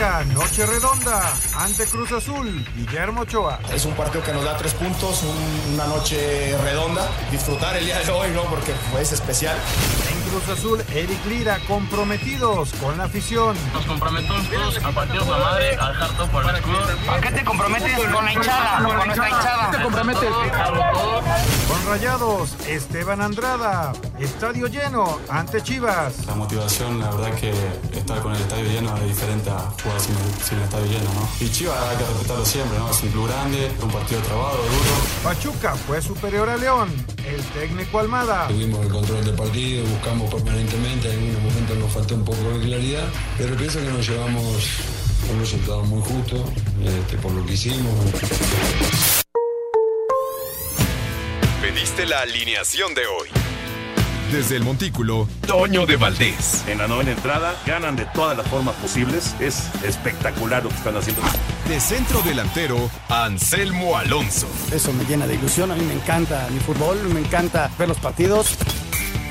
Noche 0.00 0.64
redonda, 0.64 1.30
ante 1.58 1.84
Cruz 1.84 2.10
Azul, 2.12 2.64
Guillermo 2.74 3.20
Ochoa. 3.20 3.58
Es 3.70 3.84
un 3.84 3.92
partido 3.92 4.24
que 4.24 4.32
nos 4.32 4.42
da 4.42 4.56
tres 4.56 4.72
puntos, 4.72 5.22
una 5.74 5.86
noche 5.88 6.56
redonda. 6.64 7.06
Disfrutar 7.30 7.76
el 7.76 7.84
día 7.84 7.98
de 7.98 8.10
hoy, 8.10 8.30
¿no? 8.30 8.44
Porque 8.44 8.72
es 8.98 9.12
especial. 9.12 9.58
Cruz 10.30 10.48
Azul, 10.48 10.84
Eric 10.94 11.26
Lira, 11.26 11.58
comprometidos 11.66 12.72
con 12.74 12.96
la 12.96 13.04
afición. 13.04 13.56
Nos 13.72 13.84
comprometemos 13.84 14.48
todos 14.48 14.78
a 14.78 14.90
partir 14.92 15.20
de 15.20 15.28
la 15.28 15.38
madre, 15.38 15.76
a 15.76 15.88
dejar 15.88 16.16
todo 16.16 16.26
por 16.28 16.54
el 16.54 16.62
club. 16.62 16.78
¿A 17.10 17.20
qué 17.20 17.30
te 17.32 17.44
comprometes 17.44 17.98
con 17.98 18.24
la 18.24 18.32
hinchada? 18.32 18.84
Con 18.84 18.96
nuestra 18.96 19.28
hinchada. 19.28 19.70
te 19.72 19.82
comprometes? 19.82 20.30
Con 21.68 21.86
Rayados, 21.88 22.54
Esteban 22.68 23.20
Andrada, 23.22 23.92
estadio 24.20 24.68
lleno 24.68 25.18
ante 25.28 25.62
Chivas. 25.62 26.24
La 26.26 26.36
motivación, 26.36 27.00
la 27.00 27.10
verdad 27.10 27.34
que 27.34 27.50
estar 27.92 28.20
con 28.20 28.32
el 28.32 28.40
estadio 28.40 28.70
lleno 28.70 28.96
es 28.98 29.08
diferente 29.08 29.50
a 29.50 29.58
jugar 29.82 30.00
sin 30.00 30.14
el, 30.14 30.44
sin 30.44 30.58
el 30.58 30.64
estadio 30.64 30.86
lleno, 30.86 31.10
¿no? 31.14 31.28
Y 31.44 31.50
Chivas 31.50 31.76
hay 31.90 31.96
que 31.96 32.04
respetarlo 32.04 32.44
siempre, 32.44 32.78
¿no? 32.78 32.88
Es 32.88 33.02
un 33.02 33.10
club 33.10 33.26
grande, 33.26 33.72
un 33.82 33.90
partido 33.90 34.20
trabado, 34.20 34.58
duro. 34.58 35.24
Pachuca 35.24 35.74
fue 35.74 36.00
superior 36.00 36.48
a 36.48 36.56
León, 36.56 36.94
el 37.26 37.42
técnico 37.46 37.98
Almada. 37.98 38.46
Tuvimos 38.46 38.86
el 38.86 38.92
control 38.92 39.24
del 39.24 39.34
partido, 39.34 39.84
buscamos 39.86 40.19
permanentemente, 40.28 41.12
en 41.12 41.18
algunos 41.18 41.42
momentos 41.42 41.78
nos 41.78 41.92
faltó 41.92 42.14
un 42.14 42.24
poco 42.24 42.58
de 42.58 42.66
claridad, 42.66 43.08
pero 43.38 43.56
pienso 43.56 43.78
que 43.78 43.90
nos 43.90 44.08
llevamos 44.08 44.68
un 45.32 45.40
resultado 45.40 45.84
muy 45.84 46.02
justo 46.02 46.44
este, 46.84 47.16
por 47.18 47.32
lo 47.32 47.44
que 47.46 47.54
hicimos. 47.54 47.92
Pediste 51.60 52.06
la 52.06 52.20
alineación 52.20 52.94
de 52.94 53.06
hoy. 53.06 53.28
Desde 54.32 54.56
el 54.56 54.62
Montículo, 54.62 55.28
Toño 55.44 55.86
de 55.86 55.96
Valdés. 55.96 56.64
En 56.68 56.78
la 56.78 56.86
novena 56.86 57.10
entrada 57.10 57.52
ganan 57.66 57.96
de 57.96 58.04
todas 58.06 58.36
las 58.36 58.46
formas 58.46 58.76
posibles. 58.76 59.34
Es 59.40 59.68
espectacular 59.82 60.62
lo 60.62 60.68
que 60.68 60.76
están 60.76 60.96
haciendo. 60.96 61.20
De 61.68 61.80
centro 61.80 62.22
delantero, 62.22 62.90
Anselmo 63.08 63.96
Alonso. 63.96 64.46
Eso 64.72 64.92
me 64.92 65.04
llena 65.04 65.26
de 65.26 65.34
ilusión. 65.34 65.72
A 65.72 65.74
mí 65.74 65.84
me 65.84 65.94
encanta 65.94 66.46
mi 66.52 66.60
fútbol, 66.60 66.96
me 67.12 67.20
encanta 67.20 67.70
ver 67.76 67.88
los 67.88 67.98
partidos. 67.98 68.56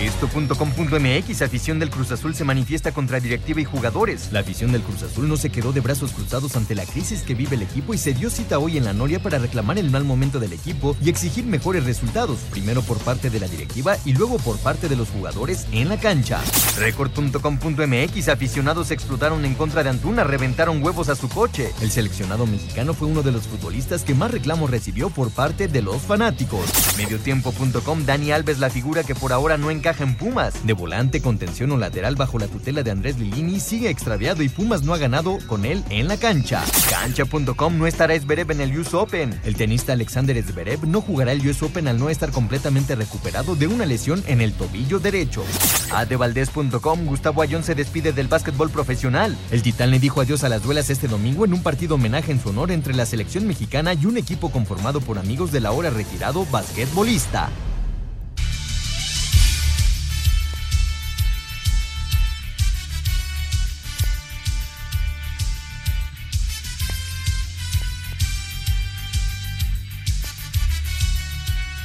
Esto.com.mx, 0.00 1.40
afición 1.40 1.78
del 1.78 1.88
Cruz 1.88 2.12
Azul 2.12 2.34
se 2.34 2.44
manifiesta 2.44 2.92
contra 2.92 3.18
directiva 3.18 3.62
y 3.62 3.64
jugadores. 3.64 4.30
La 4.30 4.40
afición 4.40 4.70
del 4.70 4.82
Cruz 4.82 5.02
Azul 5.02 5.26
no 5.26 5.38
se 5.38 5.48
quedó 5.48 5.72
de 5.72 5.80
brazos 5.80 6.12
cruzados 6.12 6.54
ante 6.54 6.74
la 6.74 6.84
crisis 6.84 7.22
que 7.22 7.34
vive 7.34 7.56
el 7.56 7.62
equipo 7.62 7.94
y 7.94 7.98
se 7.98 8.12
dio 8.12 8.28
cita 8.28 8.58
hoy 8.58 8.76
en 8.76 8.84
la 8.84 8.92
Noria 8.92 9.22
para 9.22 9.38
reclamar 9.38 9.78
el 9.78 9.90
mal 9.90 10.04
momento 10.04 10.38
del 10.38 10.52
equipo 10.52 10.94
y 11.02 11.08
exigir 11.08 11.46
mejores 11.46 11.84
resultados, 11.84 12.40
primero 12.50 12.82
por 12.82 12.98
parte 12.98 13.30
de 13.30 13.40
la 13.40 13.48
directiva 13.48 13.96
y 14.04 14.12
luego 14.12 14.36
por 14.38 14.58
parte 14.58 14.88
de 14.88 14.96
los 14.96 15.08
jugadores 15.08 15.66
en 15.72 15.88
la 15.88 15.98
cancha. 15.98 16.42
Record.com.mx, 16.78 18.28
aficionados 18.28 18.90
explotaron 18.90 19.46
en 19.46 19.54
contra 19.54 19.82
de 19.82 19.88
Antuna, 19.88 20.24
reventaron 20.24 20.82
huevos 20.82 21.08
a 21.08 21.16
su 21.16 21.30
coche. 21.30 21.72
El 21.80 21.90
seleccionado 21.90 22.46
mexicano 22.46 22.92
fue 22.92 23.08
uno 23.08 23.22
de 23.22 23.32
los 23.32 23.46
futbolistas 23.46 24.02
que 24.02 24.14
más 24.14 24.30
reclamos 24.30 24.70
recibió 24.70 25.08
por 25.08 25.30
parte 25.30 25.68
de 25.68 25.80
los 25.80 26.02
fanáticos. 26.02 26.66
Mediotiempo.com, 26.98 28.04
Dani 28.04 28.32
Alves, 28.32 28.58
la 28.58 28.68
figura 28.68 29.02
que 29.02 29.14
por 29.14 29.32
ahora 29.32 29.56
no 29.56 29.70
encaja 29.86 30.02
en 30.02 30.16
Pumas. 30.16 30.66
De 30.66 30.72
volante, 30.72 31.20
contención 31.20 31.70
o 31.70 31.76
lateral 31.76 32.16
bajo 32.16 32.40
la 32.40 32.48
tutela 32.48 32.82
de 32.82 32.90
Andrés 32.90 33.18
Lilini 33.20 33.60
sigue 33.60 33.88
extraviado 33.88 34.42
y 34.42 34.48
Pumas 34.48 34.82
no 34.82 34.92
ha 34.92 34.98
ganado 34.98 35.38
con 35.46 35.64
él 35.64 35.84
en 35.90 36.08
la 36.08 36.16
cancha. 36.16 36.64
Cancha.com 36.90 37.78
no 37.78 37.86
estará 37.86 38.18
Zverev 38.18 38.50
en 38.50 38.62
el 38.62 38.76
US 38.76 38.94
Open. 38.94 39.38
El 39.44 39.54
tenista 39.54 39.92
Alexander 39.92 40.42
Zverev 40.42 40.84
no 40.88 41.00
jugará 41.00 41.30
el 41.30 41.48
US 41.48 41.62
Open 41.62 41.86
al 41.86 42.00
no 42.00 42.10
estar 42.10 42.32
completamente 42.32 42.96
recuperado 42.96 43.54
de 43.54 43.68
una 43.68 43.86
lesión 43.86 44.24
en 44.26 44.40
el 44.40 44.54
tobillo 44.54 44.98
derecho. 44.98 45.44
Adevaldez.com 45.92 47.06
Gustavo 47.06 47.42
Ayón 47.42 47.62
se 47.62 47.76
despide 47.76 48.12
del 48.12 48.26
básquetbol 48.26 48.70
profesional. 48.70 49.36
El 49.52 49.62
titán 49.62 49.92
le 49.92 50.00
dijo 50.00 50.20
adiós 50.20 50.42
a 50.42 50.48
las 50.48 50.64
duelas 50.64 50.90
este 50.90 51.06
domingo 51.06 51.44
en 51.44 51.54
un 51.54 51.62
partido 51.62 51.94
homenaje 51.94 52.32
en 52.32 52.42
su 52.42 52.48
honor 52.48 52.72
entre 52.72 52.92
la 52.92 53.06
selección 53.06 53.46
mexicana 53.46 53.94
y 53.94 54.06
un 54.06 54.16
equipo 54.16 54.50
conformado 54.50 55.00
por 55.00 55.16
amigos 55.16 55.52
del 55.52 55.64
ahora 55.64 55.90
retirado 55.90 56.44
basquetbolista. 56.50 57.50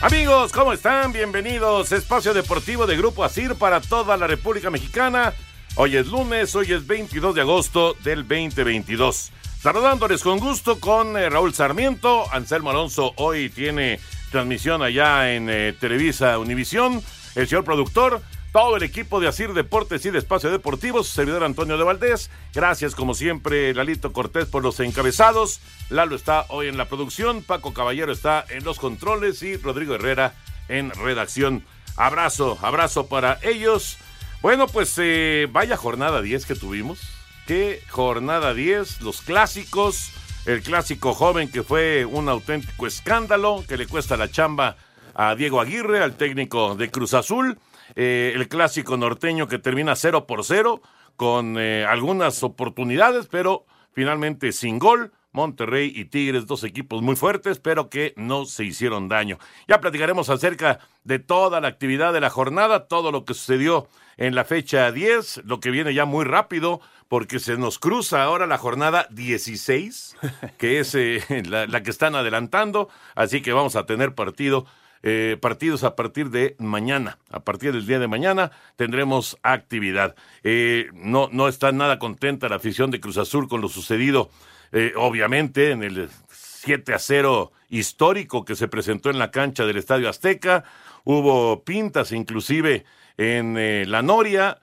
Amigos, 0.01 0.51
¿cómo 0.51 0.73
están? 0.73 1.13
Bienvenidos. 1.13 1.91
Espacio 1.91 2.33
Deportivo 2.33 2.87
de 2.87 2.97
Grupo 2.97 3.23
ASIR 3.23 3.53
para 3.53 3.79
toda 3.81 4.17
la 4.17 4.25
República 4.25 4.71
Mexicana. 4.71 5.31
Hoy 5.75 5.95
es 5.95 6.07
lunes, 6.07 6.55
hoy 6.55 6.73
es 6.73 6.87
22 6.87 7.35
de 7.35 7.41
agosto 7.41 7.95
del 8.03 8.27
2022. 8.27 9.31
Saludándoles 9.61 10.23
con 10.23 10.39
gusto 10.39 10.79
con 10.79 11.15
eh, 11.17 11.29
Raúl 11.29 11.53
Sarmiento. 11.53 12.25
Anselmo 12.33 12.71
Alonso 12.71 13.13
hoy 13.17 13.51
tiene 13.51 13.99
transmisión 14.31 14.81
allá 14.81 15.35
en 15.35 15.47
eh, 15.51 15.75
Televisa 15.79 16.39
Univisión. 16.39 17.03
El 17.35 17.47
señor 17.47 17.63
productor, 17.63 18.23
todo 18.51 18.75
el 18.75 18.83
equipo 18.83 19.19
de 19.19 19.27
Asir 19.27 19.53
Deportes 19.53 20.05
y 20.05 20.11
de 20.11 20.19
Espacio 20.19 20.51
Deportivo, 20.51 21.03
su 21.03 21.13
servidor 21.13 21.43
Antonio 21.43 21.77
de 21.77 21.83
Valdés. 21.83 22.29
Gracias, 22.53 22.95
como 22.95 23.13
siempre, 23.13 23.73
Lalito 23.73 24.11
Cortés 24.11 24.45
por 24.45 24.61
los 24.63 24.79
encabezados. 24.79 25.61
Lalo 25.89 26.15
está 26.15 26.45
hoy 26.49 26.67
en 26.67 26.77
la 26.77 26.89
producción, 26.89 27.43
Paco 27.43 27.73
Caballero 27.73 28.11
está 28.11 28.45
en 28.49 28.63
los 28.63 28.77
controles 28.77 29.41
y 29.43 29.55
Rodrigo 29.57 29.95
Herrera 29.95 30.33
en 30.67 30.91
redacción. 30.91 31.63
Abrazo, 31.95 32.57
abrazo 32.61 33.07
para 33.07 33.39
ellos. 33.41 33.97
Bueno, 34.41 34.67
pues 34.67 34.95
eh, 34.97 35.47
vaya 35.51 35.77
jornada 35.77 36.21
10 36.21 36.45
que 36.45 36.55
tuvimos. 36.55 36.99
Qué 37.47 37.81
jornada 37.89 38.53
10, 38.53 39.01
los 39.01 39.21
clásicos. 39.21 40.11
El 40.45 40.63
clásico 40.63 41.13
joven 41.13 41.51
que 41.51 41.61
fue 41.61 42.03
un 42.05 42.27
auténtico 42.27 42.87
escándalo, 42.87 43.63
que 43.67 43.77
le 43.77 43.87
cuesta 43.87 44.17
la 44.17 44.31
chamba 44.31 44.75
a 45.13 45.35
Diego 45.35 45.61
Aguirre, 45.61 46.01
al 46.01 46.17
técnico 46.17 46.75
de 46.75 46.89
Cruz 46.89 47.13
Azul. 47.13 47.59
Eh, 47.95 48.33
el 48.35 48.47
clásico 48.47 48.97
norteño 48.97 49.47
que 49.47 49.59
termina 49.59 49.95
0 49.95 50.27
por 50.27 50.43
0, 50.43 50.81
con 51.15 51.57
eh, 51.59 51.85
algunas 51.85 52.41
oportunidades, 52.43 53.27
pero 53.27 53.65
finalmente 53.91 54.51
sin 54.51 54.79
gol. 54.79 55.11
Monterrey 55.33 55.91
y 55.95 56.05
Tigres, 56.05 56.45
dos 56.45 56.63
equipos 56.63 57.01
muy 57.01 57.15
fuertes, 57.15 57.59
pero 57.59 57.89
que 57.89 58.13
no 58.17 58.45
se 58.45 58.65
hicieron 58.65 59.07
daño. 59.07 59.37
Ya 59.67 59.79
platicaremos 59.79 60.29
acerca 60.29 60.79
de 61.05 61.19
toda 61.19 61.61
la 61.61 61.69
actividad 61.69 62.11
de 62.11 62.19
la 62.19 62.29
jornada, 62.29 62.87
todo 62.87 63.11
lo 63.11 63.23
que 63.23 63.33
sucedió 63.33 63.87
en 64.17 64.35
la 64.35 64.43
fecha 64.43 64.91
10, 64.91 65.43
lo 65.45 65.59
que 65.59 65.71
viene 65.71 65.93
ya 65.93 66.05
muy 66.05 66.25
rápido, 66.25 66.81
porque 67.07 67.39
se 67.39 67.57
nos 67.57 67.79
cruza 67.79 68.23
ahora 68.23 68.45
la 68.45 68.57
jornada 68.57 69.07
16, 69.09 70.17
que 70.57 70.79
es 70.79 70.95
eh, 70.95 71.23
la, 71.47 71.65
la, 71.65 71.81
que 71.81 71.91
están 71.91 72.15
adelantando, 72.15 72.89
así 73.15 73.41
que 73.41 73.53
vamos 73.53 73.75
a 73.75 73.85
tener 73.85 74.13
partido 74.13 74.65
eh, 75.03 75.37
partidos 75.41 75.83
a 75.83 75.95
partir 75.95 76.29
de 76.29 76.55
mañana. 76.59 77.17
A 77.31 77.39
partir 77.39 77.73
del 77.73 77.87
día 77.87 77.97
de 77.97 78.07
mañana 78.07 78.51
tendremos 78.75 79.37
actividad. 79.41 80.15
Eh, 80.43 80.89
no, 80.93 81.27
no 81.31 81.47
está 81.47 81.71
nada 81.71 81.97
contenta 81.97 82.49
la 82.49 82.57
afición 82.57 82.91
de 82.91 82.99
Cruz 82.99 83.17
Azul 83.17 83.47
con 83.47 83.61
lo 83.61 83.67
sucedido, 83.67 84.29
eh, 84.71 84.93
obviamente, 84.95 85.71
en 85.71 85.81
el 85.81 86.09
7 86.29 86.93
a 86.93 86.99
0 86.99 87.51
histórico 87.69 88.45
que 88.45 88.55
se 88.55 88.67
presentó 88.67 89.09
en 89.09 89.17
la 89.17 89.31
cancha 89.31 89.65
del 89.65 89.77
Estadio 89.77 90.07
Azteca. 90.07 90.65
Hubo 91.03 91.63
pintas 91.63 92.11
inclusive 92.11 92.85
en 93.17 93.89
la 93.89 94.03
Noria. 94.03 94.59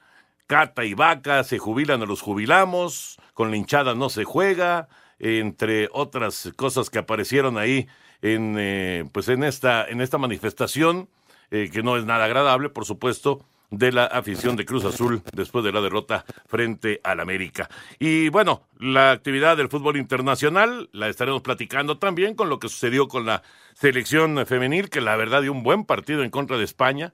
Cata 0.46 0.84
y 0.84 0.94
Vaca 0.94 1.44
se 1.44 1.58
jubilan 1.58 2.00
o 2.00 2.06
los 2.06 2.22
jubilamos. 2.22 3.18
Con 3.34 3.50
la 3.50 3.56
hinchada 3.56 3.94
no 3.94 4.08
se 4.08 4.24
juega. 4.24 4.88
Entre 5.18 5.88
otras 5.92 6.52
cosas 6.56 6.90
que 6.90 6.98
aparecieron 6.98 7.58
ahí 7.58 7.88
en, 8.22 8.56
eh, 8.58 9.04
pues 9.12 9.28
en, 9.28 9.42
esta, 9.42 9.86
en 9.86 10.00
esta 10.00 10.18
manifestación, 10.18 11.08
eh, 11.50 11.70
que 11.72 11.82
no 11.82 11.96
es 11.96 12.04
nada 12.04 12.24
agradable, 12.24 12.68
por 12.68 12.84
supuesto, 12.84 13.44
de 13.70 13.92
la 13.92 14.04
afición 14.06 14.56
de 14.56 14.64
Cruz 14.64 14.84
Azul 14.84 15.22
después 15.32 15.64
de 15.64 15.72
la 15.72 15.80
derrota 15.80 16.24
frente 16.46 17.00
al 17.04 17.20
América. 17.20 17.68
Y 17.98 18.28
bueno, 18.30 18.62
la 18.78 19.10
actividad 19.10 19.56
del 19.56 19.68
fútbol 19.68 19.96
internacional 19.96 20.88
la 20.92 21.08
estaremos 21.08 21.42
platicando 21.42 21.98
también 21.98 22.34
con 22.34 22.48
lo 22.48 22.58
que 22.58 22.68
sucedió 22.68 23.08
con 23.08 23.26
la 23.26 23.42
selección 23.74 24.44
femenil, 24.46 24.88
que 24.88 25.00
la 25.00 25.16
verdad 25.16 25.42
dio 25.42 25.52
un 25.52 25.62
buen 25.62 25.84
partido 25.84 26.22
en 26.22 26.30
contra 26.30 26.56
de 26.56 26.64
España. 26.64 27.12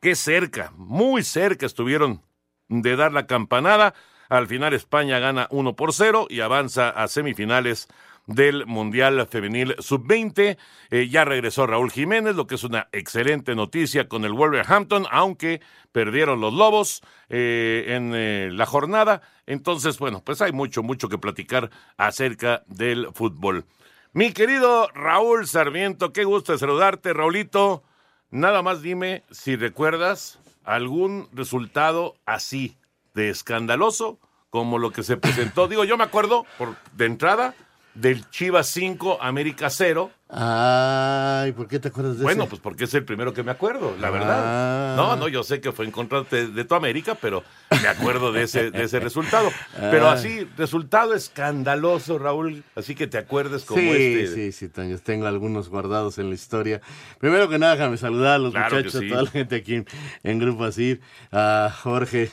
Qué 0.00 0.14
cerca, 0.14 0.72
muy 0.76 1.24
cerca 1.24 1.66
estuvieron 1.66 2.22
de 2.68 2.96
dar 2.96 3.12
la 3.12 3.26
campanada. 3.26 3.94
Al 4.28 4.46
final 4.46 4.74
España 4.74 5.18
gana 5.18 5.48
1 5.50 5.74
por 5.74 5.92
0 5.92 6.26
y 6.28 6.40
avanza 6.40 6.90
a 6.90 7.08
semifinales 7.08 7.88
del 8.28 8.66
Mundial 8.66 9.26
Femenil 9.26 9.74
Sub-20. 9.78 10.58
Eh, 10.90 11.08
ya 11.08 11.24
regresó 11.24 11.66
Raúl 11.66 11.90
Jiménez, 11.90 12.36
lo 12.36 12.46
que 12.46 12.56
es 12.56 12.64
una 12.64 12.88
excelente 12.92 13.54
noticia 13.54 14.06
con 14.06 14.24
el 14.24 14.34
Wolverhampton, 14.34 15.06
aunque 15.10 15.60
perdieron 15.92 16.40
los 16.40 16.52
Lobos 16.52 17.02
eh, 17.30 17.86
en 17.88 18.12
eh, 18.14 18.50
la 18.52 18.66
jornada. 18.66 19.22
Entonces, 19.46 19.98
bueno, 19.98 20.22
pues 20.22 20.42
hay 20.42 20.52
mucho, 20.52 20.82
mucho 20.82 21.08
que 21.08 21.18
platicar 21.18 21.70
acerca 21.96 22.62
del 22.66 23.08
fútbol. 23.14 23.64
Mi 24.12 24.32
querido 24.32 24.88
Raúl 24.94 25.46
Sarmiento, 25.46 26.12
qué 26.12 26.24
gusto 26.24 26.56
saludarte, 26.58 27.14
Raulito. 27.14 27.82
Nada 28.30 28.62
más 28.62 28.82
dime 28.82 29.22
si 29.30 29.56
recuerdas 29.56 30.38
algún 30.64 31.28
resultado 31.32 32.14
así 32.26 32.77
de 33.18 33.30
escandaloso 33.30 34.18
como 34.50 34.78
lo 34.78 34.92
que 34.92 35.02
se 35.02 35.16
presentó. 35.16 35.66
Digo, 35.66 35.82
yo 35.84 35.96
me 35.98 36.04
acuerdo 36.04 36.46
por, 36.56 36.76
de 36.96 37.06
entrada 37.06 37.54
del 37.94 38.30
Chivas 38.30 38.68
5, 38.68 39.18
América 39.20 39.68
0. 39.70 40.10
Ay, 40.30 41.50
¿por 41.52 41.66
qué 41.66 41.80
te 41.80 41.88
acuerdas 41.88 42.16
de 42.18 42.22
Bueno, 42.22 42.42
ese? 42.44 42.50
pues 42.50 42.60
porque 42.62 42.84
es 42.84 42.94
el 42.94 43.04
primero 43.04 43.32
que 43.32 43.42
me 43.42 43.50
acuerdo, 43.50 43.96
la 43.98 44.08
Ah. 44.08 44.10
verdad. 44.10 44.96
No, 44.96 45.16
no, 45.16 45.26
yo 45.26 45.42
sé 45.42 45.60
que 45.60 45.72
fue 45.72 45.84
en 45.84 45.90
contra 45.90 46.22
de, 46.22 46.46
de 46.46 46.64
tu 46.64 46.74
América, 46.76 47.16
pero 47.20 47.42
me 47.82 47.88
acuerdo 47.88 48.30
de 48.30 48.44
ese, 48.44 48.70
de 48.70 48.84
ese 48.84 49.00
resultado. 49.00 49.50
Pero 49.90 50.06
Ah. 50.08 50.12
así, 50.12 50.46
resultado 50.56 51.12
escandaloso, 51.14 52.18
Raúl, 52.18 52.62
así 52.76 52.94
que 52.94 53.06
te 53.08 53.18
acuerdes 53.18 53.64
como 53.64 53.80
sí, 53.80 53.88
este. 53.90 54.34
sí, 54.34 54.52
sí, 54.52 54.68
Toño, 54.68 54.96
tengo 54.98 55.26
algunos 55.26 55.68
guardados 55.68 56.18
en 56.18 56.28
la 56.28 56.34
historia. 56.36 56.80
Primero 57.18 57.48
que 57.48 57.58
nada, 57.58 57.74
déjame 57.74 57.96
saludar 57.96 58.34
a 58.34 58.38
los 58.38 58.52
Claro 58.52 58.76
muchachos, 58.76 59.00
sí. 59.00 59.06
a 59.06 59.10
toda 59.10 59.22
la 59.24 59.30
gente 59.30 59.56
aquí 59.56 59.74
en, 59.74 59.86
en 60.22 60.38
Grupo 60.38 60.64
Asir, 60.64 61.00
a 61.32 61.74
Jorge 61.82 62.30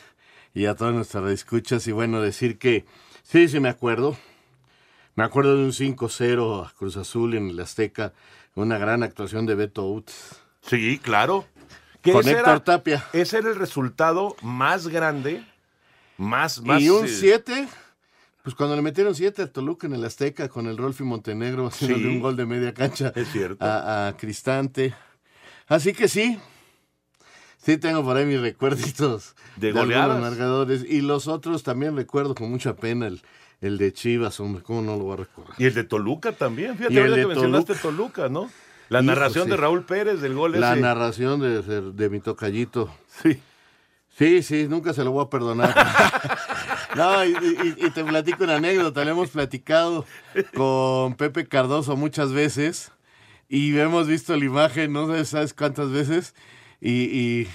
y 0.56 0.66
a 0.66 0.74
todas 0.76 0.96
nuestras 0.96 1.30
escuchas. 1.30 1.86
Y 1.88 1.92
bueno, 1.92 2.20
decir 2.22 2.58
que 2.58 2.86
sí, 3.22 3.48
sí 3.48 3.60
me 3.60 3.70
acuerdo. 3.70 4.18
Me 5.16 5.24
acuerdo 5.24 5.56
de 5.56 5.64
un 5.66 5.72
5-0 5.72 6.66
a 6.68 6.72
Cruz 6.74 6.98
Azul 6.98 7.36
en 7.36 7.50
el 7.50 7.60
Azteca, 7.60 8.14
una 8.56 8.78
gran 8.80 9.04
actuación 9.04 9.46
de 9.46 9.56
Beto 9.56 9.86
Utz. 9.88 10.38
Sí, 10.62 10.98
claro. 11.00 11.46
Con 12.04 12.28
Héctor 12.28 12.50
era- 12.50 12.64
Tapia. 12.64 13.06
Ese 13.14 13.38
era 13.38 13.50
el 13.50 13.56
resultado 13.56 14.36
más 14.42 14.88
grande, 14.88 15.44
más, 16.18 16.62
más. 16.62 16.82
y 16.82 16.90
un 16.90 17.06
eh, 17.06 17.10
7, 17.10 17.68
pues 18.44 18.56
cuando 18.56 18.76
le 18.76 18.82
metieron 18.82 19.16
7 19.16 19.42
a 19.44 19.48
Toluca 19.52 19.88
en 19.88 19.94
el 19.94 20.04
Azteca 20.06 20.48
con 20.50 20.68
el 20.68 20.78
Rolfi 20.78 21.04
Montenegro 21.04 21.68
haciéndole 21.68 22.04
Sí. 22.04 22.10
un 22.10 22.20
gol 22.20 22.36
de 22.36 22.46
media 22.46 22.74
cancha 22.74 23.12
Es 23.16 23.32
cierto. 23.32 23.64
a, 23.66 24.08
a 24.08 24.18
Cristante. 24.18 24.94
Así 25.68 25.94
que 25.94 26.08
sí, 26.08 26.38
sí 27.66 27.78
tengo 27.78 28.04
por 28.04 28.16
ahí 28.18 28.26
mis 28.26 28.40
recuerditos 28.40 29.36
De 29.58 29.68
algunos 29.70 29.88
goleadas. 29.88 30.22
marcadores. 30.22 30.86
Y 30.88 31.02
los 31.02 31.28
otros 31.28 31.64
también 31.64 31.96
recuerdo 31.96 32.36
con 32.36 32.50
mucha 32.52 32.76
pena 32.76 33.08
el, 33.08 33.22
el 33.62 33.78
de 33.78 33.92
Chivas, 33.92 34.40
hombre, 34.40 34.62
¿cómo 34.64 34.82
no 34.82 34.94
lo 34.98 35.04
voy 35.06 35.14
a 35.14 35.18
recordar? 35.18 35.54
Y 35.58 35.66
el 35.66 35.74
de 35.74 35.84
Toluca 35.84 36.32
también. 36.32 36.78
Fíjate 36.78 36.94
de 37.10 37.16
que 37.22 37.28
mencionaste 37.28 37.76
Toluca, 37.76 38.30
¿no? 38.30 38.50
La 38.90 39.00
Hijo, 39.00 39.08
narración 39.08 39.46
sí. 39.46 39.50
de 39.50 39.58
Raúl 39.58 39.84
Pérez 39.86 40.22
del 40.22 40.36
gol 40.36 40.60
La 40.60 40.74
ese. 40.74 40.82
narración 40.82 41.40
de, 41.40 41.62
de, 41.64 41.92
de 41.92 42.10
mi 42.10 42.20
tocallito. 42.20 42.94
Sí. 43.24 43.40
Sí, 44.18 44.44
sí, 44.44 44.68
nunca 44.70 44.94
se 44.94 45.04
lo 45.04 45.12
voy 45.12 45.26
a 45.26 45.30
perdonar. 45.30 45.76
no, 46.96 47.26
y, 47.26 47.32
y- 47.32 47.86
y 47.86 47.90
te 47.90 48.04
platico 48.06 48.44
una 48.44 48.58
anécdota. 48.58 49.04
Le 49.04 49.12
hemos 49.12 49.30
platicado 49.32 50.06
con 50.54 51.16
Pepe 51.16 51.48
Cardoso 51.48 51.96
muchas 51.98 52.32
veces 52.32 52.92
y 53.50 53.78
hemos 53.78 54.08
visto 54.08 54.36
la 54.38 54.46
imagen, 54.46 54.94
no 54.94 55.12
sé, 55.14 55.26
sabes 55.26 55.54
cuántas 55.54 55.90
veces, 55.92 56.34
y, 56.86 57.48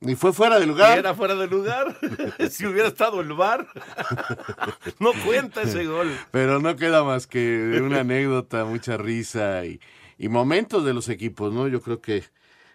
y, 0.00 0.10
y 0.12 0.14
fue 0.14 0.32
fuera 0.32 0.58
de 0.58 0.64
Y 0.64 0.68
lugar. 0.68 0.98
era 0.98 1.14
fuera 1.14 1.34
de 1.34 1.46
lugar. 1.46 1.96
si 2.50 2.66
hubiera 2.66 2.88
estado 2.88 3.20
el 3.20 3.32
bar. 3.32 3.66
no 5.00 5.12
cuenta 5.24 5.62
ese 5.62 5.84
gol. 5.86 6.10
Pero 6.30 6.60
no 6.60 6.76
queda 6.76 7.04
más 7.04 7.26
que 7.26 7.80
una 7.82 8.00
anécdota, 8.00 8.64
mucha 8.64 8.96
risa 8.96 9.64
y, 9.64 9.80
y 10.18 10.28
momentos 10.28 10.84
de 10.84 10.94
los 10.94 11.08
equipos, 11.08 11.52
¿no? 11.52 11.68
Yo 11.68 11.80
creo 11.80 12.00
que 12.00 12.24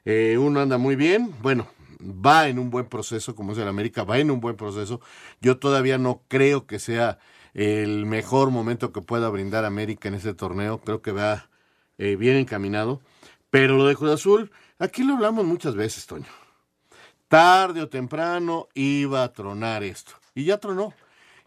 eh, 0.05 0.37
uno 0.39 0.59
anda 0.61 0.77
muy 0.77 0.95
bien, 0.95 1.33
bueno, 1.41 1.67
va 2.01 2.47
en 2.47 2.59
un 2.59 2.69
buen 2.69 2.85
proceso, 2.85 3.35
como 3.35 3.53
es 3.53 3.57
el 3.57 3.67
América, 3.67 4.03
va 4.03 4.17
en 4.19 4.31
un 4.31 4.39
buen 4.39 4.55
proceso. 4.55 4.99
Yo 5.41 5.57
todavía 5.57 5.97
no 5.97 6.21
creo 6.27 6.65
que 6.65 6.79
sea 6.79 7.19
el 7.53 8.05
mejor 8.05 8.49
momento 8.51 8.91
que 8.91 9.01
pueda 9.01 9.29
brindar 9.29 9.65
América 9.65 10.07
en 10.07 10.15
este 10.15 10.33
torneo, 10.33 10.79
creo 10.79 11.01
que 11.01 11.11
va 11.11 11.49
eh, 11.97 12.15
bien 12.15 12.37
encaminado. 12.37 13.01
Pero 13.49 13.75
lo 13.77 13.85
de 13.85 13.95
Cruz 13.95 14.11
Azul, 14.11 14.51
aquí 14.81 15.03
lo 15.03 15.13
hablamos 15.15 15.45
muchas 15.45 15.75
veces, 15.75 16.05
Toño. 16.05 16.25
Tarde 17.27 17.81
o 17.81 17.87
temprano 17.89 18.67
iba 18.73 19.23
a 19.23 19.31
tronar 19.31 19.83
esto. 19.83 20.13
Y 20.35 20.43
ya 20.45 20.57
tronó. 20.57 20.93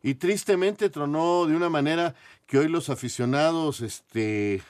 Y 0.02 0.14
tristemente 0.14 0.88
tronó 0.90 1.46
de 1.46 1.56
una 1.56 1.68
manera 1.70 2.14
que 2.46 2.58
hoy 2.58 2.68
los 2.68 2.90
aficionados, 2.90 3.80
este, 3.80 4.62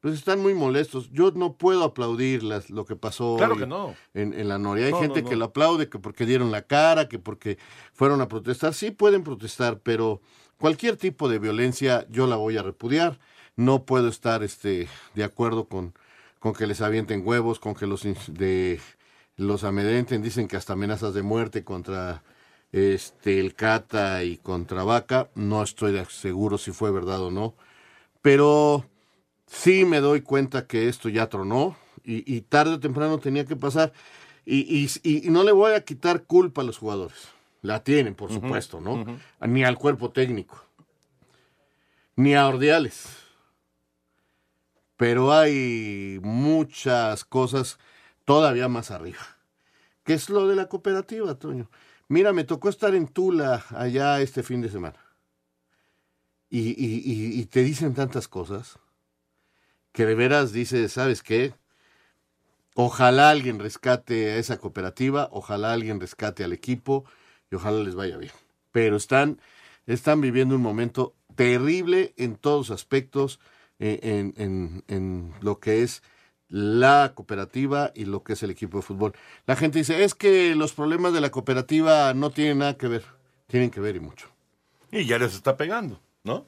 pues 0.00 0.14
están 0.14 0.40
muy 0.40 0.54
molestos. 0.54 1.10
Yo 1.10 1.30
no 1.30 1.54
puedo 1.54 1.84
aplaudir 1.84 2.42
las- 2.42 2.70
lo 2.70 2.84
que 2.84 2.96
pasó 2.96 3.36
Claro 3.36 3.54
hoy 3.54 3.60
que 3.60 3.66
no. 3.66 3.94
en, 4.14 4.32
en 4.34 4.48
la 4.48 4.58
Noria. 4.58 4.86
Hay 4.86 4.92
No, 4.92 5.00
gente 5.00 5.22
no, 5.22 5.28
que 5.28 5.36
lo 5.36 5.46
aplaude, 5.46 5.88
que 5.88 5.98
porque 5.98 6.26
dieron 6.26 6.50
la 6.50 6.62
cara, 6.62 7.08
que 7.08 7.18
porque 7.18 7.58
fueron 7.92 8.20
a 8.20 8.28
protestar. 8.28 8.72
Sí 8.74 8.90
pueden 8.90 9.24
protestar, 9.24 9.78
pero 9.80 10.20
cualquier 10.58 10.96
tipo 10.96 11.28
de 11.28 11.38
violencia 11.38 12.06
yo 12.10 12.26
la 12.26 12.36
voy 12.36 12.56
a 12.58 12.62
repudiar. 12.62 13.18
No 13.56 13.84
puedo 13.84 14.08
estar 14.08 14.42
este, 14.42 14.88
de 15.14 15.24
acuerdo 15.24 15.66
con, 15.68 15.92
con 16.38 16.52
que 16.54 16.66
les 16.66 16.80
avienten 16.80 17.22
huevos, 17.26 17.58
con 17.58 17.74
que 17.74 17.86
los, 17.86 18.02
de, 18.28 18.80
los 19.36 19.64
amedrenten. 19.64 20.22
Dicen 20.22 20.48
que 20.48 20.56
hasta 20.56 20.74
amenazas 20.74 21.14
de 21.14 21.22
muerte 21.22 21.64
contra 21.64 22.22
este, 22.72 23.40
el 23.40 23.54
Cata 23.54 24.22
y 24.24 24.36
contra 24.36 24.84
Vaca. 24.84 25.30
No 25.34 25.62
estoy 25.62 26.00
seguro 26.10 26.58
si 26.58 26.70
fue 26.72 26.90
verdad 26.90 27.20
o 27.22 27.30
no. 27.30 27.54
Pero 28.22 28.84
sí 29.46 29.84
me 29.84 30.00
doy 30.00 30.20
cuenta 30.22 30.66
que 30.66 30.88
esto 30.88 31.08
ya 31.08 31.28
tronó 31.28 31.76
y, 32.04 32.32
y 32.32 32.40
tarde 32.42 32.74
o 32.74 32.80
temprano 32.80 33.18
tenía 33.18 33.44
que 33.44 33.56
pasar. 33.56 33.92
Y, 34.44 34.60
y- 34.60 34.88
y- 35.02 35.26
y 35.26 35.30
no 35.30 35.42
le 35.44 35.52
voy 35.52 35.72
a 35.74 35.84
quitar 35.84 36.22
culpa 36.24 36.62
a 36.62 36.64
los 36.64 36.78
jugadores. 36.78 37.28
La 37.60 37.82
tienen, 37.84 38.14
por 38.14 38.30
supuesto, 38.32 38.80
¿no? 38.80 39.04
Ni 39.40 39.64
al 39.64 39.76
cuerpo 39.76 40.10
técnico. 40.10 40.64
Ni 42.16 42.34
a 42.34 42.46
Ordiales. 42.48 43.08
Pero 44.98 45.32
hay 45.32 46.18
muchas 46.22 47.24
cosas 47.24 47.78
todavía 48.24 48.68
más 48.68 48.90
arriba. 48.90 49.20
¿Qué 50.02 50.14
es 50.14 50.28
lo 50.28 50.48
de 50.48 50.56
la 50.56 50.68
cooperativa, 50.68 51.36
Toño? 51.36 51.70
Mira, 52.08 52.32
me 52.32 52.42
tocó 52.42 52.68
estar 52.68 52.94
en 52.96 53.06
Tula 53.06 53.64
allá 53.70 54.20
este 54.20 54.42
fin 54.42 54.60
de 54.60 54.68
semana. 54.68 54.98
Y, 56.50 57.44
te 57.46 57.62
dicen 57.62 57.94
tantas 57.94 58.26
cosas 58.26 58.80
que 59.92 60.04
de 60.04 60.16
veras 60.16 60.52
dices, 60.52 60.92
¿sabes 60.92 61.22
qué? 61.22 61.54
Ojalá 62.74 63.30
alguien 63.30 63.60
rescate 63.60 64.30
a 64.32 64.36
esa 64.38 64.58
cooperativa, 64.58 65.28
ojalá 65.30 65.72
alguien 65.72 66.00
rescate 66.00 66.42
al 66.42 66.52
equipo 66.52 67.04
y 67.52 67.54
ojalá 67.54 67.84
les 67.84 67.94
vaya 67.94 68.16
bien. 68.16 68.32
Pero 68.72 68.96
están, 68.96 69.40
están 69.86 70.20
viviendo 70.20 70.56
un 70.56 70.62
momento 70.62 71.14
terrible 71.36 72.14
en 72.16 72.34
todos 72.34 72.70
aspectos, 72.70 73.38
en, 73.78 74.34
en- 74.36 74.84
en 74.88 75.34
lo 75.40 75.58
que 75.60 75.82
es 75.82 76.02
la 76.48 77.12
cooperativa 77.14 77.92
y 77.94 78.06
lo 78.06 78.22
que 78.22 78.32
es 78.32 78.42
el 78.42 78.50
equipo 78.50 78.78
de 78.78 78.82
fútbol. 78.82 79.12
La 79.46 79.54
gente 79.56 79.78
dice, 79.78 80.02
es 80.04 80.14
que 80.14 80.54
los 80.54 80.72
problemas 80.72 81.12
de 81.12 81.20
la 81.20 81.30
cooperativa 81.30 82.14
no 82.14 82.30
tienen 82.30 82.58
nada 82.58 82.76
que 82.78 82.88
ver. 82.88 83.04
Tienen 83.46 83.70
que 83.70 83.80
ver 83.80 83.96
y 83.96 84.00
mucho. 84.00 84.28
Y 84.90 85.04
ya 85.04 85.18
les 85.18 85.34
está 85.34 85.56
pegando, 85.56 86.00
¿no? 86.24 86.46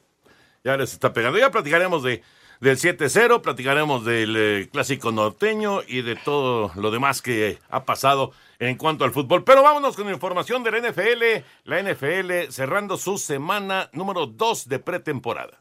Ya 0.64 0.76
les 0.76 0.92
está 0.92 1.12
pegando. 1.12 1.38
Ya 1.38 1.50
platicaremos 1.50 2.02
de, 2.02 2.22
del 2.60 2.78
7-0, 2.78 3.42
platicaremos 3.42 4.04
del 4.04 4.34
eh, 4.37 4.68
clásico 4.72 5.12
norteño 5.12 5.80
y 5.87 6.00
de 6.02 6.16
todo 6.16 6.72
lo 6.76 6.90
demás 6.90 7.20
que 7.22 7.58
ha 7.68 7.84
pasado 7.84 8.32
en 8.58 8.76
cuanto 8.76 9.04
al 9.04 9.12
fútbol. 9.12 9.44
Pero 9.44 9.62
vámonos 9.62 9.96
con 9.96 10.08
información 10.10 10.62
de 10.62 10.70
la 10.70 10.90
NFL. 10.90 11.44
La 11.64 11.82
NFL 11.82 12.50
cerrando 12.50 12.96
su 12.96 13.18
semana 13.18 13.90
número 13.92 14.26
2 14.26 14.68
de 14.68 14.78
pretemporada. 14.78 15.58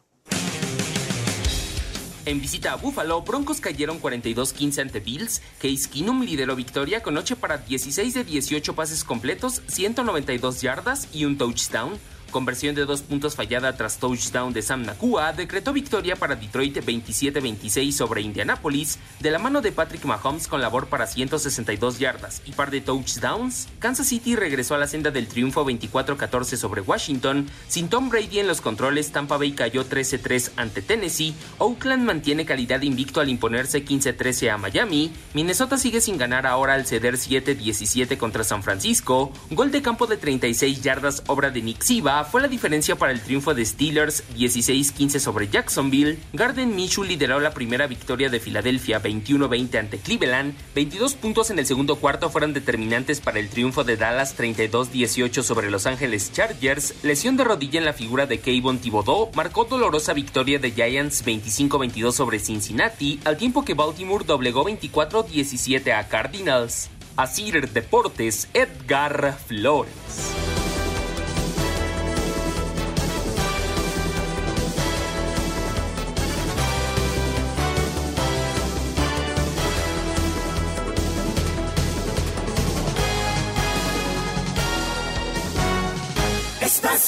En 2.29 2.39
visita 2.39 2.73
a 2.73 2.75
Buffalo, 2.75 3.23
Broncos 3.23 3.59
cayeron 3.59 3.99
42-15 3.99 4.81
ante 4.83 4.99
Bills. 4.99 5.41
Case 5.59 5.89
Keenum 5.91 6.21
lideró 6.21 6.55
victoria 6.55 7.01
con 7.01 7.17
8 7.17 7.37
para 7.37 7.57
16 7.57 8.13
de 8.13 8.23
18 8.23 8.75
pases 8.75 9.03
completos, 9.03 9.63
192 9.65 10.61
yardas 10.61 11.07
y 11.11 11.25
un 11.25 11.39
touchdown. 11.39 11.97
Conversión 12.29 12.75
de 12.75 12.85
dos 12.85 13.01
puntos 13.01 13.35
fallada 13.35 13.75
tras 13.75 13.97
touchdown 13.97 14.53
de 14.53 14.61
Sam 14.61 14.83
Nakua 14.83 15.33
decretó 15.33 15.73
victoria 15.73 16.15
para 16.15 16.35
Detroit 16.35 16.77
27-26 16.77 17.91
sobre 17.91 18.21
Indianapolis 18.21 18.99
de 19.19 19.31
la 19.31 19.39
mano 19.39 19.61
de 19.61 19.71
Patrick 19.71 20.05
Mahomes 20.05 20.47
con 20.47 20.61
labor 20.61 20.87
para 20.87 21.07
162 21.07 21.97
yardas 21.97 22.41
y 22.45 22.51
par 22.51 22.69
de 22.69 22.81
touchdowns. 22.81 23.67
Kansas 23.79 24.07
City 24.07 24.35
regresó 24.35 24.75
a 24.75 24.77
la 24.77 24.87
senda 24.87 25.09
del 25.09 25.27
triunfo 25.27 25.65
24-14 25.65 26.55
sobre 26.55 26.81
Washington. 26.81 27.47
Sin 27.67 27.89
Tom 27.89 28.09
Brady 28.09 28.39
en 28.39 28.47
los 28.47 28.61
controles, 28.61 29.11
Tampa 29.11 29.37
Bay 29.37 29.53
cayó 29.53 29.85
13-3 29.85 30.51
ante 30.55 30.81
Tennessee. 30.83 31.33
Oakland 31.57 32.03
mantiene 32.03 32.45
calidad 32.45 32.81
invicto 32.81 33.21
al 33.21 33.29
imponerse 33.29 33.83
15-13 33.83 34.51
a 34.51 34.57
Miami. 34.57 35.11
Minnesota 35.33 35.77
sigue 35.77 35.99
sin 35.99 36.17
ganar 36.17 36.45
ahora 36.45 36.75
al 36.75 36.85
ceder 36.85 37.15
7-17 37.15 38.17
contra 38.17 38.43
San 38.43 38.61
Francisco. 38.61 39.31
Gol 39.49 39.71
de 39.71 39.81
campo 39.81 40.05
de 40.05 40.17
36 40.17 40.81
yardas, 40.81 41.23
obra 41.27 41.49
de 41.49 41.61
Nick 41.61 41.81
Siba 41.81 42.18
fue 42.23 42.41
la 42.41 42.47
diferencia 42.47 42.95
para 42.95 43.11
el 43.11 43.21
triunfo 43.21 43.53
de 43.53 43.65
Steelers 43.65 44.23
16-15 44.35 45.19
sobre 45.19 45.47
Jacksonville. 45.47 46.19
Garden 46.33 46.75
Minshew 46.75 47.03
lideró 47.03 47.39
la 47.39 47.53
primera 47.53 47.87
victoria 47.87 48.29
de 48.29 48.39
Filadelfia 48.39 49.01
21-20 49.01 49.79
ante 49.79 49.97
Cleveland. 49.99 50.55
22 50.75 51.15
puntos 51.15 51.49
en 51.51 51.59
el 51.59 51.65
segundo 51.65 51.97
cuarto 51.97 52.29
fueron 52.29 52.53
determinantes 52.53 53.21
para 53.21 53.39
el 53.39 53.49
triunfo 53.49 53.83
de 53.83 53.97
Dallas 53.97 54.37
32-18 54.37 55.43
sobre 55.43 55.69
Los 55.69 55.85
Ángeles 55.85 56.31
Chargers. 56.31 56.95
Lesión 57.03 57.37
de 57.37 57.43
rodilla 57.43 57.79
en 57.79 57.85
la 57.85 57.93
figura 57.93 58.25
de 58.25 58.39
Kayvon 58.39 58.79
Thibodeau 58.79 59.31
marcó 59.35 59.65
dolorosa 59.65 60.13
victoria 60.13 60.59
de 60.59 60.71
Giants 60.71 61.25
25-22 61.25 62.11
sobre 62.11 62.39
Cincinnati, 62.39 63.19
al 63.23 63.37
tiempo 63.37 63.63
que 63.63 63.73
Baltimore 63.73 64.25
doblegó 64.25 64.65
24-17 64.65 65.93
a 65.93 66.07
Cardinals. 66.07 66.89
Asir 67.15 67.69
Deportes, 67.69 68.47
Edgar 68.53 69.37
Flores. 69.45 70.58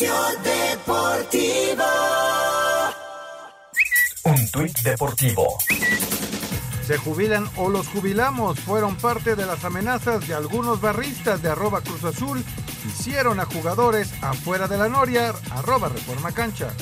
Espacio 0.02 0.42
Deportivo. 0.42 1.84
Un 4.24 4.52
tuit 4.52 4.80
deportivo. 4.80 5.58
Se 6.88 6.98
jubilan 6.98 7.48
o 7.58 7.70
los 7.70 7.88
jubilamos 7.88 8.60
fueron 8.62 8.96
parte 8.96 9.36
de 9.36 9.46
las 9.46 9.64
amenazas 9.64 10.28
de 10.28 10.34
algunos 10.34 10.82
barristas 10.82 11.44
de 11.44 11.50
arroba 11.50 11.82
Cruz 11.82 12.04
Azul 12.04 12.44
hicieron 12.88 13.40
a 13.40 13.46
jugadores 13.46 14.12
afuera 14.24 14.68
de 14.68 14.78
la 14.80 14.90
Noria 14.90 15.36
arroba 15.52 15.90
Reforma 15.90 16.32
Cancha. 16.32 16.74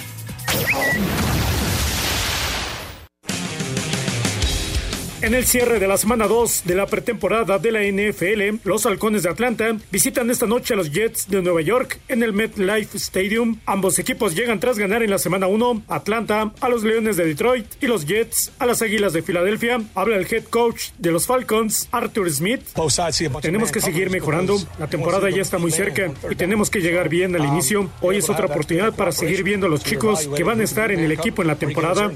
En 5.22 5.34
el 5.34 5.46
cierre 5.46 5.80
de 5.80 5.88
la 5.88 5.98
semana 5.98 6.28
2 6.28 6.64
de 6.64 6.76
la 6.76 6.86
pretemporada 6.86 7.60
de 7.60 7.74
la 7.74 7.82
NFL, 7.82 8.62
los 8.64 8.86
Halcones 8.86 9.24
de 9.24 9.30
Atlanta 9.30 9.76
visitan 9.92 10.30
esta 10.30 10.46
noche 10.46 10.74
a 10.74 10.78
los 10.78 10.92
Jets 10.92 11.28
de 11.28 11.42
Nueva 11.42 11.60
York 11.60 12.00
en 12.08 12.24
el 12.24 12.32
MetLife 12.32 12.98
Stadium. 12.98 13.60
Ambos 13.66 14.00
equipos 14.00 14.34
llegan 14.34 14.62
tras 14.62 14.80
ganar 14.80 15.04
en 15.04 15.10
la 15.10 15.18
semana 15.18 15.48
1 15.48 15.84
Atlanta 15.90 16.54
a 16.62 16.70
los 16.70 16.86
Leones 16.86 17.18
de 17.18 17.26
Detroit 17.26 17.66
y 17.82 17.88
los 17.88 18.06
Jets 18.06 18.54
a 18.60 18.66
las 18.66 18.82
Águilas 18.82 19.12
de 19.12 19.22
Filadelfia. 19.22 19.82
Habla 19.94 20.16
el 20.16 20.26
head 20.34 20.46
coach 20.46 20.92
de 20.98 21.12
los 21.12 21.28
Falcons, 21.28 21.90
Arthur 21.92 22.32
Smith. 22.32 22.62
Tenemos 23.42 23.74
que 23.74 23.82
seguir 23.82 24.10
mejorando. 24.12 24.58
La 24.80 24.88
temporada 24.88 25.30
ya 25.30 25.42
está 25.42 25.58
muy 25.58 25.72
cerca 25.72 26.14
y 26.30 26.36
tenemos 26.36 26.70
que 26.70 26.80
llegar 26.80 27.10
bien 27.10 27.36
al 27.36 27.44
inicio. 27.44 27.90
Hoy 28.00 28.18
es 28.18 28.30
otra 28.30 28.46
oportunidad 28.46 28.96
para 28.96 29.12
seguir 29.12 29.44
viendo 29.44 29.68
a 29.68 29.70
los 29.70 29.84
chicos 29.84 30.30
que 30.34 30.46
van 30.46 30.62
a 30.62 30.64
estar 30.64 30.94
en 30.94 31.02
el 31.02 31.12
equipo 31.12 31.42
en 31.42 31.50
la 31.50 31.58
temporada. 31.58 32.10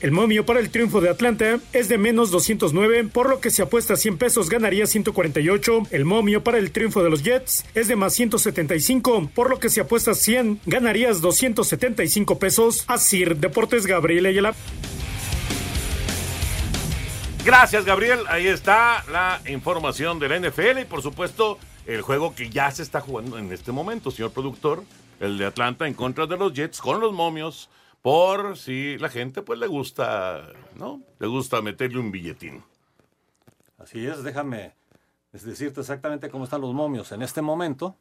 El 0.00 0.10
momio 0.10 0.44
para 0.44 0.58
el 0.58 0.70
triunfo 0.70 1.00
de 1.00 1.10
Atlanta 1.10 1.60
es 1.72 1.88
de 1.88 1.98
menos 1.98 2.32
200 2.32 2.47
209, 2.56 3.10
por 3.12 3.28
lo 3.28 3.40
que 3.40 3.50
si 3.50 3.60
apuesta 3.60 3.96
100 3.96 4.16
pesos 4.16 4.48
ganaría 4.48 4.86
148. 4.86 5.82
El 5.90 6.04
momio 6.06 6.42
para 6.42 6.56
el 6.58 6.70
triunfo 6.70 7.02
de 7.02 7.10
los 7.10 7.22
Jets 7.22 7.66
es 7.74 7.88
de 7.88 7.96
más 7.96 8.14
175, 8.14 9.30
por 9.34 9.50
lo 9.50 9.58
que 9.58 9.68
si 9.68 9.80
apuestas 9.80 10.18
100 10.20 10.60
ganarías 10.64 11.20
275 11.20 12.38
pesos. 12.38 12.84
Así, 12.86 13.24
Deportes 13.24 13.86
Gabriel 13.86 14.26
Ayala. 14.26 14.54
Gracias, 17.44 17.84
Gabriel. 17.84 18.20
Ahí 18.28 18.46
está 18.46 19.04
la 19.12 19.40
información 19.48 20.18
de 20.18 20.28
la 20.28 20.38
NFL 20.38 20.80
y, 20.80 20.84
por 20.84 21.02
supuesto, 21.02 21.58
el 21.86 22.02
juego 22.02 22.34
que 22.34 22.48
ya 22.48 22.70
se 22.70 22.82
está 22.82 23.00
jugando 23.00 23.38
en 23.38 23.52
este 23.52 23.72
momento, 23.72 24.10
señor 24.10 24.32
productor, 24.32 24.84
el 25.20 25.36
de 25.36 25.46
Atlanta 25.46 25.86
en 25.86 25.94
contra 25.94 26.26
de 26.26 26.36
los 26.36 26.52
Jets 26.52 26.80
con 26.80 27.00
los 27.00 27.12
momios 27.12 27.68
por 28.08 28.56
si 28.56 28.96
la 28.96 29.10
gente 29.10 29.42
pues 29.42 29.58
le 29.58 29.66
gusta, 29.66 30.50
¿no? 30.76 31.02
Le 31.18 31.26
gusta 31.26 31.60
meterle 31.60 31.98
un 31.98 32.10
billetín. 32.10 32.64
Así 33.76 34.06
es, 34.06 34.22
déjame 34.22 34.72
decirte 35.30 35.80
exactamente 35.80 36.30
cómo 36.30 36.44
están 36.44 36.62
los 36.62 36.72
momios 36.72 37.12
en 37.12 37.20
este 37.20 37.42
momento. 37.42 37.98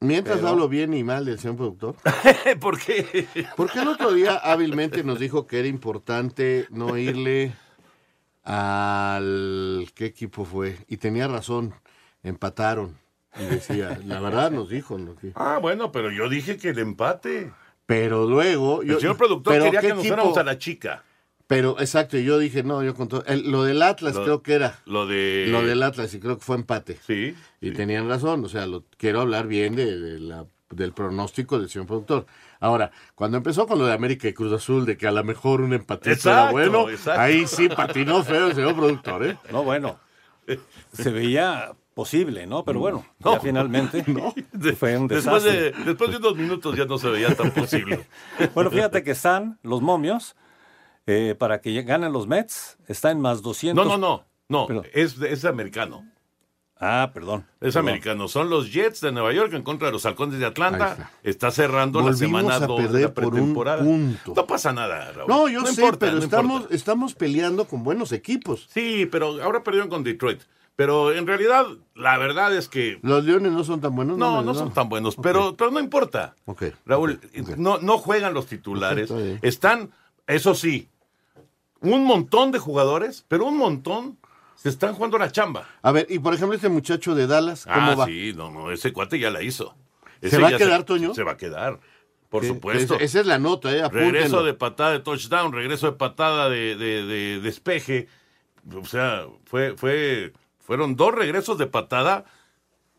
Mientras 0.00 0.42
hablo 0.42 0.66
bien 0.66 0.94
y 0.94 1.04
mal 1.04 1.26
del 1.26 1.38
señor 1.38 1.58
productor. 1.58 1.96
¿Por 2.60 2.80
qué? 2.80 3.28
Porque 3.54 3.80
el 3.80 3.88
otro 3.88 4.14
día 4.14 4.36
hábilmente 4.36 5.04
nos 5.04 5.20
dijo 5.20 5.46
que 5.46 5.58
era 5.58 5.68
importante 5.68 6.66
no 6.70 6.96
irle 6.96 7.52
al... 8.44 9.90
¿Qué 9.94 10.06
equipo 10.06 10.46
fue? 10.46 10.78
Y 10.88 10.96
tenía 10.96 11.28
razón, 11.28 11.74
empataron. 12.22 12.96
Y 13.38 13.44
decía, 13.44 14.00
la 14.06 14.20
verdad 14.20 14.50
nos 14.50 14.70
dijo. 14.70 14.96
¿no? 14.96 15.16
Ah, 15.34 15.58
bueno, 15.60 15.92
pero 15.92 16.10
yo 16.10 16.30
dije 16.30 16.56
que 16.56 16.70
el 16.70 16.78
empate. 16.78 17.52
Pero 17.92 18.26
luego. 18.26 18.82
El 18.82 18.98
señor 18.98 19.16
productor 19.16 19.60
quería 19.60 19.80
que 19.80 19.94
nos 19.94 20.06
fuéramos 20.06 20.36
a 20.38 20.44
la 20.44 20.58
chica. 20.58 21.04
Pero, 21.46 21.78
exacto, 21.80 22.16
yo 22.16 22.38
dije, 22.38 22.62
no, 22.62 22.82
yo 22.82 22.94
con 22.94 23.08
todo. 23.08 23.24
lo 23.44 23.64
del 23.64 23.82
Atlas 23.82 24.18
creo 24.18 24.42
que 24.42 24.54
era. 24.54 24.78
Lo 24.86 25.06
de. 25.06 25.46
Lo 25.48 25.62
del 25.62 25.82
Atlas, 25.82 26.14
y 26.14 26.20
creo 26.20 26.38
que 26.38 26.44
fue 26.44 26.56
empate. 26.56 26.98
Sí. 27.06 27.34
Y 27.60 27.72
tenían 27.72 28.08
razón, 28.08 28.42
o 28.44 28.48
sea, 28.48 28.66
lo, 28.66 28.84
quiero 28.96 29.20
hablar 29.20 29.46
bien 29.46 29.76
de, 29.76 30.18
la, 30.18 30.46
del 30.70 30.92
pronóstico 30.92 31.58
del 31.58 31.68
señor 31.68 31.86
productor. 31.86 32.26
Ahora, 32.60 32.90
cuando 33.14 33.36
empezó 33.36 33.66
con 33.66 33.78
lo 33.78 33.84
de 33.84 33.92
América 33.92 34.28
y 34.28 34.32
Cruz 34.32 34.52
Azul, 34.52 34.86
de 34.86 34.96
que 34.96 35.06
a 35.06 35.12
lo 35.12 35.22
mejor 35.24 35.60
un 35.60 35.74
empatito 35.74 36.30
era 36.30 36.50
bueno, 36.50 36.86
ahí 37.16 37.46
sí 37.46 37.68
patinó 37.68 38.22
feo 38.24 38.46
el 38.46 38.54
señor 38.54 38.74
productor, 38.74 39.26
¿eh? 39.26 39.36
No, 39.50 39.62
bueno. 39.62 39.98
Se 40.92 41.10
veía 41.10 41.72
posible, 41.94 42.46
¿no? 42.46 42.64
Pero 42.64 42.80
bueno, 42.80 43.04
ya 43.18 43.40
finalmente 43.40 44.04
fue 44.78 44.96
un 44.96 45.08
desastre. 45.08 45.52
Después 45.52 45.76
de, 45.76 45.84
después 45.84 46.10
de 46.10 46.16
unos 46.16 46.36
minutos 46.36 46.76
ya 46.76 46.84
no 46.84 46.98
se 46.98 47.08
veía 47.10 47.34
tan 47.34 47.50
posible. 47.50 48.06
bueno, 48.54 48.70
fíjate 48.70 49.02
que 49.02 49.12
están 49.12 49.58
los 49.62 49.82
momios, 49.82 50.36
eh, 51.06 51.34
para 51.38 51.60
que 51.60 51.82
ganen 51.82 52.12
los 52.12 52.26
Mets, 52.26 52.78
está 52.86 53.10
en 53.10 53.20
más 53.20 53.42
200. 53.42 53.84
No, 53.84 53.98
no, 53.98 54.24
no, 54.48 54.68
no, 54.68 54.82
es, 54.92 55.20
es 55.20 55.44
americano. 55.44 56.04
Ah, 56.84 57.12
perdón. 57.14 57.46
Es 57.60 57.76
americano. 57.76 58.26
Son 58.26 58.50
los 58.50 58.72
Jets 58.72 59.00
de 59.02 59.12
Nueva 59.12 59.32
York 59.32 59.52
en 59.54 59.62
contra 59.62 59.86
de 59.86 59.92
los 59.92 60.04
Halcones 60.04 60.40
de 60.40 60.46
Atlanta. 60.46 61.12
Está. 61.22 61.52
cerrando 61.52 62.00
la 62.00 62.12
semana 62.12 62.58
2 62.58 62.92
de 62.92 63.02
la 63.02 63.14
pretemporada. 63.14 63.84
No 63.84 64.46
pasa 64.48 64.72
nada, 64.72 65.12
Raúl. 65.12 65.28
No, 65.28 65.48
yo 65.48 65.64
sé, 65.66 65.92
pero 65.96 66.18
estamos, 66.18 66.66
estamos 66.70 67.14
peleando 67.14 67.68
con 67.68 67.84
buenos 67.84 68.10
equipos. 68.10 68.66
Sí, 68.68 69.06
pero 69.06 69.40
ahora 69.44 69.62
perdieron 69.62 69.88
con 69.88 70.02
Detroit. 70.02 70.42
Pero 70.82 71.12
en 71.12 71.28
realidad, 71.28 71.66
la 71.94 72.18
verdad 72.18 72.52
es 72.56 72.68
que. 72.68 72.98
Los 73.02 73.22
Leones 73.24 73.52
no 73.52 73.62
son 73.62 73.80
tan 73.80 73.94
buenos. 73.94 74.18
No, 74.18 74.42
no, 74.42 74.52
son 74.52 74.72
tan 74.72 74.88
buenos, 74.88 75.14
pero, 75.14 75.56
pero 75.56 75.70
no 75.70 75.78
importa. 75.78 76.34
Raúl, 76.84 77.20
No, 77.56 77.78
no 77.78 77.98
juegan 77.98 78.34
los 78.34 78.46
titulares. 78.46 79.12
Están, 79.42 79.92
eso 80.26 80.56
sí, 80.56 80.88
un 81.82 82.04
montón 82.04 82.50
de 82.50 82.58
jugadores, 82.58 83.24
pero 83.28 83.46
un 83.46 83.58
montón 83.58 84.18
se 84.56 84.70
están 84.70 84.94
jugando 84.94 85.18
la 85.18 85.30
chamba. 85.30 85.68
A 85.82 85.92
ver, 85.92 86.08
y 86.10 86.18
por 86.18 86.34
ejemplo, 86.34 86.56
este 86.56 86.68
muchacho 86.68 87.14
de 87.14 87.28
Dallas, 87.28 87.64
¿cómo 87.64 87.92
ah, 87.92 87.94
va? 87.94 88.06
sí, 88.06 88.32
no, 88.34 88.50
no, 88.50 88.72
ese 88.72 88.92
cuate 88.92 89.20
ya 89.20 89.30
la 89.30 89.40
hizo. 89.40 89.76
¿Se 90.20 90.36
va 90.36 90.48
a 90.48 90.56
quedar, 90.56 90.82
Toño? 90.82 91.14
Se 91.14 91.22
va 91.22 91.32
a 91.32 91.36
quedar. 91.36 91.78
Por 92.28 92.44
supuesto. 92.44 92.98
Esa 92.98 93.20
es 93.20 93.26
la 93.26 93.38
nota, 93.38 93.70
¿eh? 93.70 93.88
Regreso 93.88 94.42
de 94.42 94.54
patada 94.54 94.90
de 94.90 94.98
touchdown, 94.98 95.52
regreso 95.52 95.86
de 95.86 95.92
patada 95.92 96.48
de, 96.48 96.74
de, 96.74 97.06
de 97.06 97.40
despeje. 97.40 98.08
O 98.74 98.84
sea, 98.84 99.26
fue, 99.44 99.76
fue 99.76 100.32
fueron 100.62 100.96
dos 100.96 101.14
regresos 101.14 101.58
de 101.58 101.66
patada. 101.66 102.24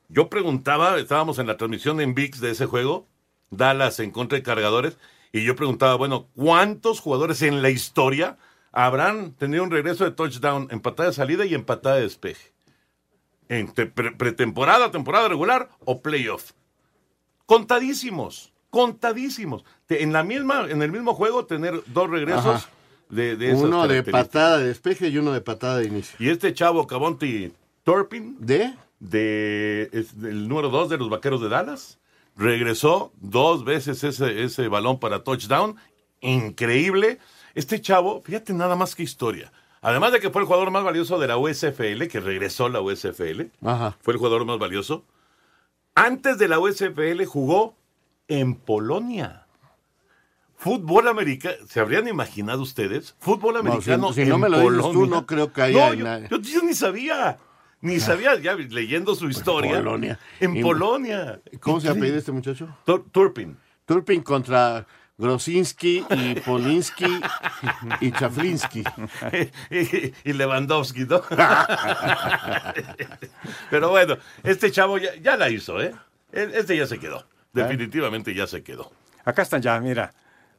Yo 0.10 0.30
preguntaba, 0.30 0.98
estábamos 1.00 1.40
en 1.40 1.48
la 1.48 1.58
transmisión 1.58 2.00
en 2.02 2.14
VIX 2.14 2.40
de 2.42 2.52
ese 2.52 2.66
juego, 2.66 3.08
Dallas 3.50 4.00
en 4.00 4.12
contra 4.12 4.38
de 4.38 4.44
cargadores, 4.44 4.98
y 5.32 5.44
yo 5.44 5.56
preguntaba, 5.56 5.96
bueno, 5.96 6.28
¿cuántos 6.36 7.00
jugadores 7.00 7.42
en 7.42 7.62
la 7.62 7.70
historia 7.70 8.38
habrán 8.72 9.34
tenido 9.34 9.64
un 9.64 9.72
regreso 9.72 10.04
de 10.04 10.12
touchdown 10.12 10.68
en 10.70 10.80
patada 10.80 11.10
de 11.10 11.16
salida 11.16 11.46
y 11.46 11.56
en 11.56 11.64
patada 11.64 11.96
de 11.96 12.04
despeje? 12.04 12.54
¿En 13.50 13.72
pretemporada, 13.72 14.92
temporada 14.92 15.28
regular 15.28 15.70
o 15.86 16.02
playoff? 16.02 16.52
Contadísimos, 17.46 18.54
contadísimos. 18.70 19.66
En, 19.90 20.14
la 20.14 20.24
misma, 20.24 20.66
en 20.70 20.82
el 20.82 20.92
mismo 20.92 21.14
juego 21.14 21.46
tener 21.46 21.82
dos 21.88 22.10
regresos. 22.10 22.68
Uno 23.54 23.88
de 23.88 24.04
patada 24.04 24.58
de 24.58 24.68
despeje 24.68 25.10
y 25.10 25.18
uno 25.18 25.32
de 25.32 25.42
patada 25.42 25.78
de 25.78 25.86
inicio. 25.86 26.16
Y 26.20 26.30
este 26.30 26.54
chavo, 26.54 26.88
Cabonti 26.88 27.52
Torpin, 27.84 28.38
¿de? 28.40 28.74
De, 29.00 29.90
el 29.92 30.48
número 30.48 30.70
dos 30.70 30.90
de 30.90 30.98
los 30.98 31.10
Vaqueros 31.10 31.42
de 31.42 31.50
Dallas, 31.50 32.00
regresó 32.38 33.12
dos 33.20 33.66
veces 33.66 34.04
ese, 34.04 34.44
ese 34.44 34.68
balón 34.68 35.00
para 35.00 35.24
touchdown. 35.24 35.76
Increíble. 36.22 37.20
Este 37.54 37.82
chavo, 37.82 38.22
fíjate 38.22 38.54
nada 38.54 38.76
más 38.76 38.96
que 38.96 39.04
historia. 39.04 39.52
Además 39.82 40.14
de 40.14 40.22
que 40.22 40.30
fue 40.30 40.42
el 40.42 40.48
jugador 40.48 40.72
más 40.72 40.86
valioso 40.86 41.20
de 41.20 41.28
la 41.28 41.38
USFL, 41.38 42.08
que 42.08 42.22
regresó 42.22 42.68
a 42.68 42.70
la 42.70 42.82
USFL, 42.82 43.42
fue 44.00 44.14
el 44.14 44.18
jugador 44.18 44.46
más 44.46 44.58
valioso. 44.58 45.04
Antes 45.94 46.38
de 46.38 46.48
la 46.48 46.60
USFL 46.60 47.26
jugó 47.26 47.76
en 48.30 48.56
Polonia. 48.56 49.43
Fútbol 50.64 51.08
americano, 51.10 51.56
¿se 51.68 51.80
habrían 51.82 52.08
imaginado 52.08 52.62
ustedes? 52.62 53.16
Fútbol 53.20 53.58
americano. 53.58 54.14
si, 54.14 54.24
no 54.26 54.38
me 54.38 54.48
lo 54.50 54.60
dices 54.62 54.92
tú, 54.94 55.06
no 55.06 55.26
creo 55.26 55.52
que 55.52 55.62
haya. 55.62 55.94
No, 55.96 56.20
yo, 56.30 56.38
yo, 56.40 56.62
ni 56.64 56.74
sabía. 56.74 57.38
Ni 57.82 58.00
sabía, 58.00 58.40
ya 58.40 58.54
leyendo 58.56 59.14
su 59.14 59.28
historia. 59.30 59.72
En 59.72 59.84
Polonia. 59.84 60.20
En 60.40 60.62
Polonia. 60.62 61.42
¿Cómo 61.60 61.82
se 61.82 61.90
apellida 61.90 62.18
este 62.18 62.32
muchacho? 62.32 62.70
Tur- 62.86 63.04
Turpin. 63.12 63.58
Turpin 63.86 64.22
contra 64.24 64.88
Grosinski 65.18 66.06
y 66.10 66.36
Polinsky 66.40 67.20
y 68.00 68.12
Chaflinsky. 68.14 68.84
y, 69.70 70.14
y 70.24 70.34
Lewandowski, 70.34 71.02
¿no? 71.04 71.22
Pero 73.70 73.90
bueno, 73.90 74.18
este 74.44 74.72
chavo 74.72 74.98
ya, 74.98 75.16
ya 75.16 75.36
la 75.38 75.50
hizo, 75.50 75.82
¿eh? 75.82 75.94
E- 76.32 76.52
Este 76.54 76.78
ya 76.78 76.88
se 76.88 77.00
quedó. 77.00 77.26
Definitivamente 77.52 78.34
ya 78.34 78.48
se 78.48 78.64
quedó. 78.64 78.92
Acá 79.26 79.42
están 79.44 79.62
ya, 79.62 79.80
mira. 79.80 80.14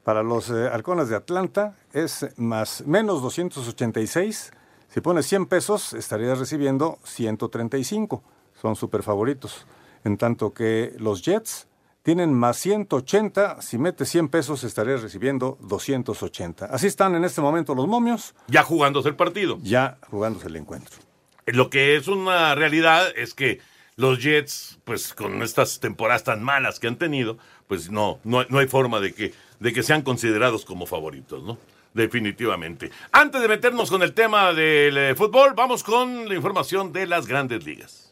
Para 0.04 0.22
los 0.22 0.50
eh, 0.50 0.68
halcones 0.70 1.08
de 1.08 1.16
Atlanta 1.16 1.76
es 1.92 2.26
más 2.36 2.86
menos 2.86 3.22
286. 3.22 4.52
Si 4.88 5.00
pones 5.00 5.26
100 5.26 5.46
pesos, 5.46 5.94
estarías 5.94 6.38
recibiendo 6.38 6.98
135. 7.04 8.22
Son 8.60 8.76
super 8.76 9.02
favoritos. 9.02 9.66
En 10.04 10.18
tanto 10.18 10.52
que 10.52 10.94
los 10.98 11.22
Jets 11.22 11.66
tienen 12.02 12.34
más 12.34 12.58
180. 12.58 13.62
Si 13.62 13.78
metes 13.78 14.10
100 14.10 14.28
pesos, 14.28 14.62
estarías 14.62 15.02
recibiendo 15.02 15.56
280. 15.62 16.66
Así 16.66 16.86
están 16.86 17.14
en 17.14 17.24
este 17.24 17.40
momento 17.40 17.74
los 17.74 17.88
momios. 17.88 18.34
Ya 18.46 18.62
jugándose 18.62 19.08
el 19.08 19.16
partido. 19.16 19.58
Ya 19.62 19.96
jugándose 20.10 20.48
el 20.48 20.56
encuentro. 20.56 20.98
Lo 21.46 21.70
que 21.70 21.96
es 21.96 22.08
una 22.08 22.54
realidad 22.54 23.06
es 23.16 23.32
que 23.32 23.60
los 23.96 24.22
Jets, 24.22 24.78
pues 24.84 25.14
con 25.14 25.42
estas 25.42 25.80
temporadas 25.80 26.24
tan 26.24 26.42
malas 26.42 26.78
que 26.78 26.88
han 26.88 26.96
tenido, 26.96 27.38
pues 27.68 27.90
no, 27.90 28.18
no, 28.24 28.44
no 28.48 28.58
hay 28.58 28.66
forma 28.66 29.00
de 29.00 29.14
que, 29.14 29.32
de 29.64 29.72
que 29.72 29.82
sean 29.82 30.02
considerados 30.02 30.66
como 30.66 30.84
favoritos, 30.84 31.42
¿no? 31.42 31.56
Definitivamente. 31.94 32.90
Antes 33.12 33.40
de 33.40 33.48
meternos 33.48 33.90
con 33.90 34.02
el 34.02 34.12
tema 34.12 34.52
del 34.52 34.94
eh, 34.98 35.14
fútbol, 35.14 35.54
vamos 35.56 35.82
con 35.82 36.28
la 36.28 36.34
información 36.34 36.92
de 36.92 37.06
las 37.06 37.26
grandes 37.26 37.64
ligas. 37.64 38.03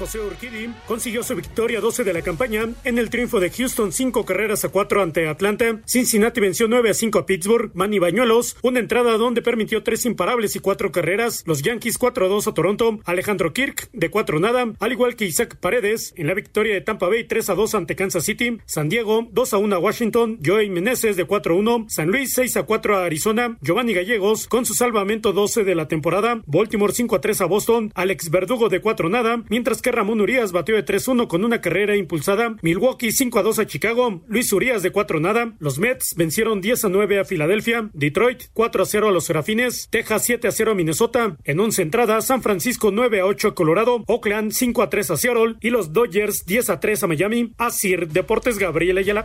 José 0.00 0.18
Urquidi 0.18 0.72
consiguió 0.86 1.22
su 1.22 1.34
victoria 1.36 1.78
12 1.78 2.04
de 2.04 2.14
la 2.14 2.22
campaña 2.22 2.66
en 2.84 2.98
el 2.98 3.10
triunfo 3.10 3.38
de 3.38 3.50
Houston 3.50 3.92
5 3.92 4.24
carreras 4.24 4.64
a 4.64 4.70
4 4.70 5.02
ante 5.02 5.28
Atlanta. 5.28 5.82
Cincinnati 5.84 6.40
venció 6.40 6.68
9 6.68 6.88
a 6.88 6.94
5 6.94 7.18
a 7.18 7.26
Pittsburgh. 7.26 7.70
Manny 7.74 7.98
Bañuelos, 7.98 8.56
una 8.62 8.80
entrada 8.80 9.18
donde 9.18 9.42
permitió 9.42 9.82
3 9.82 10.06
imparables 10.06 10.56
y 10.56 10.60
4 10.60 10.90
carreras. 10.90 11.42
Los 11.44 11.60
Yankees 11.60 11.98
4 11.98 12.24
a 12.24 12.28
2 12.30 12.46
a 12.46 12.54
Toronto. 12.54 12.98
Alejandro 13.04 13.52
Kirk 13.52 13.90
de 13.92 14.08
4 14.08 14.40
nada, 14.40 14.72
al 14.80 14.92
igual 14.92 15.16
que 15.16 15.26
Isaac 15.26 15.58
Paredes 15.60 16.14
en 16.16 16.28
la 16.28 16.32
victoria 16.32 16.72
de 16.72 16.80
Tampa 16.80 17.06
Bay 17.08 17.24
3 17.24 17.50
a 17.50 17.54
2 17.54 17.74
ante 17.74 17.94
Kansas 17.94 18.24
City. 18.24 18.56
San 18.64 18.88
Diego 18.88 19.28
2 19.30 19.52
a 19.52 19.58
1 19.58 19.76
a 19.76 19.78
Washington. 19.78 20.38
Joey 20.42 20.70
Meneses 20.70 21.18
de 21.18 21.26
4 21.26 21.54
a 21.54 21.58
1. 21.58 21.86
San 21.90 22.08
Luis 22.08 22.32
6 22.32 22.56
a 22.56 22.62
4 22.62 22.96
a 22.96 23.04
Arizona. 23.04 23.58
Giovanni 23.60 23.92
Gallegos 23.92 24.48
con 24.48 24.64
su 24.64 24.72
salvamento 24.72 25.34
12 25.34 25.62
de 25.64 25.74
la 25.74 25.88
temporada. 25.88 26.40
Baltimore 26.46 26.94
5 26.94 27.16
a 27.16 27.20
3 27.20 27.42
a 27.42 27.44
Boston. 27.44 27.92
Alex 27.94 28.30
Verdugo 28.30 28.70
de 28.70 28.80
4 28.80 29.10
nada, 29.10 29.42
mientras 29.50 29.82
que 29.82 29.89
Ramón 29.92 30.20
Urias 30.20 30.52
batió 30.52 30.74
de 30.74 30.84
3-1 30.84 31.28
con 31.28 31.44
una 31.44 31.60
carrera 31.60 31.96
impulsada. 31.96 32.56
Milwaukee 32.62 33.12
5 33.12 33.38
a 33.38 33.42
2 33.42 33.58
a 33.60 33.66
Chicago. 33.66 34.22
Luis 34.28 34.52
Urias 34.52 34.82
de 34.82 34.92
4 34.92 35.20
nada. 35.20 35.54
Los 35.58 35.78
Mets 35.78 36.14
vencieron 36.16 36.60
10 36.60 36.86
a 36.86 36.88
9 36.88 37.20
a 37.20 37.24
Filadelfia. 37.24 37.90
Detroit 37.92 38.44
4 38.52 38.82
a 38.82 38.86
0 38.86 39.08
a 39.08 39.10
los 39.12 39.24
Serafines. 39.24 39.88
Texas 39.90 40.24
7 40.24 40.48
a 40.48 40.52
0 40.52 40.72
a 40.72 40.74
Minnesota. 40.74 41.36
En 41.44 41.60
11 41.60 41.82
entradas, 41.82 42.26
San 42.26 42.42
Francisco 42.42 42.90
9 42.90 43.20
a 43.20 43.26
8 43.26 43.48
a 43.48 43.54
Colorado. 43.54 44.04
Oakland 44.06 44.52
5 44.52 44.82
a 44.82 44.90
3 44.90 45.10
a 45.10 45.16
Seattle. 45.16 45.56
Y 45.60 45.70
los 45.70 45.92
Dodgers 45.92 46.44
10 46.46 46.70
a 46.70 46.80
3 46.80 47.02
a 47.02 47.06
Miami. 47.06 47.54
Asir 47.58 48.08
Deportes 48.08 48.58
Gabriel 48.58 48.98
Ayala. 48.98 49.24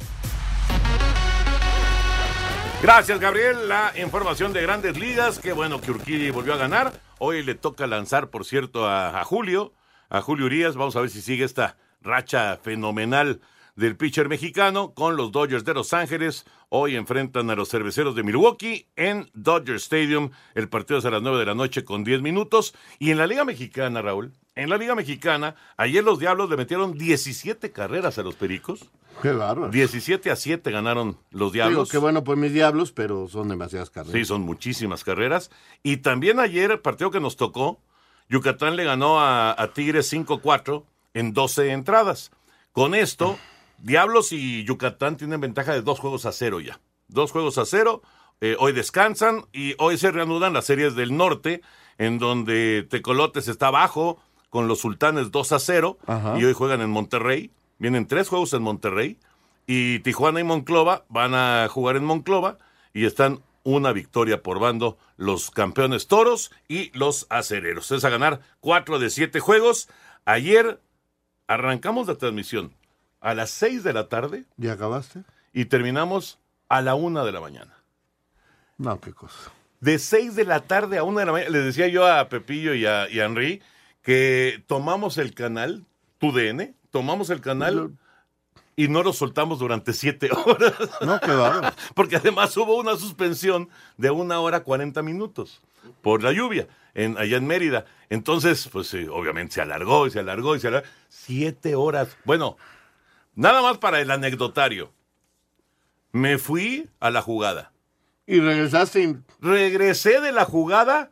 Gracias, 2.81 3.19
Gabriel. 3.19 3.67
La 3.67 3.93
información 3.97 4.53
de 4.53 4.61
grandes 4.61 4.97
ligas. 4.99 5.39
Qué 5.39 5.53
bueno 5.53 5.81
que 5.81 5.91
Urquidi 5.91 6.29
volvió 6.29 6.53
a 6.53 6.57
ganar. 6.57 6.93
Hoy 7.17 7.43
le 7.43 7.55
toca 7.55 7.87
lanzar, 7.87 8.29
por 8.29 8.45
cierto, 8.45 8.85
a, 8.85 9.19
a 9.19 9.23
Julio, 9.23 9.73
a 10.15 10.21
Julio 10.21 10.45
Urias. 10.45 10.75
Vamos 10.75 10.95
a 10.95 11.01
ver 11.01 11.09
si 11.09 11.21
sigue 11.21 11.43
esta 11.43 11.77
racha 12.01 12.57
fenomenal 12.63 13.41
del 13.75 13.97
pitcher 13.97 14.29
mexicano 14.29 14.93
con 14.93 15.17
los 15.17 15.33
Dodgers 15.33 15.65
de 15.65 15.73
Los 15.73 15.93
Ángeles. 15.93 16.45
Hoy 16.69 16.95
enfrentan 16.95 17.49
a 17.49 17.55
los 17.55 17.69
cerveceros 17.69 18.15
de 18.15 18.23
Milwaukee 18.23 18.87
en 18.95 19.29
Dodger 19.33 19.75
Stadium. 19.75 20.31
El 20.53 20.69
partido 20.69 20.99
es 20.99 21.05
a 21.05 21.09
las 21.09 21.21
9 21.21 21.39
de 21.39 21.45
la 21.45 21.53
noche 21.55 21.83
con 21.83 22.05
10 22.05 22.21
minutos. 22.21 22.73
Y 22.97 23.11
en 23.11 23.17
la 23.17 23.27
Liga 23.27 23.43
Mexicana, 23.43 24.01
Raúl, 24.01 24.31
en 24.55 24.69
la 24.69 24.77
Liga 24.77 24.95
Mexicana, 24.95 25.55
ayer 25.75 26.03
los 26.03 26.19
Diablos 26.19 26.49
le 26.49 26.55
metieron 26.55 26.97
17 26.97 27.71
carreras 27.73 28.17
a 28.17 28.23
los 28.23 28.35
Pericos. 28.35 28.85
Qué 29.21 29.31
bárbaro. 29.33 29.69
17 29.71 30.31
a 30.31 30.35
7 30.37 30.71
ganaron 30.71 31.17
los 31.31 31.51
Digo, 31.51 31.65
Diablos. 31.65 31.91
qué 31.91 31.97
bueno 31.97 32.23
por 32.23 32.37
mis 32.37 32.53
diablos, 32.53 32.91
pero 32.93 33.27
son 33.29 33.47
demasiadas 33.49 33.89
carreras. 33.89 34.13
Sí, 34.13 34.25
son 34.25 34.41
muchísimas 34.41 35.03
carreras. 35.03 35.51
Y 35.83 35.97
también 35.97 36.39
ayer, 36.39 36.71
el 36.71 36.79
partido 36.79 37.11
que 37.11 37.19
nos 37.21 37.35
tocó, 37.37 37.79
Yucatán 38.29 38.75
le 38.75 38.83
ganó 38.83 39.19
a, 39.19 39.51
a 39.61 39.73
Tigres 39.73 40.11
5-4 40.11 40.83
en 41.13 41.33
12 41.33 41.71
entradas. 41.71 42.31
Con 42.71 42.95
esto, 42.95 43.37
Diablos 43.77 44.31
y 44.31 44.63
Yucatán 44.65 45.17
tienen 45.17 45.39
ventaja 45.41 45.73
de 45.73 45.81
dos 45.81 45.99
juegos 45.99 46.25
a 46.25 46.31
cero 46.31 46.59
ya. 46.59 46.79
Dos 47.07 47.31
juegos 47.31 47.57
a 47.57 47.65
cero. 47.65 48.01
eh, 48.41 48.55
hoy 48.59 48.73
descansan 48.73 49.45
y 49.53 49.75
hoy 49.77 49.97
se 49.97 50.11
reanudan 50.11 50.53
las 50.53 50.65
series 50.65 50.95
del 50.95 51.15
norte, 51.15 51.61
en 51.97 52.19
donde 52.19 52.85
Tecolotes 52.89 53.47
está 53.47 53.67
abajo 53.67 54.19
con 54.49 54.67
los 54.67 54.79
Sultanes 54.79 55.31
2 55.31 55.51
a 55.53 55.59
0 55.59 55.97
Ajá. 56.07 56.37
y 56.39 56.43
hoy 56.45 56.53
juegan 56.53 56.81
en 56.81 56.89
Monterrey. 56.89 57.51
Vienen 57.77 58.07
tres 58.07 58.27
juegos 58.29 58.53
en 58.53 58.61
Monterrey 58.63 59.17
y 59.67 59.99
Tijuana 59.99 60.39
y 60.39 60.43
Monclova 60.43 61.05
van 61.09 61.33
a 61.33 61.67
jugar 61.69 61.95
en 61.97 62.05
Monclova 62.05 62.57
y 62.93 63.05
están 63.05 63.41
una 63.65 63.91
victoria 63.91 64.41
por 64.43 64.59
bando 64.59 64.97
los 65.17 65.51
campeones 65.51 66.07
toros 66.07 66.51
y 66.69 66.97
los 66.97 67.25
acereros. 67.29 67.91
Es 67.91 68.05
a 68.05 68.09
ganar 68.09 68.39
cuatro 68.61 68.99
de 68.99 69.09
siete 69.09 69.39
juegos. 69.41 69.89
Ayer 70.23 70.79
arrancamos 71.47 72.07
la 72.07 72.15
transmisión 72.15 72.73
a 73.19 73.33
las 73.33 73.49
seis 73.49 73.83
de 73.83 73.91
la 73.91 74.07
tarde 74.07 74.45
¿Ya 74.57 74.73
acabaste? 74.73 75.23
y 75.51 75.65
terminamos 75.65 76.39
a 76.69 76.81
la 76.81 76.93
una 76.93 77.23
de 77.25 77.31
la 77.31 77.41
mañana. 77.41 77.75
No, 78.77 79.01
qué 79.01 79.13
cosa. 79.13 79.51
De 79.79 79.97
seis 79.97 80.35
de 80.35 80.45
la 80.45 80.61
tarde 80.61 80.99
a 80.99 81.03
una 81.03 81.21
de 81.21 81.25
la 81.25 81.31
mañana. 81.31 81.49
Les 81.49 81.65
decía 81.65 81.87
yo 81.87 82.05
a 82.07 82.29
Pepillo 82.29 82.75
y 82.75 82.85
a, 82.85 83.09
y 83.09 83.19
a 83.19 83.25
Henry 83.25 83.63
que 84.03 84.63
tomamos 84.67 85.17
el 85.17 85.33
canal, 85.33 85.85
TUDN, 86.19 86.75
tomamos 86.91 87.31
el 87.31 87.41
canal 87.41 87.97
y 88.75 88.87
no 88.87 89.03
lo 89.03 89.13
soltamos 89.13 89.59
durante 89.59 89.93
siete 89.93 90.29
horas. 90.45 90.73
No, 91.01 91.19
bárbaro. 91.19 91.75
Porque 91.93 92.17
además 92.17 92.55
hubo 92.57 92.77
una 92.77 92.97
suspensión 92.97 93.69
de 93.97 94.11
una 94.11 94.39
hora 94.39 94.63
cuarenta 94.63 95.01
minutos 95.01 95.61
por 96.01 96.23
la 96.23 96.31
lluvia 96.31 96.67
en, 96.93 97.17
allá 97.17 97.37
en 97.37 97.47
Mérida. 97.47 97.85
Entonces, 98.09 98.67
pues 98.71 98.93
eh, 98.93 99.07
obviamente 99.09 99.55
se 99.55 99.61
alargó 99.61 100.07
y 100.07 100.11
se 100.11 100.19
alargó 100.19 100.55
y 100.55 100.59
se 100.59 100.67
alargó. 100.67 100.87
Siete 101.09 101.75
horas. 101.75 102.17
Bueno, 102.25 102.57
nada 103.33 103.61
más 103.61 103.77
para 103.77 104.01
el 104.01 104.11
anecdotario. 104.11 104.91
Me 106.11 106.37
fui 106.37 106.89
a 106.99 107.11
la 107.11 107.21
jugada. 107.21 107.73
¿Y 108.25 108.39
regresaste? 108.39 109.17
Regresé 109.41 110.21
de 110.21 110.31
la 110.31 110.45
jugada 110.45 111.11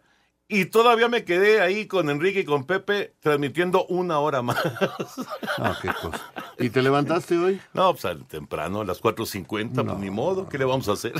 y 0.53 0.65
todavía 0.65 1.09
me 1.09 1.23
quedé 1.23 1.61
ahí 1.61 1.87
con 1.87 2.09
Enrique 2.09 2.41
y 2.41 2.45
con 2.45 2.65
Pepe 2.65 3.13
transmitiendo 3.19 3.85
una 3.87 4.19
hora 4.19 4.41
más. 4.41 4.57
Ah, 5.57 5.77
qué 5.81 5.89
cosa. 5.89 6.21
¿Y 6.59 6.69
te 6.69 6.81
levantaste 6.81 7.37
hoy? 7.37 7.59
No, 7.73 7.93
pues 7.95 8.15
temprano, 8.27 8.81
a 8.81 8.85
las 8.85 9.01
4.50, 9.01 9.85
pues 9.85 9.97
ni 9.97 10.09
modo, 10.09 10.47
¿qué 10.47 10.57
le 10.57 10.65
vamos 10.65 10.87
a 10.89 10.93
hacer? 10.93 11.13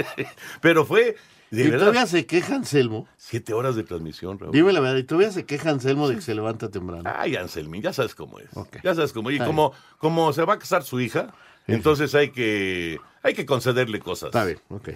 Pero 0.60 0.84
fue, 0.84 1.16
de 1.50 1.62
¿Y 1.62 1.64
verdad, 1.64 1.80
todavía 1.80 2.06
se 2.06 2.26
queja 2.26 2.54
Anselmo? 2.54 3.06
siete 3.16 3.52
horas 3.52 3.76
de 3.76 3.82
transmisión, 3.82 4.38
Raúl. 4.38 4.52
Dime 4.52 4.72
la 4.72 4.80
verdad, 4.80 4.96
¿y 4.96 5.04
todavía 5.04 5.32
se 5.32 5.44
queja 5.44 5.70
Anselmo 5.70 6.08
de 6.08 6.16
que 6.16 6.22
se 6.22 6.34
levanta 6.34 6.70
temprano? 6.70 7.02
Ay, 7.12 7.36
Anselmín, 7.36 7.82
ya 7.82 7.92
sabes 7.92 8.14
cómo 8.14 8.38
es. 8.38 8.48
Ya 8.82 8.94
sabes 8.94 9.12
cómo. 9.12 9.30
Y 9.30 9.34
Está 9.34 9.46
como, 9.46 9.72
como 9.98 10.32
se 10.32 10.44
va 10.44 10.54
a 10.54 10.58
casar 10.58 10.84
su 10.84 11.00
hija, 11.00 11.34
entonces 11.74 12.14
hay 12.14 12.30
que, 12.30 12.98
hay 13.22 13.34
que 13.34 13.46
concederle 13.46 14.00
cosas. 14.00 14.28
Está 14.28 14.44
bien, 14.44 14.60
ok. 14.68 14.90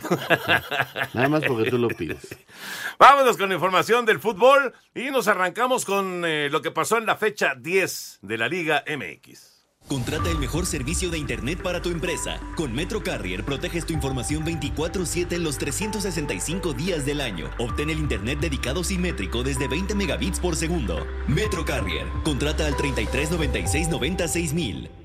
Nada 1.14 1.28
más 1.28 1.44
porque 1.46 1.70
tú 1.70 1.78
lo 1.78 1.88
pides. 1.88 2.36
Vámonos 2.98 3.36
con 3.36 3.48
la 3.48 3.54
información 3.54 4.06
del 4.06 4.20
fútbol 4.20 4.72
y 4.94 5.10
nos 5.10 5.28
arrancamos 5.28 5.84
con 5.84 6.24
eh, 6.24 6.48
lo 6.50 6.62
que 6.62 6.70
pasó 6.70 6.98
en 6.98 7.06
la 7.06 7.16
fecha 7.16 7.54
10 7.54 8.20
de 8.22 8.38
la 8.38 8.48
Liga 8.48 8.84
MX. 8.86 9.54
Contrata 9.88 10.30
el 10.30 10.38
mejor 10.38 10.64
servicio 10.64 11.10
de 11.10 11.18
Internet 11.18 11.60
para 11.62 11.82
tu 11.82 11.90
empresa. 11.90 12.40
Con 12.56 12.74
Metro 12.74 13.02
Carrier 13.02 13.44
proteges 13.44 13.84
tu 13.84 13.92
información 13.92 14.44
24/7 14.44 15.34
en 15.34 15.44
los 15.44 15.58
365 15.58 16.72
días 16.72 17.04
del 17.04 17.20
año. 17.20 17.50
Obtén 17.58 17.90
el 17.90 17.98
Internet 17.98 18.40
dedicado 18.40 18.82
simétrico 18.82 19.42
desde 19.42 19.68
20 19.68 19.94
megabits 19.94 20.40
por 20.40 20.56
segundo. 20.56 21.06
Metro 21.28 21.64
Carrier. 21.64 22.06
Contrata 22.24 22.66
al 22.66 22.76
33 22.76 23.30
96 23.32 23.88
90 23.90 24.28
6000. 24.28 25.03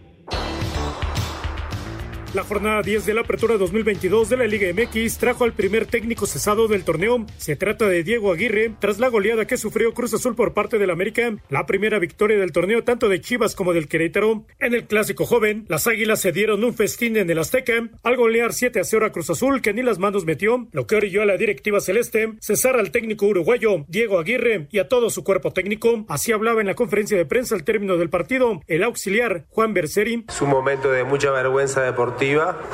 La 2.36 2.44
jornada 2.44 2.84
10 2.84 3.08
de 3.08 3.16
la 3.16 3.22
apertura 3.22 3.58
2022 3.58 4.30
de 4.30 4.38
la 4.38 4.46
Liga 4.46 4.72
MX 4.72 5.18
trajo 5.18 5.46
al 5.46 5.54
primer 5.54 5.88
técnico 5.88 6.28
cesado 6.28 6.68
del 6.68 6.84
torneo. 6.84 7.26
Se 7.38 7.56
trata 7.56 7.88
de 7.88 8.04
Diego 8.04 8.32
Aguirre, 8.32 8.72
tras 8.78 9.00
la 9.00 9.08
goleada 9.08 9.48
que 9.48 9.58
sufrió 9.58 9.96
Cruz 9.96 10.14
Azul 10.14 10.36
por 10.36 10.54
parte 10.54 10.78
del 10.78 10.92
América, 10.92 11.36
la 11.50 11.66
primera 11.66 11.98
victoria 11.98 12.38
del 12.38 12.52
torneo 12.52 12.84
tanto 12.84 13.10
de 13.10 13.20
Chivas 13.20 13.56
como 13.56 13.74
del 13.74 13.88
Querétaro. 13.88 14.46
En 14.60 14.76
el 14.76 14.86
clásico 14.86 15.26
joven, 15.26 15.66
las 15.70 15.88
Águilas 15.88 16.22
se 16.22 16.32
dieron 16.32 16.64
un 16.64 16.76
festín 16.76 17.18
en 17.18 17.32
el 17.32 17.40
Azteca 17.40 17.90
al 18.04 18.16
golear 18.16 18.54
7 18.54 18.80
a 18.80 18.84
0 18.84 19.08
a 19.08 19.12
Cruz 19.12 19.32
Azul 19.32 19.64
que 19.64 19.74
ni 19.74 19.82
las 19.82 19.98
manos 19.98 20.26
metió, 20.26 20.68
lo 20.72 20.86
que 20.86 20.98
orilló 20.98 21.24
a 21.24 21.26
la 21.26 21.36
directiva 21.36 21.80
celeste 21.80 22.34
cesar 22.42 22.78
al 22.78 22.92
técnico 22.92 23.26
uruguayo 23.26 23.86
Diego 23.88 24.20
Aguirre 24.20 24.68
y 24.70 24.78
a 24.78 24.88
todo 24.88 25.10
su 25.10 25.24
cuerpo 25.24 25.52
técnico. 25.52 26.06
Así 26.08 26.32
hablaba 26.32 26.62
en 26.62 26.68
la 26.68 26.76
conferencia 26.76 27.18
de 27.18 27.26
prensa 27.26 27.56
al 27.56 27.64
término 27.64 27.98
del 27.98 28.12
partido 28.12 28.62
el 28.68 28.84
auxiliar 28.84 29.46
Juan 29.50 29.74
Berseri. 29.74 30.26
Es 30.30 30.42
un 30.44 30.50
momento 30.50 30.92
de 30.92 31.04
mucha 31.04 31.32
vergüenza 31.32 31.82
deportiva 31.82 32.19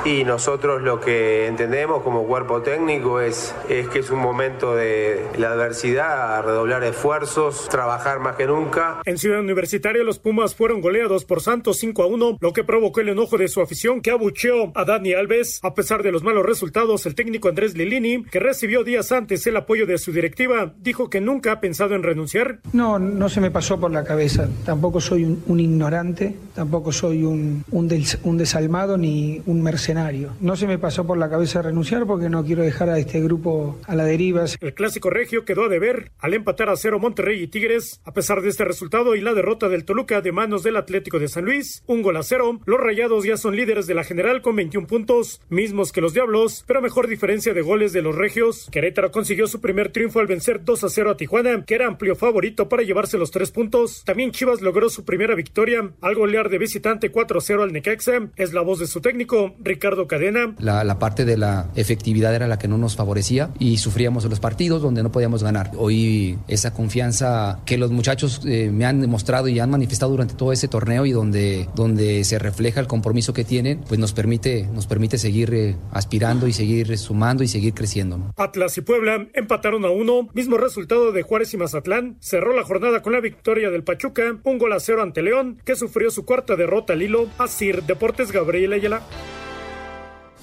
y 0.05 0.23
nosotros 0.23 0.81
lo 0.81 0.99
que 0.99 1.45
entendemos 1.45 2.01
como 2.01 2.23
cuerpo 2.25 2.63
técnico 2.63 3.21
es, 3.21 3.53
es 3.69 3.87
que 3.89 3.99
es 3.99 4.09
un 4.09 4.19
momento 4.19 4.75
de 4.75 5.23
la 5.37 5.51
adversidad, 5.51 6.43
redoblar 6.43 6.83
esfuerzos, 6.83 7.69
trabajar 7.69 8.19
más 8.19 8.37
que 8.37 8.47
nunca. 8.47 9.01
En 9.05 9.19
Ciudad 9.19 9.39
Universitaria 9.39 10.03
los 10.03 10.17
Pumas 10.17 10.55
fueron 10.55 10.81
goleados 10.81 11.25
por 11.25 11.41
Santos 11.41 11.77
5 11.77 12.01
a 12.01 12.07
1, 12.07 12.37
lo 12.41 12.53
que 12.53 12.63
provocó 12.63 13.01
el 13.01 13.09
enojo 13.09 13.37
de 13.37 13.47
su 13.47 13.61
afición 13.61 14.01
que 14.01 14.09
abucheó 14.09 14.71
a 14.73 14.83
Dani 14.83 15.13
Alves. 15.13 15.59
A 15.61 15.75
pesar 15.75 16.01
de 16.01 16.11
los 16.11 16.23
malos 16.23 16.43
resultados, 16.43 17.05
el 17.05 17.13
técnico 17.13 17.47
Andrés 17.47 17.77
Lilini, 17.77 18.23
que 18.23 18.39
recibió 18.39 18.83
días 18.83 19.11
antes 19.11 19.45
el 19.45 19.57
apoyo 19.57 19.85
de 19.85 19.99
su 19.99 20.11
directiva, 20.11 20.73
dijo 20.79 21.11
que 21.11 21.21
nunca 21.21 21.51
ha 21.51 21.59
pensado 21.59 21.93
en 21.93 22.01
renunciar. 22.01 22.61
No, 22.73 22.97
no 22.97 23.29
se 23.29 23.41
me 23.41 23.51
pasó 23.51 23.79
por 23.79 23.91
la 23.91 24.03
cabeza. 24.03 24.49
Tampoco 24.65 24.99
soy 24.99 25.23
un, 25.23 25.43
un 25.45 25.59
ignorante, 25.59 26.35
tampoco 26.55 26.91
soy 26.91 27.23
un, 27.23 27.63
un, 27.69 27.87
des, 27.87 28.17
un 28.23 28.39
desalmado 28.39 28.97
ni 28.97 29.34
un 29.45 29.61
mercenario. 29.61 30.33
No 30.39 30.55
se 30.55 30.67
me 30.67 30.77
pasó 30.77 31.05
por 31.05 31.17
la 31.17 31.29
cabeza 31.29 31.61
renunciar 31.61 32.05
porque 32.05 32.29
no 32.29 32.43
quiero 32.43 32.63
dejar 32.63 32.89
a 32.89 32.99
este 32.99 33.21
grupo 33.21 33.79
a 33.87 33.95
la 33.95 34.05
deriva. 34.05 34.45
El 34.59 34.73
clásico 34.73 35.09
regio 35.09 35.45
quedó 35.45 35.65
a 35.65 35.69
deber 35.69 36.11
al 36.19 36.33
empatar 36.33 36.69
a 36.69 36.75
cero 36.75 36.99
Monterrey 36.99 37.41
y 37.41 37.47
Tigres. 37.47 38.01
A 38.03 38.13
pesar 38.13 38.41
de 38.41 38.49
este 38.49 38.65
resultado 38.65 39.15
y 39.15 39.21
la 39.21 39.33
derrota 39.33 39.69
del 39.69 39.85
Toluca 39.85 40.21
de 40.21 40.31
manos 40.31 40.63
del 40.63 40.77
Atlético 40.77 41.19
de 41.19 41.27
San 41.27 41.45
Luis, 41.45 41.83
un 41.87 42.01
gol 42.01 42.17
a 42.17 42.23
cero, 42.23 42.59
los 42.65 42.79
Rayados 42.79 43.23
ya 43.23 43.37
son 43.37 43.55
líderes 43.55 43.87
de 43.87 43.93
la 43.93 44.03
general 44.03 44.41
con 44.41 44.55
21 44.55 44.87
puntos, 44.87 45.41
mismos 45.49 45.91
que 45.91 46.01
los 46.01 46.13
Diablos, 46.13 46.63
pero 46.67 46.81
mejor 46.81 47.07
diferencia 47.07 47.53
de 47.53 47.61
goles 47.61 47.93
de 47.93 48.01
los 48.01 48.15
regios. 48.15 48.67
Querétaro 48.71 49.11
consiguió 49.11 49.47
su 49.47 49.61
primer 49.61 49.91
triunfo 49.91 50.19
al 50.19 50.27
vencer 50.27 50.63
2 50.63 50.83
a 50.83 50.89
0 50.89 51.11
a 51.11 51.17
Tijuana, 51.17 51.65
que 51.65 51.75
era 51.75 51.87
amplio 51.87 52.15
favorito 52.15 52.69
para 52.69 52.83
llevarse 52.83 53.17
los 53.17 53.31
tres 53.31 53.51
puntos. 53.51 54.03
También 54.05 54.31
Chivas 54.31 54.61
logró 54.61 54.89
su 54.89 55.05
primera 55.05 55.35
victoria 55.35 55.91
al 56.01 56.15
golear 56.15 56.49
de 56.49 56.57
visitante 56.57 57.11
4 57.11 57.37
a 57.37 57.41
0 57.41 57.63
al 57.63 57.73
Necaxa. 57.73 58.29
Es 58.35 58.53
la 58.53 58.61
voz 58.61 58.79
de 58.79 58.87
su 58.87 59.01
técnico 59.01 59.24
Ricardo 59.59 60.07
Cadena. 60.07 60.55
La, 60.59 60.83
la, 60.83 60.99
parte 60.99 61.25
de 61.25 61.37
la 61.37 61.69
efectividad 61.75 62.33
era 62.33 62.47
la 62.47 62.57
que 62.57 62.67
no 62.67 62.77
nos 62.77 62.95
favorecía 62.95 63.49
y 63.59 63.77
sufríamos 63.77 64.23
en 64.23 64.29
los 64.29 64.39
partidos 64.39 64.81
donde 64.81 65.03
no 65.03 65.11
podíamos 65.11 65.43
ganar. 65.43 65.71
Hoy 65.77 66.37
esa 66.47 66.73
confianza 66.73 67.59
que 67.65 67.77
los 67.77 67.91
muchachos 67.91 68.41
eh, 68.45 68.69
me 68.71 68.85
han 68.85 69.01
demostrado 69.01 69.47
y 69.47 69.59
han 69.59 69.69
manifestado 69.69 70.11
durante 70.11 70.35
todo 70.35 70.51
ese 70.51 70.67
torneo 70.67 71.05
y 71.05 71.11
donde, 71.11 71.67
donde 71.75 72.23
se 72.23 72.39
refleja 72.39 72.79
el 72.79 72.87
compromiso 72.87 73.33
que 73.33 73.43
tienen, 73.43 73.81
pues 73.87 73.99
nos 73.99 74.13
permite, 74.13 74.67
nos 74.73 74.87
permite 74.87 75.17
seguir 75.17 75.53
eh, 75.53 75.75
aspirando 75.91 76.47
y 76.47 76.53
seguir 76.53 76.97
sumando 76.97 77.43
y 77.43 77.47
seguir 77.47 77.73
creciendo. 77.73 78.17
¿no? 78.17 78.33
Atlas 78.37 78.77
y 78.77 78.81
Puebla 78.81 79.27
empataron 79.33 79.85
a 79.85 79.89
uno, 79.89 80.29
mismo 80.33 80.57
resultado 80.57 81.11
de 81.11 81.23
Juárez 81.23 81.53
y 81.53 81.57
Mazatlán. 81.57 82.17
Cerró 82.19 82.55
la 82.55 82.63
jornada 82.63 83.01
con 83.01 83.13
la 83.13 83.21
victoria 83.21 83.69
del 83.69 83.83
Pachuca, 83.83 84.37
un 84.43 84.57
gol 84.57 84.73
a 84.73 84.79
cero 84.79 85.01
ante 85.01 85.21
León, 85.21 85.61
que 85.65 85.75
sufrió 85.75 86.11
su 86.11 86.25
cuarta 86.25 86.55
derrota 86.55 86.93
al 86.93 87.01
hilo. 87.01 87.27
Asir 87.37 87.83
Deportes 87.83 88.31
Gabriel 88.31 88.73
Ayala. 88.73 89.01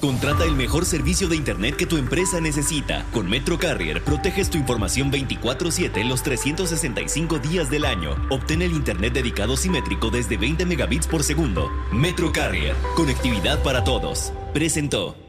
Contrata 0.03 0.45
el 0.45 0.57
mejor 0.57 0.85
servicio 0.85 1.29
de 1.29 1.37
Internet 1.37 1.77
que 1.77 1.87
tu 1.87 1.97
empresa 1.97 2.41
necesita. 2.41 3.07
Con 3.13 3.31
Metro 3.31 3.57
Carrier 3.57 4.03
proteges 4.03 4.51
tu 4.51 4.59
información 4.59 5.13
24/7 5.13 6.03
los 6.03 6.25
365 6.25 7.39
días 7.39 7.71
del 7.71 7.85
año. 7.85 8.17
Obtén 8.29 8.63
el 8.63 8.73
Internet 8.73 9.13
dedicado 9.13 9.57
simétrico 9.57 10.11
desde 10.11 10.37
20 10.37 10.67
megabits 10.67 11.07
por 11.07 11.23
segundo. 11.23 11.71
Metro 11.93 12.33
Carrier, 12.33 12.75
conectividad 12.97 13.63
para 13.63 13.85
todos. 13.85 14.33
Presentó. 14.53 15.22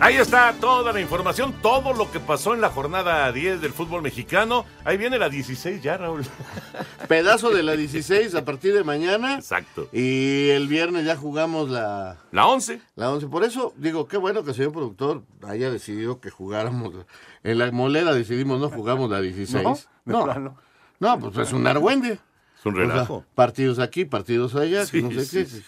Ahí 0.00 0.14
está 0.14 0.52
toda 0.60 0.92
la 0.92 1.00
información, 1.00 1.52
todo 1.60 1.92
lo 1.92 2.10
que 2.10 2.20
pasó 2.20 2.54
en 2.54 2.60
la 2.60 2.70
jornada 2.70 3.30
10 3.32 3.60
del 3.60 3.72
fútbol 3.72 4.00
mexicano. 4.00 4.64
Ahí 4.84 4.96
viene 4.96 5.18
la 5.18 5.28
16 5.28 5.82
ya, 5.82 5.96
Raúl. 5.96 6.22
Pedazo 7.08 7.50
de 7.50 7.64
la 7.64 7.76
16 7.76 8.32
a 8.36 8.44
partir 8.44 8.74
de 8.74 8.84
mañana. 8.84 9.34
Exacto. 9.34 9.88
Y 9.92 10.50
el 10.50 10.68
viernes 10.68 11.04
ya 11.04 11.16
jugamos 11.16 11.68
la... 11.68 12.16
La 12.30 12.46
11. 12.46 12.80
La 12.94 13.10
11. 13.10 13.26
Por 13.26 13.42
eso 13.42 13.74
digo, 13.76 14.06
qué 14.06 14.16
bueno 14.18 14.44
que 14.44 14.50
el 14.50 14.56
señor 14.56 14.72
productor 14.72 15.22
haya 15.46 15.68
decidido 15.68 16.20
que 16.20 16.30
jugáramos. 16.30 16.94
En 17.42 17.58
la 17.58 17.70
molera 17.72 18.14
decidimos 18.14 18.60
no 18.60 18.70
jugamos 18.70 19.10
la 19.10 19.20
16. 19.20 19.88
No, 20.04 20.26
no. 20.38 20.56
No, 21.00 21.18
pues 21.18 21.36
es 21.38 21.52
un 21.52 21.66
argüende. 21.66 22.20
Es 22.58 22.66
un 22.66 22.76
relajo. 22.76 23.14
O 23.16 23.20
sea, 23.20 23.28
partidos 23.34 23.78
aquí, 23.80 24.04
partidos 24.04 24.54
allá, 24.54 24.86
Sí, 24.86 25.02
no 25.02 25.10
sé 25.10 25.24
sí, 25.24 25.38
qué. 25.38 25.46
sí. 25.46 25.62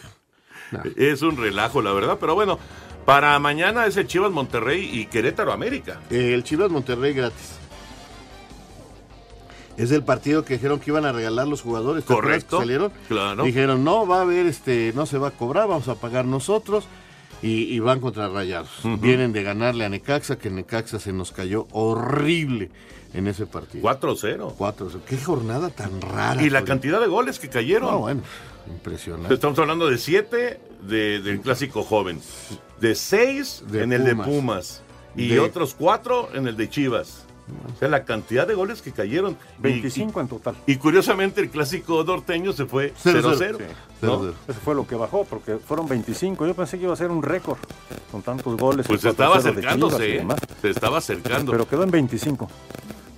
Es 0.97 1.23
un 1.23 1.37
relajo, 1.37 1.83
la 1.83 1.93
verdad, 1.93 2.19
pero 2.21 2.37
bueno, 2.37 2.59
para 3.11 3.37
mañana 3.41 3.87
es 3.87 3.97
el 3.97 4.07
Chivas 4.07 4.31
Monterrey 4.31 4.89
y 4.93 5.07
Querétaro 5.07 5.53
América. 5.53 5.99
El 6.11 6.45
Chivas 6.45 6.71
Monterrey 6.71 7.13
gratis. 7.13 7.57
Es 9.77 9.91
el 9.91 10.05
partido 10.05 10.45
que 10.45 10.55
dijeron 10.55 10.79
que 10.79 10.93
iban 10.93 11.05
a 11.05 11.11
regalar 11.11 11.49
los 11.49 11.61
jugadores. 11.61 12.05
¿te 12.05 12.13
acuerdas 12.13 12.45
Correcto. 12.45 12.59
que 12.59 12.63
salieron? 12.63 12.93
Claro. 13.09 13.43
Dijeron, 13.43 13.83
no, 13.83 14.07
va 14.07 14.19
a 14.19 14.21
haber, 14.21 14.47
este, 14.47 14.93
no 14.95 15.07
se 15.07 15.19
va 15.19 15.29
a 15.29 15.31
cobrar, 15.33 15.67
vamos 15.67 15.89
a 15.89 15.97
pagar 15.97 16.25
nosotros. 16.25 16.85
Y, 17.43 17.75
y 17.75 17.81
van 17.81 18.01
contra 18.01 18.29
Rayados. 18.29 18.83
Vienen 19.01 19.33
de 19.33 19.43
ganarle 19.43 19.87
a 19.87 19.89
Necaxa, 19.89 20.37
que 20.37 20.51
Necaxa 20.51 21.01
se 21.01 21.13
nos 21.13 21.33
cayó 21.33 21.67
horrible 21.73 22.71
en 23.13 23.27
ese 23.27 23.47
partido. 23.47 23.83
4-0. 23.83 24.57
4-0. 24.57 25.01
Qué 25.07 25.17
jornada 25.17 25.71
tan 25.71 26.01
rara. 26.01 26.43
Y 26.43 26.51
la 26.51 26.65
cantidad 26.65 27.01
de 27.01 27.07
goles 27.07 27.39
que 27.39 27.49
cayeron. 27.49 27.91
No, 27.91 27.99
bueno, 28.01 28.21
impresionante. 28.69 29.35
Estamos 29.35 29.59
hablando 29.59 29.89
de 29.89 29.99
7 29.99 30.61
de, 30.83 31.21
del 31.21 31.41
clásico 31.41 31.83
joven, 31.83 32.21
de 32.81 32.95
6 32.95 33.65
De 33.69 33.83
en 33.83 33.93
el 33.93 34.05
de 34.05 34.17
Pumas 34.17 34.83
y 35.17 35.29
De- 35.29 35.41
otros 35.41 35.75
4 35.79 36.31
en 36.35 36.49
el 36.49 36.57
de 36.57 36.69
Chivas. 36.69 37.25
O 37.75 37.79
sea, 37.81 37.89
la 37.89 38.05
cantidad 38.05 38.47
de 38.47 38.55
goles 38.55 38.81
que 38.81 38.93
cayeron. 38.93 39.37
Y- 39.59 39.63
25 39.63 40.21
en 40.21 40.29
total. 40.29 40.55
Y, 40.67 40.77
curiosamente 40.77 41.41
el 41.41 41.51
clásico 41.51 42.05
norteño 42.05 42.53
se 42.53 42.65
fue 42.65 42.93
0-0. 43.03 43.59
Sí. 43.59 43.65
¿no? 44.03 44.29
Eso 44.47 44.61
fue 44.65 44.75
lo 44.77 44.87
que 44.87 44.95
bajó, 44.95 45.25
porque 45.25 45.57
fueron 45.57 45.89
25. 45.89 46.47
Yo 46.47 46.55
pensé 46.55 46.79
que 46.79 46.85
iba 46.85 46.93
a 46.93 46.97
ser 46.97 47.11
un 47.11 47.23
récord 47.25 47.59
con 48.13 48.23
tantos 48.23 48.57
goles. 48.57 48.87
Pues 48.87 49.01
se 49.01 49.09
estaba 49.09 49.41
4-0 49.41 49.43
de 49.43 49.51
Chivas 49.51 49.65
y 49.65 49.67
acercándose, 49.67 50.17
¿eh? 50.17 50.27
se 50.63 50.71
estaba 50.71 50.99
acercando. 50.99 51.53
Pero 51.53 51.69
quedó 51.69 51.83
en 51.83 51.91
25. 51.91 52.49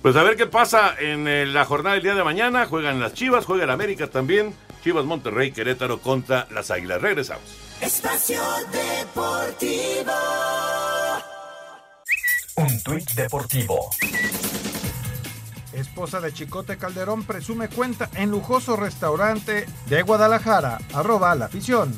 Pues 0.01 0.15
a 0.15 0.23
ver 0.23 0.35
qué 0.35 0.47
pasa 0.47 0.95
en 0.99 1.27
eh, 1.27 1.45
la 1.45 1.63
jornada 1.65 1.93
del 1.93 2.03
día 2.03 2.15
de 2.15 2.23
mañana. 2.23 2.65
Juegan 2.65 2.99
las 2.99 3.13
Chivas, 3.13 3.45
juega 3.45 3.65
el 3.65 3.69
América 3.69 4.07
también. 4.07 4.53
Chivas 4.83 5.05
Monterrey, 5.05 5.51
Querétaro 5.51 6.01
contra 6.01 6.45
las 6.51 6.69
Águilas. 6.69 7.01
Regresamos. 7.01 7.43
Espacio 7.79 8.41
Deportivo. 8.71 10.11
Un 12.55 12.83
tuit 12.83 13.09
deportivo. 13.13 13.89
Esposa 15.71 16.19
de 16.19 16.33
Chicote 16.33 16.77
Calderón 16.77 17.23
presume 17.23 17.67
cuenta 17.67 18.09
en 18.15 18.29
lujoso 18.29 18.75
restaurante 18.75 19.65
de 19.87 20.01
Guadalajara. 20.03 20.79
Arroba 20.93 21.33
la 21.33 21.45
afición. 21.45 21.97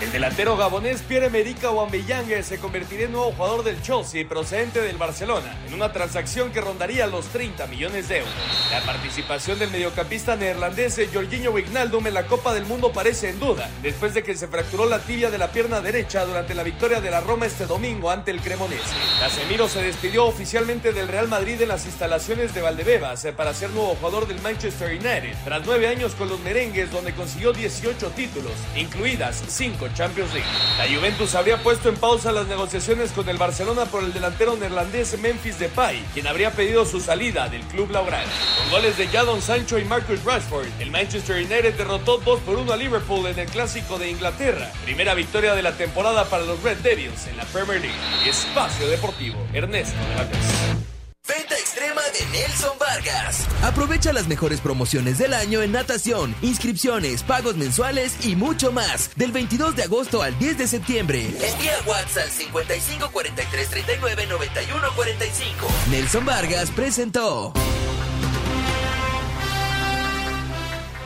El 0.00 0.12
delantero 0.12 0.56
gabonés 0.56 1.02
Pierre-Emerick 1.02 1.64
Aubameyang 1.64 2.44
se 2.44 2.58
convertiría 2.58 3.06
en 3.06 3.12
nuevo 3.12 3.32
jugador 3.32 3.64
del 3.64 3.82
Chelsea 3.82 4.28
procedente 4.28 4.80
del 4.80 4.96
Barcelona 4.96 5.58
en 5.66 5.74
una 5.74 5.92
transacción 5.92 6.52
que 6.52 6.60
rondaría 6.60 7.08
los 7.08 7.26
30 7.26 7.66
millones 7.66 8.08
de 8.08 8.18
euros. 8.18 8.32
La 8.70 8.80
participación 8.82 9.58
del 9.58 9.70
mediocampista 9.70 10.36
neerlandés 10.36 11.00
Jorginho 11.12 11.50
Wijnaldum 11.50 12.06
en 12.06 12.14
la 12.14 12.26
Copa 12.26 12.54
del 12.54 12.64
Mundo 12.64 12.92
parece 12.92 13.30
en 13.30 13.40
duda 13.40 13.68
después 13.82 14.14
de 14.14 14.22
que 14.22 14.36
se 14.36 14.46
fracturó 14.46 14.86
la 14.86 15.00
tibia 15.00 15.30
de 15.30 15.38
la 15.38 15.50
pierna 15.50 15.80
derecha 15.80 16.24
durante 16.24 16.54
la 16.54 16.62
victoria 16.62 17.00
de 17.00 17.10
la 17.10 17.20
Roma 17.20 17.46
este 17.46 17.66
domingo 17.66 18.12
ante 18.12 18.30
el 18.30 18.40
Cremonese. 18.40 18.94
Casemiro 19.18 19.68
se 19.68 19.82
despidió 19.82 20.26
oficialmente 20.26 20.92
del 20.92 21.08
Real 21.08 21.26
Madrid 21.26 21.60
en 21.60 21.68
las 21.68 21.86
instalaciones 21.86 22.54
de 22.54 22.62
Valdebebas 22.62 23.24
eh, 23.24 23.32
para 23.32 23.52
ser 23.52 23.70
nuevo 23.70 23.96
jugador 23.96 24.28
del 24.28 24.40
Manchester 24.42 24.90
United 24.92 25.34
tras 25.44 25.66
nueve 25.66 25.88
años 25.88 26.14
con 26.14 26.28
los 26.28 26.38
merengues 26.40 26.92
donde 26.92 27.14
consiguió 27.14 27.52
18 27.52 28.10
títulos, 28.10 28.52
incluidas 28.76 29.42
5 29.88 29.94
Champions 29.94 30.32
League. 30.32 30.48
La 30.78 30.86
Juventus 30.86 31.34
habría 31.34 31.58
puesto 31.62 31.88
en 31.88 31.96
pausa 31.96 32.32
las 32.32 32.46
negociaciones 32.46 33.12
con 33.12 33.28
el 33.28 33.36
Barcelona 33.36 33.86
por 33.86 34.04
el 34.04 34.12
delantero 34.12 34.56
neerlandés 34.56 35.18
Memphis 35.18 35.58
Depay, 35.58 36.02
quien 36.14 36.26
habría 36.26 36.50
pedido 36.52 36.84
su 36.84 37.00
salida 37.00 37.48
del 37.48 37.62
club 37.62 37.90
laural. 37.90 38.26
Con 38.58 38.70
goles 38.70 38.96
de 38.96 39.08
Jadon 39.08 39.42
Sancho 39.42 39.78
y 39.78 39.84
Marcus 39.84 40.24
Rashford, 40.24 40.66
el 40.80 40.90
Manchester 40.90 41.36
United 41.36 41.74
derrotó 41.74 42.18
2 42.18 42.40
por 42.40 42.56
1 42.56 42.72
a 42.72 42.76
Liverpool 42.76 43.26
en 43.26 43.38
el 43.38 43.48
Clásico 43.48 43.98
de 43.98 44.10
Inglaterra. 44.10 44.70
Primera 44.84 45.14
victoria 45.14 45.54
de 45.54 45.62
la 45.62 45.72
temporada 45.72 46.24
para 46.26 46.44
los 46.44 46.62
Red 46.62 46.78
Devils 46.78 47.26
en 47.26 47.36
la 47.36 47.44
Premier 47.44 47.80
League. 47.80 48.28
Espacio 48.28 48.88
Deportivo, 48.88 49.38
Ernesto 49.52 49.98
de 50.08 50.14
Valdés. 50.14 50.97
Venta 51.28 51.54
extrema 51.56 52.00
de 52.00 52.38
Nelson 52.38 52.78
Vargas. 52.78 53.46
Aprovecha 53.62 54.14
las 54.14 54.28
mejores 54.28 54.62
promociones 54.62 55.18
del 55.18 55.34
año 55.34 55.60
en 55.60 55.72
natación, 55.72 56.34
inscripciones, 56.40 57.22
pagos 57.22 57.56
mensuales 57.56 58.24
y 58.26 58.34
mucho 58.34 58.72
más. 58.72 59.14
Del 59.14 59.32
22 59.32 59.76
de 59.76 59.82
agosto 59.82 60.22
al 60.22 60.38
10 60.38 60.56
de 60.56 60.66
septiembre. 60.66 61.26
Envía 61.26 61.74
WhatsApp 61.86 62.24
al 62.24 62.30
55 62.30 63.10
43 63.12 63.68
39 63.68 64.26
91 64.26 64.88
45. 64.96 65.66
Nelson 65.90 66.24
Vargas 66.24 66.70
presentó. 66.70 67.52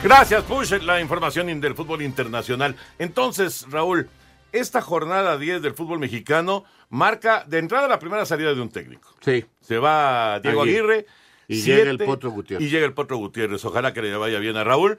Gracias, 0.04 0.42
Push, 0.44 0.72
la 0.82 1.00
información 1.00 1.60
del 1.60 1.74
fútbol 1.74 2.02
internacional. 2.02 2.76
Entonces, 2.98 3.66
Raúl, 3.70 4.08
esta 4.52 4.82
jornada 4.82 5.38
10 5.38 5.62
del 5.62 5.74
fútbol 5.74 5.98
mexicano 5.98 6.64
marca 6.92 7.44
de 7.48 7.58
entrada 7.58 7.88
la 7.88 7.98
primera 7.98 8.26
salida 8.26 8.54
de 8.54 8.60
un 8.60 8.68
técnico. 8.68 9.14
Sí. 9.20 9.44
Se 9.60 9.78
va 9.78 10.38
Diego 10.40 10.62
Aguirre. 10.62 11.06
Y 11.48 11.60
siete, 11.60 11.80
llega 11.80 11.90
el 11.90 11.98
Potro 11.98 12.30
Gutiérrez. 12.30 12.66
Y 12.66 12.70
llega 12.70 12.86
el 12.86 12.92
Potro 12.92 13.16
Gutiérrez. 13.16 13.64
Ojalá 13.64 13.94
que 13.94 14.02
le 14.02 14.14
vaya 14.14 14.38
bien 14.38 14.56
a 14.56 14.64
Raúl. 14.64 14.98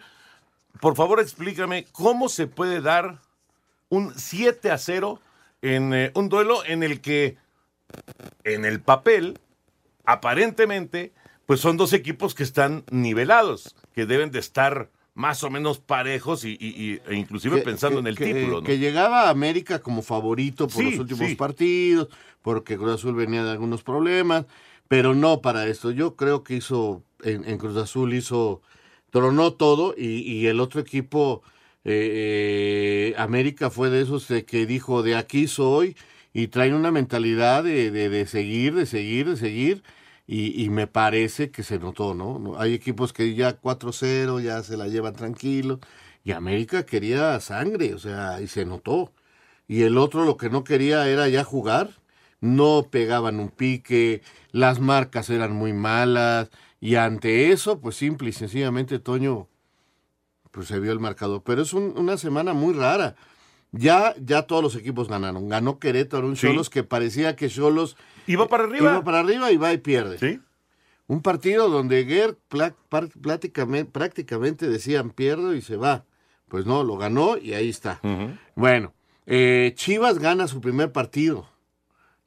Por 0.81 0.95
favor, 0.95 1.19
explícame 1.19 1.85
cómo 1.91 2.29
se 2.29 2.47
puede 2.47 2.81
dar 2.81 3.21
un 3.89 4.11
7 4.15 4.71
a 4.71 4.77
0 4.79 5.19
en 5.61 5.93
eh, 5.93 6.11
un 6.15 6.29
duelo 6.29 6.65
en 6.65 6.81
el 6.81 6.99
que, 6.99 7.37
en 8.43 8.65
el 8.65 8.81
papel, 8.81 9.39
aparentemente, 10.03 11.13
pues 11.45 11.59
son 11.59 11.77
dos 11.77 11.93
equipos 11.93 12.33
que 12.33 12.43
están 12.43 12.83
nivelados, 12.89 13.75
que 13.93 14.07
deben 14.07 14.31
de 14.31 14.39
estar 14.39 14.89
más 15.15 15.43
o 15.43 15.49
menos 15.49 15.79
parejos 15.79 16.43
y, 16.43 16.57
y- 16.59 16.67
y- 16.93 17.01
e 17.07 17.15
inclusive 17.15 17.57
Que- 17.57 17.61
pensando 17.63 17.97
que- 17.97 17.99
en 18.01 18.07
el 18.07 18.17
que- 18.17 18.25
título. 18.33 18.61
¿no? 18.61 18.63
Que 18.63 18.79
llegaba 18.79 19.23
a 19.23 19.29
América 19.29 19.79
como 19.79 20.01
favorito 20.01 20.67
por 20.67 20.83
Sí, 20.83 20.91
los 20.91 20.99
últimos 20.99 21.27
sí. 21.29 21.35
partidos, 21.35 22.07
porque 22.41 22.77
Cruz 22.77 22.95
Azul 22.95 23.13
venía 23.15 23.43
de 23.43 23.51
algunos 23.51 23.83
problemas, 23.83 24.45
pero 24.87 25.13
no 25.13 25.41
para 25.41 25.67
esto. 25.67 25.91
Yo 25.91 26.15
creo 26.15 26.43
que 26.43 26.55
hizo, 26.55 27.03
en, 27.23 27.45
en 27.47 27.57
Cruz 27.57 27.77
Azul 27.77 28.13
hizo, 28.13 28.61
tronó 29.11 29.53
todo 29.53 29.93
y, 29.97 30.21
y 30.21 30.47
el 30.47 30.59
otro 30.59 30.81
equipo, 30.81 31.43
eh, 31.85 33.11
eh, 33.13 33.15
América 33.17 33.69
fue 33.69 33.89
de 33.89 34.01
esos 34.01 34.27
de 34.27 34.45
que 34.45 34.65
dijo, 34.65 35.03
de 35.03 35.15
aquí 35.15 35.47
soy, 35.47 35.95
y 36.33 36.47
traen 36.47 36.73
una 36.73 36.91
mentalidad 36.91 37.63
de, 37.63 37.91
de- 37.91 38.09
de 38.09 38.25
seguir, 38.25 38.73
de 38.73 38.87
seguir, 38.87 39.29
de 39.29 39.37
seguir. 39.37 39.83
Y, 40.25 40.63
y 40.63 40.69
me 40.69 40.87
parece 40.87 41.51
que 41.51 41.63
se 41.63 41.79
notó, 41.79 42.13
¿no? 42.13 42.53
Hay 42.57 42.73
equipos 42.73 43.11
que 43.11 43.35
ya 43.35 43.59
4-0, 43.59 44.39
ya 44.41 44.63
se 44.63 44.77
la 44.77 44.87
llevan 44.87 45.13
tranquilo. 45.15 45.79
Y 46.23 46.31
América 46.31 46.85
quería 46.85 47.39
sangre, 47.41 47.93
o 47.93 47.99
sea, 47.99 48.39
y 48.41 48.47
se 48.47 48.65
notó. 48.65 49.11
Y 49.67 49.81
el 49.83 49.97
otro 49.97 50.23
lo 50.23 50.37
que 50.37 50.49
no 50.49 50.63
quería 50.63 51.07
era 51.09 51.27
ya 51.27 51.43
jugar. 51.43 51.89
No 52.39 52.87
pegaban 52.89 53.39
un 53.39 53.49
pique, 53.49 54.21
las 54.51 54.79
marcas 54.79 55.29
eran 55.29 55.53
muy 55.53 55.73
malas. 55.73 56.49
Y 56.79 56.95
ante 56.95 57.51
eso, 57.51 57.79
pues 57.79 57.95
simple 57.95 58.29
y 58.29 58.33
sencillamente, 58.33 58.99
Toño, 58.99 59.47
pues 60.51 60.67
se 60.67 60.79
vio 60.79 60.91
el 60.93 60.99
marcador. 60.99 61.41
Pero 61.45 61.61
es 61.63 61.73
un- 61.73 61.97
una 61.97 62.17
semana 62.17 62.53
muy 62.53 62.73
rara. 62.73 63.15
Ya, 63.71 64.13
ya 64.21 64.43
todos 64.43 64.61
los 64.61 64.75
equipos 64.75 65.07
ganaron. 65.09 65.49
Ganó 65.49 65.79
Querétaro, 65.79 66.27
un 66.27 66.35
Sí. 66.35 66.47
Cholos 66.47 66.69
que 66.69 66.83
parecía 66.83 67.35
que 67.35 67.49
Cholos 67.49 67.97
Iba 68.27 68.47
para 68.47 68.63
arriba. 68.63 68.91
Iba 68.91 69.03
para 69.03 69.19
arriba 69.19 69.51
y 69.51 69.57
va 69.57 69.73
y 69.73 69.77
pierde. 69.77 70.17
Sí. 70.17 70.39
Un 71.07 71.21
partido 71.21 71.69
donde 71.69 72.05
par- 72.89 73.09
prácticamente, 73.21 74.67
decían 74.69 75.09
pierdo 75.11 75.53
y 75.53 75.61
se 75.61 75.75
va. 75.75 76.05
Pues 76.47 76.65
no, 76.65 76.83
lo 76.83 76.97
ganó 76.97 77.37
y 77.37 77.53
ahí 77.53 77.69
está. 77.69 77.99
Bueno, 78.55 78.93
eh, 79.25 79.73
Chivas 79.75 80.19
gana 80.19 80.47
su 80.47 80.61
primer 80.61 80.91
partido. 80.91 81.49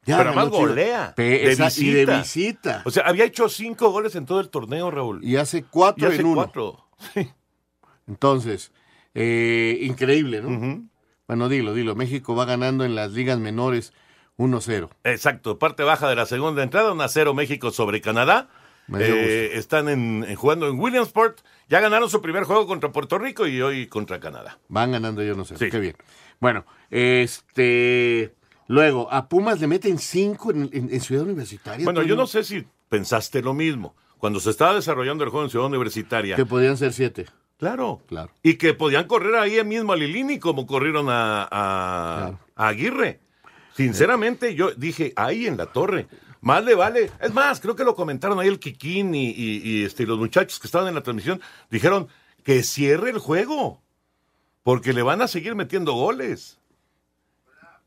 Ya 0.04 0.18
Pero 0.18 0.30
además 0.30 0.50
golea. 0.50 1.14
De 1.16 1.50
esa- 1.50 1.64
visita. 1.66 1.86
Y 1.86 1.92
de 1.92 2.16
visita. 2.18 2.82
O 2.84 2.90
sea, 2.90 3.04
había 3.04 3.24
hecho 3.24 3.48
cinco 3.48 3.90
goles 3.90 4.14
en 4.14 4.24
todo 4.26 4.40
el 4.40 4.50
torneo, 4.50 4.90
Raúl. 4.90 5.24
Y 5.24 5.36
hace 5.36 5.64
cuatro 5.64 6.06
Y 6.08 6.12
hace 6.12 6.20
en 6.20 6.26
uno. 6.26 6.34
cuatro. 6.36 6.84
Entonces, 8.06 8.72
eh, 9.14 9.78
increíble, 9.82 10.42
¿no? 10.42 10.86
Bueno, 11.26 11.48
dilo, 11.48 11.74
dilo. 11.74 11.94
México 11.96 12.34
va 12.36 12.44
ganando 12.44 12.84
en 12.84 12.94
las 12.94 13.12
ligas 13.12 13.38
menores 13.40 13.92
1-0. 14.38 14.88
Exacto, 15.04 15.58
parte 15.58 15.82
baja 15.82 16.08
de 16.08 16.16
la 16.16 16.26
segunda 16.26 16.62
entrada, 16.62 16.92
1 16.92 17.02
a 17.02 17.08
0 17.08 17.34
México 17.34 17.70
sobre 17.70 18.00
Canadá. 18.00 18.48
Eh, 18.98 19.50
están 19.54 19.88
en, 19.88 20.24
en- 20.28 20.36
jugando 20.36 20.68
en 20.68 20.78
Williamsport. 20.78 21.40
Ya 21.68 21.80
ganaron 21.80 22.08
su 22.08 22.22
primer 22.22 22.44
juego 22.44 22.66
contra 22.68 22.92
Puerto 22.92 23.18
Rico 23.18 23.46
y 23.46 23.60
hoy 23.60 23.88
contra 23.88 24.20
Canadá. 24.20 24.58
Van 24.68 24.92
ganando 24.92 25.22
yo 25.24 25.34
no 25.34 25.44
sé. 25.44 25.56
Sí. 25.56 25.70
Qué 25.70 25.80
bien. 25.80 25.96
Bueno, 26.38 26.64
este... 26.90 28.34
Luego, 28.68 29.12
a 29.12 29.28
Pumas 29.28 29.60
le 29.60 29.66
meten 29.68 29.98
5 29.98 30.50
en, 30.50 30.70
en- 30.72 30.92
en 30.92 31.00
Ciudad 31.00 31.24
Universitaria. 31.24 31.84
Bueno, 31.84 32.02
yo 32.02 32.16
no 32.16 32.26
sé 32.26 32.42
si 32.44 32.64
pensaste 32.88 33.40
lo 33.42 33.54
mismo. 33.54 33.94
Cuando 34.18 34.40
se 34.40 34.50
estaba 34.50 34.74
desarrollando 34.74 35.22
el 35.24 35.30
juego 35.30 35.44
en 35.44 35.50
Ciudad 35.50 35.66
Universitaria. 35.66 36.34
Que 36.36 36.46
podían 36.46 36.76
ser 36.76 36.92
7. 36.92 37.26
Claro. 37.58 38.02
Claro. 38.08 38.30
Y 38.42 38.54
que 38.54 38.74
podían 38.74 39.06
correr 39.06 39.34
ahí 39.36 39.62
mismo 39.64 39.92
a 39.92 39.96
Lilini 39.96 40.38
como 40.38 40.66
corrieron 40.66 41.08
a, 41.08 41.42
a- 41.50 42.38
a 42.56 42.68
Aguirre. 42.68 43.20
Sinceramente, 43.76 44.54
yo 44.54 44.70
dije, 44.72 45.12
ahí 45.16 45.46
en 45.46 45.56
la 45.56 45.66
torre. 45.66 46.06
Más 46.40 46.64
le 46.64 46.74
vale. 46.74 47.10
Es 47.20 47.32
más, 47.34 47.60
creo 47.60 47.76
que 47.76 47.84
lo 47.84 47.94
comentaron 47.94 48.38
ahí 48.40 48.48
el 48.48 48.58
Kikín 48.58 49.14
y, 49.14 49.28
y- 49.30 49.60
y, 49.64 49.84
este, 49.84 50.06
los 50.06 50.18
muchachos 50.18 50.58
que 50.58 50.66
estaban 50.66 50.88
en 50.88 50.94
la 50.94 51.02
transmisión. 51.02 51.40
Dijeron 51.70 52.08
que 52.44 52.62
cierre 52.62 53.10
el 53.10 53.18
juego. 53.18 53.82
Porque 54.62 54.92
le 54.92 55.02
van 55.02 55.22
a 55.22 55.28
seguir 55.28 55.54
metiendo 55.54 55.92
goles. 55.92 56.58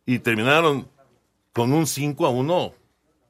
Y 0.05 0.19
terminaron 0.19 0.87
con 1.53 1.73
un 1.73 1.87
5 1.87 2.25
a 2.25 2.29
1. 2.29 2.73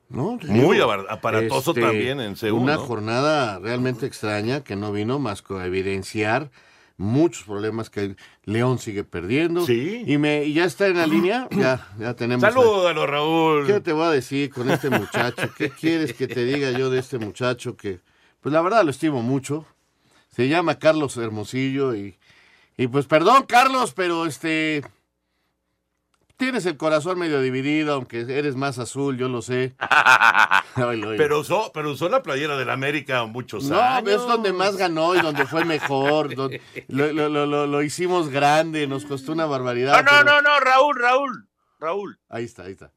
No, 0.10 0.39
Muy 0.48 0.78
digo, 0.78 0.91
aparatoso 0.91 1.72
este, 1.72 1.82
también 1.82 2.19
en 2.19 2.36
Seúl. 2.36 2.62
Una 2.62 2.76
¿no? 2.76 2.82
jornada 2.82 3.60
realmente 3.60 4.06
extraña 4.08 4.63
que 4.63 4.76
no 4.76 4.91
vino 4.91 5.19
más 5.19 5.41
que 5.43 5.54
a 5.54 5.65
evidenciar 5.65 6.50
muchos 6.99 7.43
problemas 7.45 7.89
que 7.89 8.15
León 8.43 8.77
sigue 8.77 9.03
perdiendo. 9.05 9.65
Sí. 9.65 10.03
Y, 10.05 10.17
me, 10.17 10.43
y 10.43 10.53
ya 10.53 10.65
está 10.65 10.85
en 10.88 10.97
la 10.97 11.07
línea, 11.07 11.47
ya, 11.49 11.88
ya 11.97 12.13
tenemos. 12.15 12.43
a- 12.43 12.51
Salúdalo, 12.51 13.07
Raúl. 13.07 13.65
¿Qué 13.65 13.79
te 13.79 13.93
voy 13.93 14.03
a 14.05 14.12
decir 14.12 14.49
con 14.51 14.69
este 14.69 14.89
muchacho? 14.89 15.49
¿Qué 15.57 15.69
quieres 15.79 16.13
que 16.13 16.27
te 16.27 16.43
diga 16.43 16.71
yo 16.77 16.89
de 16.89 16.99
este 16.99 17.17
muchacho 17.17 17.77
que, 17.77 18.01
pues 18.41 18.51
la 18.53 18.62
verdad 18.62 18.83
lo 18.83 18.91
estimo 18.91 19.21
mucho? 19.21 19.65
Se 20.35 20.47
llama 20.49 20.77
Carlos 20.77 21.15
Hermosillo 21.17 21.95
y, 21.95 22.17
y 22.77 22.88
pues 22.88 23.05
perdón 23.07 23.43
Carlos, 23.47 23.93
pero 23.93 24.25
este, 24.25 24.83
tienes 26.39 26.65
el 26.65 26.78
corazón 26.78 27.19
medio 27.19 27.41
dividido, 27.41 27.93
aunque 27.93 28.21
eres 28.21 28.56
más 28.56 28.80
azul, 28.80 29.17
yo 29.17 29.28
lo 29.30 29.41
sé. 29.43 29.75
Pero 31.17 31.39
usó, 31.39 31.71
pero 31.73 31.91
usó 31.91 32.08
la 32.08 32.23
playera 32.23 32.56
del 32.58 32.69
América 32.69 33.25
muchos 33.25 33.65
No, 33.65 33.82
años. 33.82 34.10
es 34.13 34.21
donde 34.21 34.54
más 34.54 34.78
ganó 34.78 35.13
y 35.15 35.19
donde 35.19 35.45
fue 35.45 35.65
mejor. 35.65 36.34
donde- 36.36 36.62
lo, 36.88 37.12
lo- 37.30 37.67
lo- 37.67 37.84
hicimos 37.84 38.30
grande, 38.30 38.88
nos 38.88 39.04
costó 39.06 39.34
una 39.34 39.45
barbaridad. 39.45 39.93
No, 39.93 40.02
no, 40.04 40.10
pero- 40.23 40.23
no, 40.23 40.41
no, 40.41 40.60
Raúl, 40.62 40.95
Raúl, 40.97 41.47
Raúl. 41.80 42.19
Ahí 42.30 42.45
está, 42.45 42.63
ahí 42.63 42.71
está. 42.71 42.93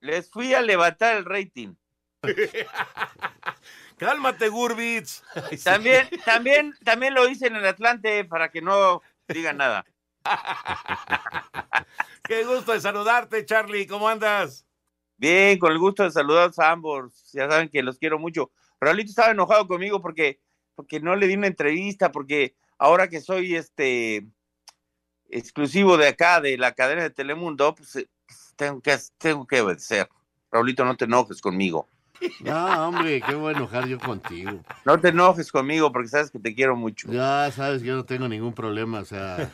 Les 0.00 0.28
fui 0.30 0.52
a 0.52 0.62
levantar 0.62 1.16
el 1.16 1.24
rating. 1.24 1.74
Cálmate, 3.96 4.48
Gurbitz. 4.48 5.22
También, 5.62 6.08
también, 6.24 6.74
también 6.84 7.14
lo 7.14 7.28
hice 7.28 7.46
en 7.46 7.54
el 7.56 7.66
Atlante 7.66 8.24
para 8.24 8.50
que 8.50 8.60
no 8.62 9.00
digan 9.28 9.58
nada. 9.58 9.84
Qué 12.24 12.44
gusto 12.44 12.72
de 12.72 12.80
saludarte, 12.80 13.44
Charlie. 13.44 13.86
¿Cómo 13.86 14.08
andas? 14.08 14.66
Bien, 15.16 15.58
con 15.58 15.72
el 15.72 15.78
gusto 15.78 16.02
de 16.02 16.10
saludar 16.10 16.50
a 16.56 16.70
ambos. 16.70 17.30
Ya 17.32 17.48
saben 17.48 17.68
que 17.68 17.82
los 17.82 17.98
quiero 17.98 18.18
mucho. 18.18 18.50
Raulito 18.80 19.10
estaba 19.10 19.30
enojado 19.30 19.66
conmigo 19.68 20.00
porque, 20.00 20.40
porque 20.74 21.00
no 21.00 21.14
le 21.14 21.26
di 21.28 21.34
una 21.34 21.46
entrevista, 21.46 22.10
porque 22.10 22.56
ahora 22.78 23.08
que 23.08 23.20
soy 23.20 23.54
este 23.54 24.26
exclusivo 25.28 25.96
de 25.96 26.08
acá, 26.08 26.40
de 26.40 26.58
la 26.58 26.72
cadena 26.72 27.02
de 27.02 27.10
Telemundo, 27.10 27.74
pues 27.74 27.96
eh, 27.96 28.08
tengo 28.56 28.80
que, 28.80 28.96
tengo 29.18 29.46
que 29.46 29.60
obedecer. 29.60 30.08
Raulito, 30.50 30.84
no 30.84 30.96
te 30.96 31.04
enojes 31.06 31.40
conmigo. 31.40 31.88
No, 32.40 32.88
hombre, 32.88 33.20
qué 33.20 33.34
voy 33.34 33.52
a 33.54 33.56
enojar 33.56 33.86
yo 33.88 33.98
contigo. 33.98 34.50
No 34.84 34.98
te 35.00 35.08
enojes 35.08 35.50
conmigo 35.52 35.90
porque 35.92 36.08
sabes 36.08 36.30
que 36.30 36.38
te 36.38 36.54
quiero 36.54 36.76
mucho. 36.76 37.10
Ya 37.12 37.50
sabes 37.54 37.82
que 37.82 37.88
yo 37.88 37.96
no 37.96 38.04
tengo 38.04 38.28
ningún 38.28 38.52
problema, 38.54 39.00
o 39.00 39.04
sea, 39.04 39.50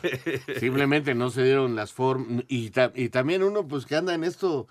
simplemente 0.59 1.13
no 1.15 1.29
se 1.29 1.43
dieron 1.43 1.75
las 1.75 1.93
formas. 1.93 2.43
Y, 2.47 2.69
ta- 2.71 2.91
y 2.95 3.09
también 3.09 3.43
uno, 3.43 3.67
pues 3.67 3.85
que 3.85 3.95
anda 3.95 4.13
en 4.13 4.23
esto, 4.23 4.67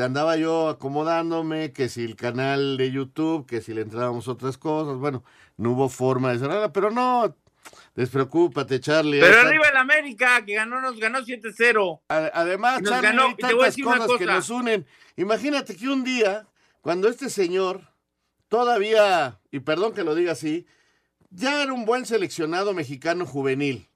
andaba 0.00 0.36
yo 0.36 0.68
acomodándome, 0.68 1.72
que 1.72 1.88
si 1.88 2.04
el 2.04 2.16
canal 2.16 2.76
de 2.76 2.90
YouTube, 2.90 3.46
que 3.46 3.60
si 3.60 3.74
le 3.74 3.82
entrábamos 3.82 4.28
otras 4.28 4.58
cosas, 4.58 4.96
bueno, 4.98 5.22
no 5.56 5.72
hubo 5.72 5.88
forma 5.88 6.32
de 6.32 6.38
cerrarla, 6.38 6.72
pero 6.72 6.90
no, 6.90 7.34
Despreocúpate, 7.96 8.78
Charlie. 8.78 9.20
Pero 9.20 9.40
arriba 9.40 9.68
el 9.68 9.76
América, 9.76 10.44
que 10.44 10.54
ganó, 10.54 10.80
nos 10.80 10.98
ganó 11.00 11.20
7-0. 11.20 12.00
está- 12.02 12.30
Además, 12.34 12.82
Nos 12.82 12.90
Charlie, 12.90 13.08
ganó. 13.08 13.22
hay 13.24 13.30
Y 13.32 13.34
te 13.36 13.42
voy 13.42 13.52
a 13.52 13.56
tantas 13.56 13.66
decir 13.74 13.86
una 13.86 13.96
cosas 13.98 14.18
que 14.18 14.24
cosa. 14.24 14.36
nos 14.36 14.50
unen. 14.50 14.86
Imagínate 15.16 15.76
que 15.76 15.88
un 15.88 16.04
día, 16.04 16.46
cuando 16.86 17.08
este 17.08 17.30
señor 17.30 17.80
todavía, 18.46 19.40
y 19.50 19.58
perdón 19.58 19.92
que 19.92 20.04
lo 20.04 20.14
diga 20.14 20.30
así, 20.30 20.66
ya 21.30 21.60
era 21.64 21.72
un 21.72 21.84
buen 21.84 22.06
seleccionado 22.06 22.74
mexicano 22.74 23.26
juvenil. 23.26 23.88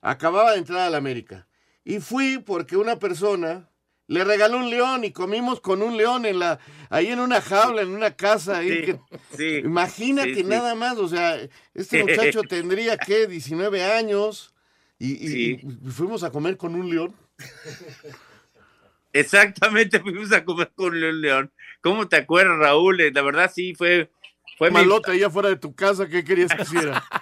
Acababa 0.00 0.50
de 0.50 0.58
entrar 0.58 0.80
al 0.80 0.96
América. 0.96 1.46
Y 1.84 2.00
fui 2.00 2.38
porque 2.38 2.76
una 2.76 2.98
persona 2.98 3.70
le 4.08 4.24
regaló 4.24 4.56
un 4.58 4.70
león 4.70 5.04
y 5.04 5.12
comimos 5.12 5.60
con 5.60 5.82
un 5.82 5.96
león 5.96 6.26
en 6.26 6.40
la, 6.40 6.58
ahí 6.90 7.06
en 7.12 7.20
una 7.20 7.40
jaula, 7.40 7.82
en 7.82 7.90
una 7.90 8.16
casa. 8.16 8.58
Ahí 8.58 8.70
Sí, 8.70 8.82
que- 8.82 9.00
sí, 9.36 9.56
Imagínate 9.64 10.34
sí, 10.34 10.42
nada 10.42 10.74
más, 10.74 10.98
o 10.98 11.06
sea, 11.06 11.38
este 11.74 12.02
muchacho 12.02 12.42
tendría 12.48 12.98
que 12.98 13.28
19 13.28 13.84
años 13.84 14.52
y, 14.98 15.12
y 15.52 15.58
fuimos 15.92 16.24
a 16.24 16.32
comer 16.32 16.56
con 16.56 16.74
un 16.74 16.90
león. 16.90 17.14
Exactamente, 19.20 20.00
fuimos 20.00 20.32
a 20.32 20.44
comer 20.44 20.72
con 20.74 20.98
León 20.98 21.20
León. 21.20 21.52
¿Cómo 21.80 22.08
te 22.08 22.16
acuerdas, 22.16 22.58
Raúl? 22.58 23.00
Eh, 23.00 23.10
La 23.12 23.22
verdad, 23.22 23.50
sí, 23.54 23.74
fue. 23.74 24.10
fue 24.58 24.70
mi- 24.70 24.74
Malote 24.74 25.12
allá 25.12 25.28
afuera 25.28 25.48
de 25.48 25.56
tu 25.56 25.74
casa, 25.74 26.08
¿qué 26.08 26.24
querías 26.24 26.52
que 26.54 26.62
hiciera? 26.62 27.04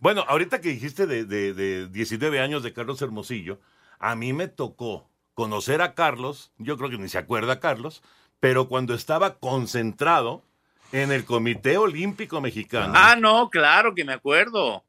Bueno, 0.00 0.24
ahorita 0.28 0.60
que 0.60 0.68
dijiste 0.68 1.06
de, 1.08 1.24
de, 1.24 1.52
de 1.54 1.88
19 1.88 2.38
años 2.40 2.62
de 2.62 2.72
Carlos 2.72 3.02
Hermosillo, 3.02 3.58
a 3.98 4.14
mí 4.14 4.32
me 4.32 4.46
tocó 4.46 5.10
conocer 5.34 5.82
a 5.82 5.94
Carlos, 5.94 6.52
yo 6.56 6.76
creo 6.78 6.88
que 6.88 6.98
ni 6.98 7.08
se 7.08 7.18
acuerda 7.18 7.58
Carlos, 7.58 8.02
pero 8.38 8.68
cuando 8.68 8.94
estaba 8.94 9.38
concentrado 9.40 10.44
en 10.92 11.10
el 11.10 11.24
Comité 11.24 11.78
Olímpico 11.78 12.40
Mexicano. 12.40 12.92
Ah, 12.96 13.16
no, 13.18 13.50
claro 13.50 13.92
que 13.94 14.04
me 14.04 14.12
acuerdo. 14.12 14.84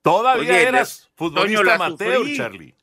Todavía 0.00 0.50
Oye, 0.54 0.62
eras 0.62 1.10
futbolista 1.14 1.74
amateur, 1.74 2.16
sufrí. 2.20 2.36
Charlie. 2.36 2.74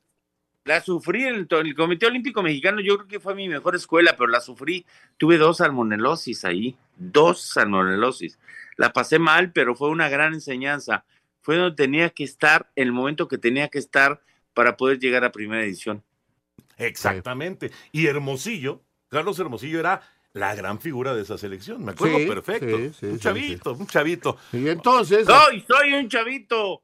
La 0.69 0.81
sufrí 0.81 1.23
en 1.23 1.47
el, 1.49 1.75
Comité 1.75 2.05
Olímpico 2.05 2.43
Mexicano, 2.43 2.79
yo 2.79 2.97
creo 2.97 3.07
que 3.07 3.19
fue 3.19 3.33
mi 3.33 3.49
mejor 3.49 3.75
escuela, 3.75 4.15
pero 4.15 4.27
la 4.27 4.39
sufrí. 4.39 4.85
Tuve 5.17 5.39
dos 5.39 5.57
salmonelosis 5.57 6.45
ahí, 6.45 6.77
dos 6.95 7.41
salmonelosis. 7.41 8.37
La 8.77 8.93
pasé 8.93 9.17
mal, 9.17 9.51
pero 9.51 9.73
fue 9.73 9.89
una 9.89 10.09
gran 10.09 10.35
enseñanza. 10.35 11.05
Fue 11.41 11.55
donde 11.57 11.75
tenía 11.75 12.11
que 12.11 12.23
estar, 12.23 12.69
el 12.75 12.91
momento 12.91 13.27
que 13.27 13.39
tenía 13.39 13.69
que 13.69 13.79
estar 13.79 14.21
para 14.53 14.77
poder 14.77 14.99
llegar 14.99 15.23
a 15.23 15.31
primera 15.31 15.63
edición. 15.63 16.03
Exactamente. 16.77 17.71
Y 17.91 18.05
Hermosillo, 18.05 18.83
Carlos 19.07 19.39
Hermosillo 19.39 19.79
era 19.79 20.03
la 20.33 20.53
gran 20.53 20.79
figura 20.79 21.15
de 21.15 21.23
esa 21.23 21.39
selección. 21.39 21.83
Me 21.83 21.93
acuerdo 21.93 22.19
Sí, 22.19 22.27
perfecto. 22.27 22.77
sí, 22.77 22.91
sí, 22.93 23.05
un 23.07 23.13
sí, 23.13 23.19
chavito, 23.21 23.73
un 23.73 23.87
chavito. 23.87 24.37
Y 24.53 24.69
entonces, 24.69 25.25
¡Soy, 25.25 25.65
soy 25.67 25.93
un 25.93 26.07
chavito! 26.07 26.83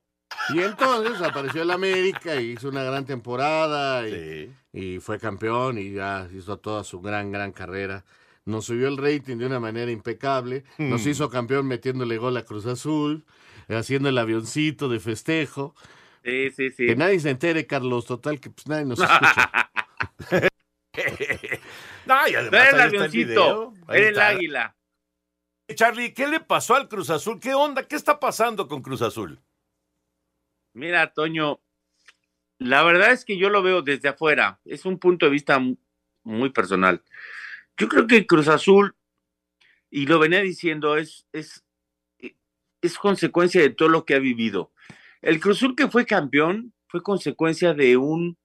Y 0.53 0.59
entonces 0.61 1.21
apareció 1.21 1.61
el 1.63 1.71
América 1.71 2.39
y 2.39 2.51
hizo 2.51 2.69
una 2.69 2.83
gran 2.83 3.05
temporada 3.05 4.07
y, 4.07 4.53
y 4.73 4.99
fue 4.99 5.19
campeón 5.19 5.77
y 5.77 5.93
ya 5.93 6.27
hizo 6.33 6.57
toda 6.57 6.83
su 6.83 7.01
gran, 7.01 7.31
gran 7.31 7.51
carrera. 7.51 8.05
Nos 8.45 8.65
subió 8.65 8.87
el 8.87 8.97
rating 8.97 9.37
de 9.37 9.45
una 9.47 9.59
manera 9.59 9.91
impecable. 9.91 10.63
Nos 10.77 11.03
Hmm. 11.05 11.09
hizo 11.09 11.29
campeón 11.29 11.67
metiéndole 11.67 12.17
gol 12.17 12.37
a 12.37 12.43
Cruz 12.45 12.65
Azul, 12.67 13.25
haciendo 13.69 14.09
el 14.09 14.17
avioncito 14.17 14.87
de 14.87 14.99
festejo. 14.99 15.73
Sí, 16.23 16.51
sí, 16.51 16.69
sí. 16.71 16.85
Que 16.87 16.95
nadie 16.95 17.19
se 17.19 17.29
entere, 17.31 17.65
Carlos, 17.65 18.05
total, 18.05 18.39
que 18.39 18.49
pues 18.51 18.67
nadie 18.67 18.85
nos 18.85 18.99
escucha. 19.01 19.51
No, 22.05 22.27
y 22.27 22.35
además 22.35 22.69
el 22.73 22.79
avioncito, 22.81 23.73
el 23.89 24.03
está. 24.05 24.27
águila. 24.29 24.75
Charlie, 25.73 26.13
¿qué 26.13 26.27
le 26.27 26.39
pasó 26.39 26.75
al 26.75 26.87
Cruz 26.87 27.09
Azul? 27.09 27.39
¿Qué 27.39 27.53
onda? 27.55 27.83
¿Qué 27.87 27.95
está 27.95 28.19
pasando 28.19 28.67
con 28.67 28.81
Cruz 28.83 29.01
Azul? 29.01 29.39
Mira, 30.75 31.13
Toño, 31.13 31.61
la 32.59 32.83
verdad 32.83 33.13
es 33.13 33.23
que 33.23 33.37
yo 33.37 33.49
lo 33.49 33.63
veo 33.63 33.81
desde 33.81 34.09
afuera. 34.09 34.59
Es 34.65 34.85
un 34.85 34.99
punto 34.99 35.25
de 35.25 35.31
vista 35.31 35.57
mu- 35.57 35.77
muy 36.23 36.49
personal. 36.49 37.01
Yo 37.77 37.87
creo 37.87 38.07
que 38.07 38.27
Cruz 38.27 38.49
Azul, 38.49 38.93
y 39.89 40.05
lo 40.05 40.19
venía 40.19 40.41
diciendo, 40.41 40.97
es, 40.97 41.25
es, 41.31 41.63
es 42.81 42.97
consecuencia 42.97 43.61
de 43.61 43.69
todo 43.69 43.87
lo 43.87 44.03
que 44.03 44.15
ha 44.15 44.19
vivido. 44.19 44.73
El 45.21 45.39
Cruz 45.39 45.57
Azul 45.59 45.75
que 45.77 45.87
fue 45.87 46.05
campeón 46.05 46.73
fue 46.89 47.01
consecuencia 47.01 47.73
de 47.73 47.95
un, 47.95 48.37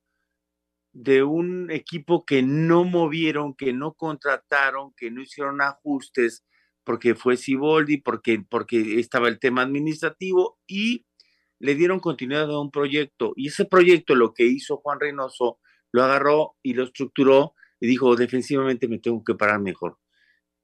de 0.92 1.24
un 1.24 1.68
equipo 1.72 2.24
que 2.24 2.42
no 2.42 2.84
movieron, 2.84 3.54
que 3.54 3.72
no 3.72 3.94
contrataron, 3.94 4.94
que 4.96 5.10
no 5.10 5.20
hicieron 5.20 5.60
ajustes, 5.60 6.44
porque 6.84 7.16
fue 7.16 7.36
Siboldi, 7.36 7.96
porque, 7.96 8.40
porque 8.48 9.00
estaba 9.00 9.26
el 9.26 9.40
tema 9.40 9.62
administrativo 9.62 10.60
y 10.68 11.06
le 11.60 11.74
dieron 11.76 12.00
continuidad 12.00 12.50
a 12.50 12.60
un 12.60 12.70
proyecto. 12.70 13.32
Y 13.36 13.48
ese 13.48 13.64
proyecto 13.64 14.14
lo 14.16 14.34
que 14.34 14.44
hizo 14.44 14.78
Juan 14.78 14.98
Reynoso, 14.98 15.58
lo 15.92 16.02
agarró 16.02 16.56
y 16.62 16.74
lo 16.74 16.84
estructuró 16.84 17.54
y 17.78 17.86
dijo, 17.86 18.16
defensivamente 18.16 18.88
me 18.88 18.98
tengo 18.98 19.22
que 19.22 19.34
parar 19.34 19.60
mejor. 19.60 19.98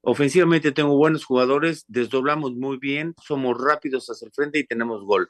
Ofensivamente 0.01 0.71
tengo 0.71 0.95
buenos 0.95 1.25
jugadores, 1.25 1.85
desdoblamos 1.87 2.53
muy 2.55 2.77
bien, 2.77 3.13
somos 3.23 3.57
rápidos 3.61 4.07
hacia 4.07 4.27
el 4.27 4.31
frente 4.31 4.59
y 4.59 4.65
tenemos 4.65 5.03
gol. 5.03 5.29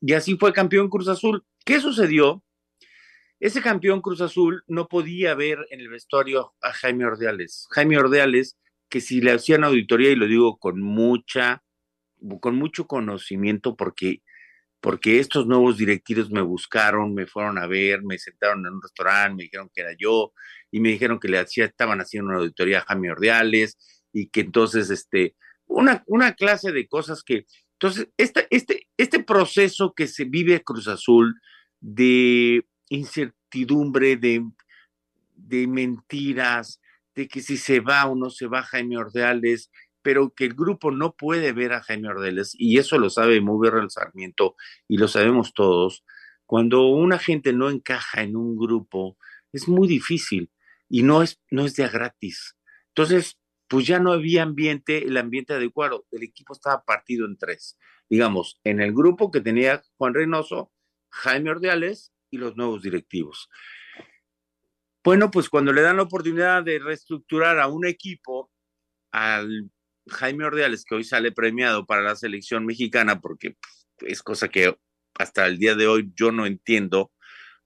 Y 0.00 0.12
así 0.12 0.36
fue 0.36 0.52
campeón 0.52 0.88
Cruz 0.88 1.08
Azul. 1.08 1.44
¿Qué 1.64 1.80
sucedió? 1.80 2.42
Ese 3.40 3.60
campeón 3.60 4.00
Cruz 4.00 4.20
Azul 4.20 4.62
no 4.68 4.86
podía 4.88 5.34
ver 5.34 5.58
en 5.70 5.80
el 5.80 5.88
vestuario 5.88 6.54
a 6.62 6.72
Jaime 6.72 7.04
Ordeales. 7.04 7.66
Jaime 7.70 7.98
Ordeales, 7.98 8.56
que 8.88 9.00
si 9.00 9.20
le 9.20 9.32
hacían 9.32 9.64
auditoría, 9.64 10.10
y 10.10 10.16
lo 10.16 10.26
digo 10.26 10.58
con 10.58 10.80
mucha, 10.80 11.64
con 12.40 12.54
mucho 12.56 12.86
conocimiento, 12.86 13.76
porque, 13.76 14.22
porque 14.84 15.18
estos 15.18 15.46
nuevos 15.46 15.78
directivos 15.78 16.30
me 16.30 16.42
buscaron, 16.42 17.14
me 17.14 17.26
fueron 17.26 17.56
a 17.56 17.66
ver, 17.66 18.02
me 18.02 18.18
sentaron 18.18 18.66
en 18.66 18.74
un 18.74 18.82
restaurante, 18.82 19.34
me 19.34 19.44
dijeron 19.44 19.70
que 19.74 19.80
era 19.80 19.94
yo, 19.98 20.34
y 20.70 20.78
me 20.78 20.90
dijeron 20.90 21.18
que 21.18 21.28
le 21.28 21.38
hacía, 21.38 21.64
estaban 21.64 22.02
haciendo 22.02 22.28
una 22.28 22.40
auditoría 22.40 22.80
a 22.80 22.82
Jaime 22.82 23.10
Ordeales, 23.10 23.78
y 24.12 24.28
que 24.28 24.42
entonces, 24.42 24.90
este, 24.90 25.36
una, 25.64 26.04
una 26.06 26.34
clase 26.34 26.70
de 26.70 26.86
cosas 26.86 27.22
que, 27.22 27.46
entonces, 27.80 28.08
este, 28.18 28.46
este, 28.50 28.86
este 28.98 29.24
proceso 29.24 29.94
que 29.96 30.06
se 30.06 30.26
vive 30.26 30.62
Cruz 30.62 30.86
Azul 30.86 31.34
de 31.80 32.66
incertidumbre, 32.90 34.18
de, 34.18 34.44
de 35.34 35.66
mentiras, 35.66 36.78
de 37.14 37.26
que 37.26 37.40
si 37.40 37.56
se 37.56 37.80
va 37.80 38.04
o 38.04 38.14
no 38.14 38.28
se 38.28 38.48
va 38.48 38.62
Jaime 38.62 38.98
Ordeales, 38.98 39.70
pero 40.04 40.34
que 40.34 40.44
el 40.44 40.52
grupo 40.52 40.90
no 40.90 41.16
puede 41.16 41.52
ver 41.52 41.72
a 41.72 41.82
Jaime 41.82 42.08
Ordeales, 42.08 42.54
y 42.58 42.78
eso 42.78 42.98
lo 42.98 43.08
sabe 43.08 43.40
muy 43.40 43.68
bien 43.68 43.88
Sarmiento, 43.88 44.54
y 44.86 44.98
lo 44.98 45.08
sabemos 45.08 45.54
todos, 45.54 46.04
cuando 46.44 46.88
una 46.88 47.18
gente 47.18 47.54
no 47.54 47.70
encaja 47.70 48.22
en 48.22 48.36
un 48.36 48.56
grupo, 48.56 49.16
es 49.50 49.66
muy 49.66 49.88
difícil, 49.88 50.50
y 50.90 51.02
no 51.02 51.22
es, 51.22 51.40
no 51.50 51.64
es 51.64 51.74
de 51.74 51.88
gratis. 51.88 52.54
Entonces, 52.88 53.40
pues 53.66 53.86
ya 53.86 53.98
no 53.98 54.12
había 54.12 54.42
ambiente, 54.42 55.06
el 55.06 55.16
ambiente 55.16 55.54
adecuado, 55.54 56.04
el 56.10 56.22
equipo 56.22 56.52
estaba 56.52 56.84
partido 56.84 57.24
en 57.24 57.38
tres, 57.38 57.78
digamos, 58.10 58.60
en 58.62 58.80
el 58.82 58.92
grupo 58.92 59.30
que 59.30 59.40
tenía 59.40 59.82
Juan 59.96 60.12
Reynoso, 60.12 60.70
Jaime 61.08 61.50
Ordeales 61.50 62.12
y 62.30 62.36
los 62.36 62.58
nuevos 62.58 62.82
directivos. 62.82 63.48
Bueno, 65.02 65.30
pues 65.30 65.48
cuando 65.48 65.72
le 65.72 65.80
dan 65.80 65.96
la 65.96 66.02
oportunidad 66.02 66.62
de 66.62 66.78
reestructurar 66.78 67.58
a 67.58 67.68
un 67.68 67.86
equipo, 67.86 68.50
al 69.14 69.70
Jaime 70.08 70.44
Ordeales, 70.44 70.84
que 70.84 70.94
hoy 70.94 71.04
sale 71.04 71.32
premiado 71.32 71.86
para 71.86 72.02
la 72.02 72.16
selección 72.16 72.66
mexicana, 72.66 73.20
porque 73.20 73.56
es 74.00 74.22
cosa 74.22 74.48
que 74.48 74.76
hasta 75.18 75.46
el 75.46 75.58
día 75.58 75.74
de 75.74 75.86
hoy 75.86 76.12
yo 76.14 76.32
no 76.32 76.46
entiendo, 76.46 77.12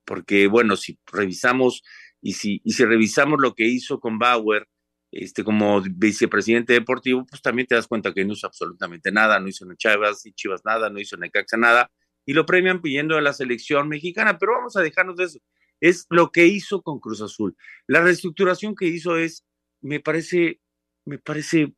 porque 0.05 0.47
bueno, 0.47 0.77
si 0.77 0.99
revisamos 1.11 1.83
y 2.21 2.35
si, 2.35 2.61
y 2.65 2.73
si 2.73 2.85
revisamos 2.85 3.39
lo 3.41 3.55
que 3.55 3.67
hizo 3.67 4.01
con 4.01 4.19
Bauer, 4.19 4.69
este, 5.11 5.43
como 5.43 5.81
vicepresidente 5.81 6.75
deportivo, 6.75 7.25
pues 7.27 7.41
también 7.41 7.67
te 7.67 7.75
das 7.75 7.87
cuenta 7.87 8.13
que 8.13 8.25
no 8.25 8.35
hizo 8.35 8.47
absolutamente 8.47 9.11
nada, 9.11 9.41
no 9.41 9.49
hizo 9.49 9.65
en 9.65 9.77
Chivas 9.77 10.27
y 10.27 10.33
Chivas 10.33 10.63
nada, 10.65 10.91
no 10.91 11.01
hizo 11.01 11.17
en 11.17 11.21
Necaxa 11.23 11.57
nada, 11.57 11.91
y 12.27 12.35
lo 12.35 12.45
premian 12.45 12.83
pidiendo 12.83 13.17
a 13.17 13.23
la 13.23 13.33
selección 13.33 13.89
mexicana, 13.89 14.39
pero 14.39 14.53
vamos 14.53 14.77
a 14.77 14.83
dejarnos 14.83 15.17
de 15.17 15.25
eso. 15.25 15.39
Es 15.81 16.07
lo 16.11 16.31
que 16.31 16.47
hizo 16.47 16.83
con 16.83 17.01
Cruz 17.01 17.23
Azul. 17.23 17.57
La 17.87 18.03
reestructuración 18.03 18.75
que 18.75 18.87
hizo 18.87 19.17
es, 19.17 19.47
me 19.81 20.01
parece, 20.01 20.61
me 21.07 21.19
parece 21.19 21.75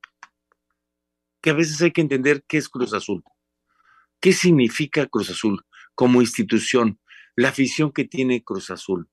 que 1.40 1.50
a 1.50 1.54
veces 1.54 1.80
hay 1.82 1.92
que 1.92 2.00
entender 2.00 2.44
qué 2.46 2.58
es 2.58 2.68
Cruz 2.68 2.92
Azul. 2.92 3.22
¿Qué 4.20 4.32
significa 4.32 5.06
Cruz 5.06 5.30
Azul 5.30 5.64
como 5.94 6.20
institución? 6.20 7.00
La 7.36 7.48
afición 7.48 7.92
que 7.92 8.04
tiene 8.04 8.44
Cruz 8.44 8.70
Azul. 8.70 9.08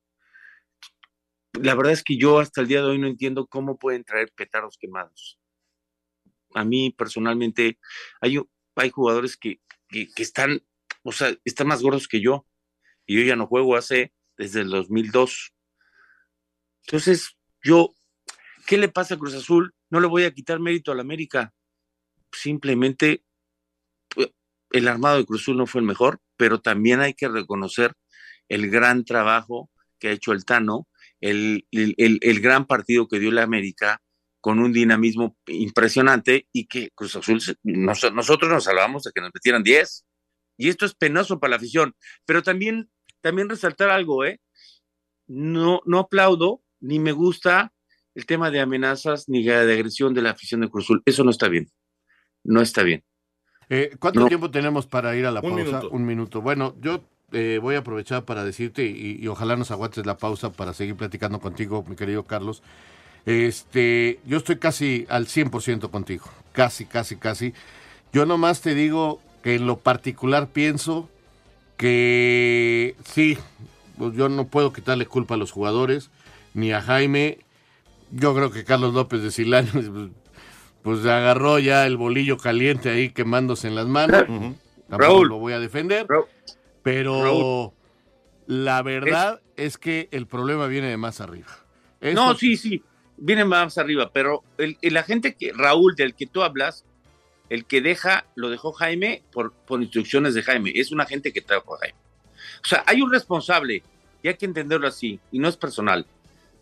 La 1.53 1.75
verdad 1.75 1.93
es 1.93 2.03
que 2.03 2.17
yo 2.17 2.39
hasta 2.39 2.61
el 2.61 2.67
día 2.67 2.81
de 2.81 2.87
hoy 2.87 2.99
no 2.99 3.07
entiendo 3.07 3.47
cómo 3.47 3.79
pueden 3.79 4.03
traer 4.03 4.31
petardos 4.35 4.77
quemados. 4.77 5.39
A 6.53 6.63
mí 6.65 6.91
personalmente 6.91 7.79
hay, 8.21 8.39
jugadores 8.91 9.37
que, 9.37 9.61
que, 9.89 10.09
están, 10.17 10.61
o 11.03 11.11
sea, 11.11 11.35
están 11.45 11.67
más 11.67 11.81
gordos 11.81 12.07
que 12.07 12.21
yo. 12.21 12.45
Y 13.05 13.17
yo 13.17 13.23
ya 13.23 13.37
no 13.37 13.47
juego 13.47 13.77
hace 13.77 14.13
desde 14.37 14.61
el 14.61 14.69
2002. 14.69 15.53
Entonces, 16.85 17.37
yo, 17.63 17.95
¿qué 18.65 18.77
le 18.77 18.89
pasa 18.89 19.15
a 19.15 19.17
Cruz 19.17 19.33
Azul? 19.33 19.73
No 19.89 19.99
le 19.99 20.07
voy 20.07 20.23
a 20.23 20.33
quitar 20.33 20.59
mérito 20.59 20.91
a 20.91 20.95
la 20.95 21.01
América. 21.01 21.53
Simplemente 22.31 23.23
el 24.71 24.87
armado 24.87 25.17
de 25.17 25.25
Cruzul 25.25 25.57
no 25.57 25.67
fue 25.67 25.81
el 25.81 25.87
mejor, 25.87 26.19
pero 26.35 26.59
también 26.61 26.99
hay 26.99 27.13
que 27.13 27.27
reconocer 27.27 27.93
el 28.49 28.69
gran 28.69 29.05
trabajo 29.05 29.69
que 29.99 30.09
ha 30.09 30.11
hecho 30.11 30.31
el 30.33 30.45
Tano, 30.45 30.87
el, 31.21 31.67
el, 31.71 31.95
el 32.21 32.41
gran 32.41 32.65
partido 32.65 33.07
que 33.07 33.19
dio 33.19 33.31
la 33.31 33.43
América 33.43 34.01
con 34.39 34.59
un 34.59 34.71
dinamismo 34.71 35.35
impresionante 35.47 36.47
y 36.53 36.67
que 36.67 36.91
Cruz 36.95 37.15
Azul, 37.15 37.41
nosotros 37.63 38.49
nos 38.49 38.63
salvamos 38.63 39.03
de 39.03 39.11
que 39.13 39.21
nos 39.21 39.31
metieran 39.33 39.63
10. 39.63 40.05
Y 40.57 40.69
esto 40.69 40.85
es 40.85 40.95
penoso 40.95 41.39
para 41.39 41.51
la 41.51 41.55
afición. 41.57 41.95
Pero 42.25 42.41
también, 42.43 42.89
también 43.21 43.49
resaltar 43.49 43.89
algo, 43.89 44.23
¿eh? 44.25 44.39
No, 45.27 45.81
no 45.85 45.99
aplaudo 45.99 46.61
ni 46.79 46.99
me 46.99 47.11
gusta 47.11 47.73
el 48.15 48.25
tema 48.25 48.49
de 48.49 48.61
amenazas 48.61 49.27
ni 49.27 49.43
de 49.43 49.53
agresión 49.53 50.13
de 50.13 50.21
la 50.21 50.31
afición 50.31 50.61
de 50.61 50.69
Cruz 50.69 50.85
Azul. 50.85 51.03
Eso 51.05 51.23
no 51.23 51.31
está 51.31 51.49
bien. 51.49 51.69
No 52.47 52.61
está 52.61 52.81
bien. 52.81 53.03
Eh, 53.69 53.91
¿Cuánto 53.99 54.25
tiempo 54.27 54.49
tenemos 54.49 54.87
para 54.87 55.15
ir 55.15 55.25
a 55.25 55.31
la 55.31 55.41
pausa? 55.41 55.81
Un 55.91 56.05
minuto. 56.05 56.41
Bueno, 56.41 56.73
yo 56.81 57.03
eh, 57.33 57.59
voy 57.61 57.75
a 57.75 57.79
aprovechar 57.79 58.23
para 58.23 58.45
decirte 58.45 58.85
y, 58.85 59.17
y, 59.21 59.27
ojalá 59.27 59.57
nos 59.57 59.69
aguantes 59.69 60.05
la 60.05 60.17
pausa 60.17 60.53
para 60.53 60.73
seguir 60.73 60.95
platicando 60.95 61.39
contigo, 61.39 61.83
mi 61.87 61.97
querido 61.97 62.23
Carlos. 62.23 62.63
Este, 63.25 64.21
yo 64.25 64.37
estoy 64.37 64.57
casi 64.57 65.05
al 65.09 65.27
100% 65.27 65.89
contigo. 65.89 66.25
Casi, 66.53 66.85
casi, 66.85 67.17
casi. 67.17 67.53
Yo 68.13 68.25
nomás 68.25 68.61
te 68.61 68.73
digo 68.73 69.19
que 69.43 69.55
en 69.55 69.67
lo 69.67 69.79
particular 69.79 70.47
pienso 70.47 71.09
que 71.75 72.95
sí, 73.03 73.37
pues 73.97 74.15
yo 74.15 74.29
no 74.29 74.47
puedo 74.47 74.71
quitarle 74.71 75.05
culpa 75.05 75.35
a 75.35 75.37
los 75.37 75.51
jugadores, 75.51 76.09
ni 76.53 76.71
a 76.71 76.81
Jaime. 76.81 77.39
Yo 78.11 78.33
creo 78.33 78.51
que 78.51 78.63
Carlos 78.63 78.93
López 78.93 79.21
de 79.21 79.31
Silano 79.31 79.69
pues, 80.87 81.05
agarró 81.05 81.59
ya 81.59 81.85
el 81.85 81.97
bolillo 81.97 82.37
caliente 82.37 82.89
ahí 82.89 83.09
quemándose 83.09 83.67
en 83.67 83.75
las 83.75 83.87
manos. 83.87 84.23
Tampoco 84.89 85.25
lo 85.25 85.37
voy 85.37 85.51
a 85.51 85.59
defender. 85.59 86.07
Pero 86.81 87.73
la 88.45 88.81
verdad 88.81 89.41
es... 89.57 89.77
que 89.77 90.07
el 90.11 90.27
problema 90.27 90.67
viene 90.67 90.87
de 90.87 90.95
más 90.95 91.19
arriba. 91.19 91.49
No, 91.99 92.35
sí, 92.35 92.55
sí, 92.55 92.81
viene 93.17 93.43
más 93.43 93.77
arriba, 93.77 94.11
pero 94.13 94.43
el, 94.57 94.77
la 94.81 95.03
gente 95.03 95.35
que, 95.35 95.51
Raúl, 95.51 95.95
del 95.95 96.15
que 96.15 96.25
tú 96.25 96.41
hablas, 96.41 96.85
el 97.49 97.65
que 97.65 97.81
deja, 97.81 98.25
lo 98.35 98.49
dejó 98.49 98.71
Jaime 98.71 99.23
por, 99.33 99.51
por 99.51 99.81
instrucciones 99.81 100.35
de 100.35 100.43
Jaime. 100.43 100.71
Es 100.73 100.93
una 100.93 101.05
gente 101.05 101.33
que 101.33 101.41
trajo 101.41 101.75
a 101.75 101.79
Jaime. 101.79 101.97
O 102.63 102.67
sea, 102.67 102.83
hay 102.85 103.01
un 103.01 103.11
responsable 103.11 103.83
y 104.23 104.27
hay 104.29 104.35
que 104.35 104.45
entenderlo 104.45 104.87
así, 104.87 105.19
y 105.31 105.39
no 105.39 105.49
es 105.49 105.57
personal. 105.57 106.05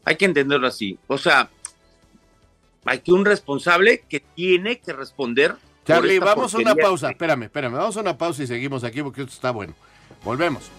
Hay 0.04 0.16
que 0.16 0.26
entenderlo 0.26 0.68
así. 0.68 0.98
O 1.06 1.18
sea, 1.20 1.50
hay 2.86 3.00
que 3.00 3.12
un 3.12 3.26
responsable 3.26 4.04
que 4.08 4.20
tiene 4.20 4.80
que 4.80 4.94
responder. 4.94 5.56
Charlie, 5.86 6.20
vamos 6.20 6.54
a 6.54 6.58
una 6.58 6.76
pausa. 6.76 7.10
Espérame, 7.10 7.44
espérame. 7.44 7.74
Vamos 7.74 7.98
a 7.98 8.02
una 8.02 8.18
pausa 8.18 8.44
y 8.44 8.48
seguimos 8.48 8.84
aquí 8.84 9.04
porque 9.04 9.22
esto 9.22 9.34
está 9.34 9.52
bueno. 9.52 9.74
Volvemos. 10.24 10.72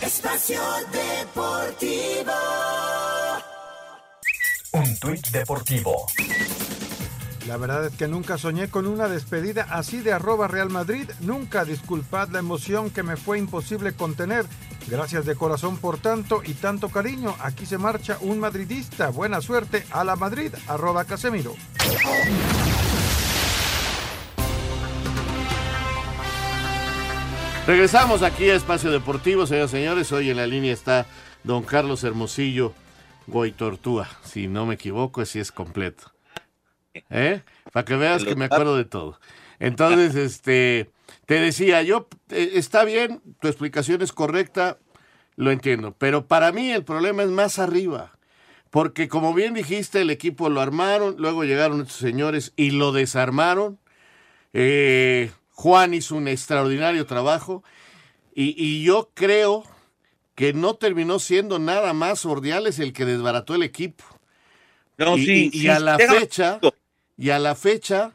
Espacio 0.00 0.60
Deportivo. 0.92 2.32
Un 4.72 4.98
tuit 4.98 5.26
deportivo. 5.28 6.06
La 7.46 7.56
verdad 7.58 7.86
es 7.86 7.92
que 7.94 8.08
nunca 8.08 8.38
soñé 8.38 8.68
con 8.68 8.88
una 8.88 9.08
despedida 9.08 9.68
así 9.70 10.00
de 10.00 10.12
arroba 10.12 10.48
Real 10.48 10.68
Madrid. 10.68 11.08
Nunca 11.20 11.64
disculpad 11.64 12.28
la 12.30 12.40
emoción 12.40 12.90
que 12.90 13.04
me 13.04 13.16
fue 13.16 13.38
imposible 13.38 13.92
contener. 13.92 14.46
Gracias 14.88 15.26
de 15.26 15.36
corazón 15.36 15.76
por 15.76 15.98
tanto 15.98 16.42
y 16.44 16.54
tanto 16.54 16.88
cariño. 16.88 17.36
Aquí 17.38 17.64
se 17.64 17.78
marcha 17.78 18.18
un 18.20 18.40
madridista. 18.40 19.10
Buena 19.10 19.40
suerte 19.40 19.86
a 19.92 20.02
la 20.02 20.16
Madrid. 20.16 20.52
Arroba 20.66 21.04
Casemiro. 21.04 21.54
Regresamos 27.64 28.22
aquí 28.22 28.50
a 28.50 28.56
Espacio 28.56 28.90
Deportivo, 28.90 29.46
señores 29.46 29.70
y 29.70 29.76
señores. 29.76 30.12
Hoy 30.12 30.30
en 30.30 30.36
la 30.36 30.48
línea 30.48 30.72
está 30.72 31.06
don 31.44 31.62
Carlos 31.62 32.02
Hermosillo 32.02 32.72
Goitortúa. 33.28 34.08
Si 34.24 34.48
no 34.48 34.66
me 34.66 34.74
equivoco, 34.74 35.20
así 35.20 35.38
es 35.38 35.52
completo. 35.52 36.15
¿Eh? 37.10 37.42
Para 37.72 37.84
que 37.84 37.96
veas 37.96 38.24
que 38.24 38.36
me 38.36 38.46
acuerdo 38.46 38.76
de 38.76 38.84
todo. 38.84 39.18
Entonces, 39.58 40.14
este, 40.16 40.90
te 41.26 41.40
decía, 41.40 41.82
yo, 41.82 42.08
eh, 42.30 42.52
está 42.54 42.84
bien, 42.84 43.22
tu 43.40 43.48
explicación 43.48 44.02
es 44.02 44.12
correcta, 44.12 44.78
lo 45.36 45.50
entiendo, 45.50 45.94
pero 45.98 46.26
para 46.26 46.52
mí 46.52 46.70
el 46.70 46.84
problema 46.84 47.22
es 47.22 47.30
más 47.30 47.58
arriba. 47.58 48.12
Porque 48.70 49.08
como 49.08 49.32
bien 49.32 49.54
dijiste, 49.54 50.02
el 50.02 50.10
equipo 50.10 50.48
lo 50.48 50.60
armaron, 50.60 51.16
luego 51.18 51.44
llegaron 51.44 51.80
estos 51.80 51.96
señores 51.96 52.52
y 52.56 52.72
lo 52.72 52.92
desarmaron. 52.92 53.78
Eh, 54.52 55.30
Juan 55.52 55.94
hizo 55.94 56.16
un 56.16 56.28
extraordinario 56.28 57.06
trabajo 57.06 57.62
y, 58.34 58.54
y, 58.62 58.84
yo 58.84 59.10
creo 59.14 59.64
que 60.34 60.52
no 60.52 60.74
terminó 60.74 61.18
siendo 61.18 61.58
nada 61.58 61.94
más 61.94 62.26
Ordiales 62.26 62.78
el 62.78 62.92
que 62.92 63.06
desbarató 63.06 63.54
el 63.54 63.62
equipo. 63.62 64.04
No, 64.98 65.16
y, 65.16 65.24
sí, 65.24 65.50
y, 65.52 65.60
sí, 65.60 65.68
a 65.68 65.78
la 65.78 65.98
fecha, 65.98 66.60
y 67.16 67.30
a 67.30 67.38
la 67.38 67.54
fecha, 67.54 68.12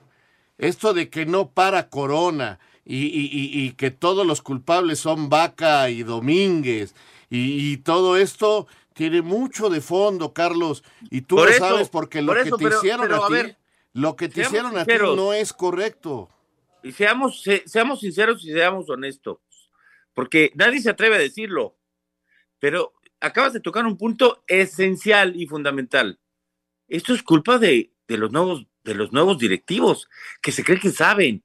esto 0.57 0.93
de 0.93 1.09
que 1.09 1.25
no 1.25 1.49
para 1.51 1.89
Corona 1.89 2.59
y, 2.85 2.97
y- 3.05 3.29
y- 3.31 3.65
y 3.65 3.71
que 3.73 3.91
todos 3.91 4.25
los 4.25 4.41
culpables 4.41 4.99
son 4.99 5.29
Vaca 5.29 5.89
y 5.89 6.03
Domínguez 6.03 6.93
y, 7.29 7.77
todo 7.77 8.17
esto 8.17 8.67
tiene 8.93 9.21
mucho 9.21 9.69
de 9.69 9.79
fondo, 9.79 10.33
Carlos, 10.33 10.83
y 11.09 11.21
tú 11.21 11.37
Por 11.37 11.45
lo 11.49 11.55
eso, 11.55 11.59
sabes 11.69 11.89
porque 11.89 12.21
lo 12.21 12.33
por 12.33 12.41
que 12.43 12.47
eso, 12.49 12.57
te 12.57 12.63
pero- 12.65 12.77
hicieron 12.77 13.01
pero, 13.07 13.23
a 13.23 13.25
a 13.25 13.27
ti, 13.27 13.33
ver, 13.33 13.57
lo 13.93 14.15
que 14.17 14.27
te 14.29 14.41
hicieron 14.41 14.77
a 14.77 14.85
ti 14.85 14.93
no 15.15 15.31
es 15.33 15.53
correcto. 15.53 16.29
Y 16.83 16.91
seamos, 16.91 17.41
se- 17.41 17.63
seamos 17.67 18.01
sinceros 18.01 18.43
y 18.43 18.51
seamos 18.51 18.89
honestos, 18.89 19.37
porque 20.13 20.51
nadie 20.55 20.81
se 20.81 20.89
atreve 20.89 21.15
a 21.15 21.19
decirlo, 21.19 21.77
pero 22.59 22.93
acabas 23.21 23.53
de 23.53 23.61
tocar 23.61 23.85
un 23.85 23.97
punto 23.97 24.43
esencial 24.47 25.35
y 25.39 25.47
fundamental. 25.47 26.19
Esto 26.89 27.13
es 27.13 27.23
culpa 27.23 27.57
de, 27.59 27.93
de 28.07 28.17
los 28.17 28.31
nuevos 28.31 28.67
de 28.83 28.95
los 28.95 29.11
nuevos 29.11 29.37
directivos 29.37 30.07
que 30.41 30.51
se 30.51 30.63
creen 30.63 30.81
que 30.81 30.91
saben, 30.91 31.43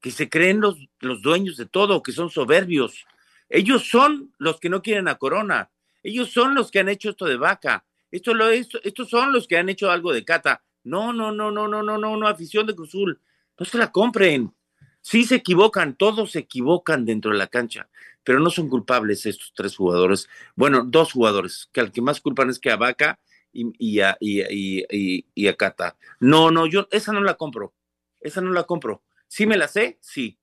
que 0.00 0.10
se 0.10 0.28
creen 0.28 0.60
los, 0.60 0.76
los 1.00 1.22
dueños 1.22 1.56
de 1.56 1.66
todo, 1.66 2.02
que 2.02 2.12
son 2.12 2.30
soberbios. 2.30 3.04
Ellos 3.48 3.88
son 3.88 4.32
los 4.38 4.58
que 4.58 4.68
no 4.68 4.82
quieren 4.82 5.08
a 5.08 5.16
Corona. 5.16 5.70
Ellos 6.02 6.32
son 6.32 6.54
los 6.54 6.70
que 6.70 6.80
han 6.80 6.88
hecho 6.88 7.10
esto 7.10 7.26
de 7.26 7.36
vaca. 7.36 7.84
Esto 8.10 8.34
lo, 8.34 8.48
esto, 8.48 8.80
estos 8.82 9.08
son 9.08 9.32
los 9.32 9.46
que 9.46 9.56
han 9.56 9.68
hecho 9.68 9.90
algo 9.90 10.12
de 10.12 10.24
cata. 10.24 10.62
No, 10.84 11.12
no, 11.12 11.32
no, 11.32 11.50
no, 11.50 11.68
no, 11.68 11.82
no, 11.82 11.98
no, 11.98 12.16
no, 12.16 12.26
afición 12.26 12.66
de 12.66 12.74
Cruzul. 12.74 13.20
No 13.58 13.66
se 13.66 13.78
la 13.78 13.92
compren. 13.92 14.52
Sí 15.00 15.24
se 15.24 15.36
equivocan, 15.36 15.96
todos 15.96 16.32
se 16.32 16.40
equivocan 16.40 17.04
dentro 17.04 17.32
de 17.32 17.38
la 17.38 17.48
cancha, 17.48 17.88
pero 18.22 18.38
no 18.38 18.50
son 18.50 18.68
culpables 18.68 19.26
estos 19.26 19.52
tres 19.54 19.76
jugadores. 19.76 20.28
Bueno, 20.54 20.84
dos 20.84 21.12
jugadores, 21.12 21.68
que 21.72 21.80
al 21.80 21.90
que 21.90 22.00
más 22.00 22.20
culpan 22.20 22.50
es 22.50 22.60
que 22.60 22.70
a 22.70 22.76
Vaca 22.76 23.18
y, 23.52 23.72
y 23.78 24.00
a, 24.00 24.16
y, 24.20 24.40
y- 24.42 24.84
y- 24.90 25.26
y 25.34 25.48
a 25.48 25.56
Cata. 25.56 25.96
No, 26.20 26.50
no, 26.50 26.66
yo 26.66 26.88
esa 26.90 27.12
no 27.12 27.20
la 27.20 27.34
compro. 27.34 27.74
Esa 28.20 28.40
no 28.40 28.52
la 28.52 28.64
compro. 28.64 29.02
¿Sí 29.28 29.46
me 29.46 29.56
la 29.56 29.68
sé? 29.68 29.98
Sí. 30.00 30.38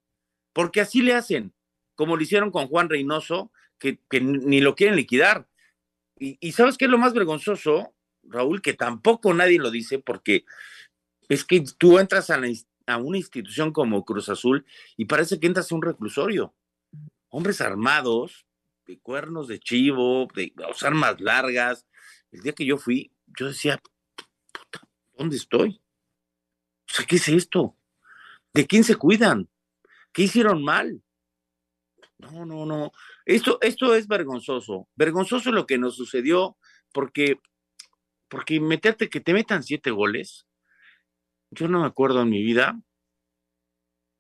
Porque 0.53 0.81
así 0.81 1.01
le 1.01 1.13
hacen, 1.13 1.53
como 1.95 2.15
lo 2.15 2.23
hicieron 2.23 2.51
con 2.51 2.67
Juan 2.67 2.89
Reynoso, 2.89 3.51
que, 3.77 3.99
que 4.09 4.19
ni 4.21 4.61
lo 4.61 4.75
quieren 4.75 4.95
liquidar. 4.95 5.47
Y, 6.17 6.51
¿sabes 6.51 6.77
qué 6.77 6.85
es 6.85 6.91
lo 6.91 6.97
más 6.97 7.13
vergonzoso, 7.13 7.93
Raúl? 8.23 8.61
Que 8.61 8.73
tampoco 8.73 9.33
nadie 9.33 9.57
lo 9.57 9.71
dice, 9.71 9.99
porque 9.99 10.43
es 11.29 11.45
que 11.45 11.63
tú 11.77 11.97
entras 11.99 12.29
a, 12.29 12.37
la 12.37 12.97
una 12.97 13.17
institución 13.17 13.71
como 13.71 14.03
Cruz 14.03 14.27
Azul 14.27 14.65
y 14.97 15.05
parece 15.05 15.39
que 15.39 15.47
entras 15.47 15.71
a 15.71 15.75
un 15.75 15.81
reclusorio. 15.81 16.53
Hombres 17.29 17.61
armados, 17.61 18.45
de 18.85 18.99
cuernos 18.99 19.47
de 19.47 19.59
chivo, 19.59 20.27
de 20.35 20.51
sea, 20.73 20.89
armas 20.89 21.21
largas. 21.21 21.85
El 22.31 22.41
día 22.41 22.53
que 22.53 22.65
yo 22.65 22.77
fui, 22.77 23.11
yo 23.27 23.47
decía, 23.47 23.81
puta, 24.51 24.87
¿dónde 25.17 25.35
estoy? 25.37 25.81
O 26.89 26.93
sea, 26.93 27.05
¿qué 27.05 27.17
es 27.17 27.27
esto? 27.27 27.75
¿De 28.53 28.65
quién 28.65 28.83
se 28.83 28.95
cuidan? 28.95 29.49
¿Qué 30.13 30.23
hicieron 30.23 30.63
mal? 30.63 31.03
No, 32.17 32.45
no, 32.45 32.65
no. 32.65 32.91
Esto, 33.25 33.59
esto 33.61 33.95
es 33.95 34.07
vergonzoso. 34.07 34.89
Vergonzoso 34.95 35.51
lo 35.51 35.65
que 35.65 35.77
nos 35.77 35.95
sucedió 35.95 36.57
porque, 36.91 37.39
porque 38.27 38.59
meterte, 38.59 39.09
que 39.09 39.21
te 39.21 39.33
metan 39.33 39.63
siete 39.63 39.91
goles, 39.91 40.45
yo 41.51 41.67
no 41.67 41.79
me 41.81 41.87
acuerdo 41.87 42.21
en 42.21 42.29
mi 42.29 42.43
vida. 42.43 42.79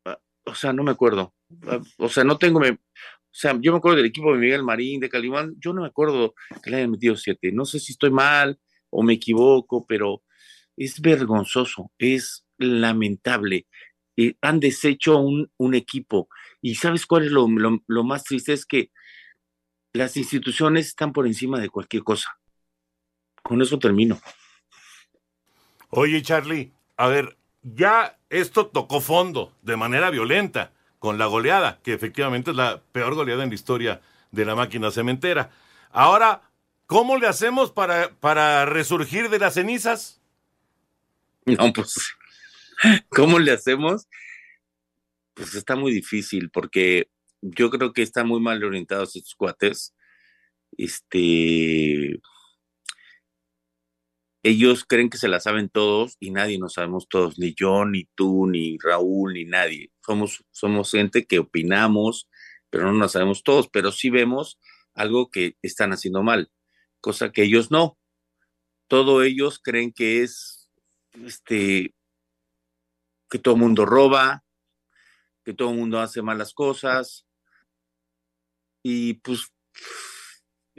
Ah, 0.05 0.19
O 0.45 0.55
sea, 0.55 0.73
no 0.73 0.83
me 0.83 0.91
acuerdo. 0.91 1.33
Ah, 1.67 1.79
O 1.97 2.09
sea, 2.09 2.23
no 2.23 2.37
tengo. 2.37 2.61
Sea, 3.39 3.57
yo 3.61 3.71
me 3.71 3.77
acuerdo 3.77 3.97
del 3.97 4.07
equipo 4.07 4.33
de 4.33 4.39
Miguel 4.39 4.63
Marín, 4.63 4.99
de 4.99 5.09
Calimán. 5.09 5.55
Yo 5.59 5.73
no 5.73 5.81
me 5.81 5.87
acuerdo 5.87 6.33
que 6.61 6.69
le 6.69 6.77
hayan 6.77 6.91
metido 6.91 7.15
siete. 7.15 7.51
No 7.51 7.65
sé 7.65 7.79
si 7.79 7.93
estoy 7.93 8.11
mal 8.11 8.59
o 8.89 9.03
me 9.03 9.13
equivoco, 9.13 9.85
pero 9.87 10.23
es 10.75 10.99
vergonzoso, 10.99 11.91
es 11.97 12.45
lamentable. 12.57 13.67
Eh, 14.17 14.35
han 14.41 14.59
deshecho 14.59 15.17
un, 15.19 15.73
equipo. 15.73 16.27
Y 16.61 16.75
¿sabes 16.75 17.05
cuál 17.05 17.25
es 17.25 17.31
lo- 17.31 17.47
lo 17.87 18.03
más 18.03 18.23
triste? 18.25 18.53
Es 18.53 18.65
que 18.65 18.91
las 19.93 20.17
instituciones 20.17 20.87
están 20.87 21.13
por 21.13 21.25
encima 21.25 21.59
de 21.59 21.69
cualquier 21.69 22.03
cosa. 22.03 22.37
Con 23.41 23.61
eso 23.61 23.79
termino. 23.79 24.19
Oye, 25.91 26.21
Charlie, 26.21 26.71
a 26.97 27.07
ver, 27.07 27.37
ya 27.63 28.19
esto 28.29 28.67
tocó 28.67 29.01
fondo 29.01 29.53
de 29.61 29.77
manera 29.77 30.09
violenta 30.11 30.73
con 30.99 31.17
la 31.17 31.25
goleada, 31.25 31.79
que 31.81 31.93
efectivamente 31.93 32.51
es 32.51 32.57
la 32.57 32.81
peor 32.91 33.15
goleada 33.15 33.43
en 33.43 33.49
la 33.49 33.55
historia 33.55 34.01
de 34.31 34.45
la 34.45 34.55
máquina 34.55 34.91
cementera. 34.91 35.49
Ahora, 35.91 36.43
¿cómo 36.85 37.17
le 37.17 37.27
hacemos 37.27 37.71
para, 37.71 38.11
para 38.19 38.65
resurgir 38.65 39.29
de 39.29 39.39
las 39.39 39.55
cenizas? 39.55 40.21
No, 41.45 41.73
pues, 41.73 42.15
¿cómo 43.09 43.39
le 43.39 43.51
hacemos? 43.51 44.07
Pues 45.33 45.55
está 45.55 45.75
muy 45.75 45.91
difícil 45.93 46.49
porque 46.49 47.09
yo 47.41 47.69
creo 47.69 47.93
que 47.93 48.01
están 48.01 48.27
muy 48.27 48.41
mal 48.41 48.63
orientados 48.63 49.15
estos 49.15 49.35
cuates. 49.35 49.95
Este, 50.77 52.19
ellos 54.43 54.85
creen 54.85 55.09
que 55.09 55.17
se 55.17 55.27
la 55.27 55.39
saben 55.39 55.69
todos 55.69 56.15
y 56.19 56.31
nadie 56.31 56.59
nos 56.59 56.73
sabemos 56.73 57.07
todos, 57.09 57.37
ni 57.39 57.53
yo, 57.53 57.85
ni 57.85 58.05
tú, 58.15 58.47
ni 58.47 58.77
Raúl, 58.77 59.33
ni 59.33 59.45
nadie. 59.45 59.91
Somos, 60.05 60.45
somos 60.51 60.91
gente 60.91 61.25
que 61.25 61.39
opinamos, 61.39 62.29
pero 62.69 62.85
no 62.85 62.93
nos 62.93 63.11
sabemos 63.13 63.43
todos, 63.43 63.67
pero 63.69 63.91
sí 63.91 64.09
vemos 64.09 64.59
algo 64.93 65.29
que 65.29 65.57
están 65.61 65.91
haciendo 65.91 66.23
mal, 66.23 66.51
cosa 67.01 67.31
que 67.31 67.43
ellos 67.43 67.71
no. 67.71 67.97
Todos 68.87 69.23
ellos 69.25 69.59
creen 69.59 69.91
que 69.91 70.23
es 70.23 70.71
este 71.25 71.93
que 73.29 73.39
todo 73.39 73.55
el 73.55 73.61
mundo 73.61 73.85
roba, 73.85 74.43
que 75.43 75.53
todo 75.53 75.71
el 75.71 75.77
mundo 75.77 75.99
hace 75.99 76.21
malas 76.21 76.53
cosas. 76.53 77.27
Y 78.83 79.15
pues 79.15 79.53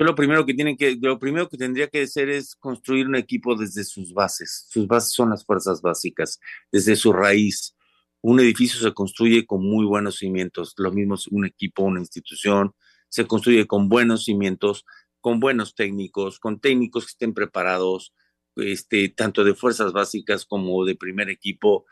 yo 0.00 0.06
lo 0.06 0.14
primero 0.14 0.46
que 0.46 0.54
tienen 0.54 0.78
que, 0.78 0.96
lo 0.98 1.18
primero 1.18 1.46
que 1.46 1.58
tendría 1.58 1.86
que 1.86 2.00
hacer 2.00 2.30
es 2.30 2.56
construir 2.56 3.06
un 3.06 3.16
equipo 3.16 3.54
desde 3.54 3.84
sus 3.84 4.14
bases. 4.14 4.66
Sus 4.70 4.86
bases 4.86 5.12
son 5.12 5.28
las 5.28 5.44
fuerzas 5.44 5.82
básicas, 5.82 6.40
desde 6.72 6.96
su 6.96 7.12
raíz. 7.12 7.76
Un 8.22 8.40
edificio 8.40 8.80
se 8.80 8.94
construye 8.94 9.44
con 9.44 9.62
muy 9.62 9.84
buenos 9.84 10.16
cimientos. 10.16 10.72
Lo 10.78 10.90
mismo 10.90 11.16
es 11.16 11.26
un 11.26 11.44
equipo, 11.44 11.82
una 11.82 12.00
institución, 12.00 12.74
se 13.10 13.26
construye 13.26 13.66
con 13.66 13.90
buenos 13.90 14.24
cimientos, 14.24 14.86
con 15.20 15.38
buenos 15.38 15.74
técnicos, 15.74 16.40
con 16.40 16.60
técnicos 16.60 17.04
que 17.04 17.10
estén 17.10 17.34
preparados, 17.34 18.14
este, 18.56 19.10
tanto 19.10 19.44
de 19.44 19.54
fuerzas 19.54 19.92
básicas 19.92 20.46
como 20.46 20.82
de 20.86 20.96
primer 20.96 21.28
equipo. 21.28 21.84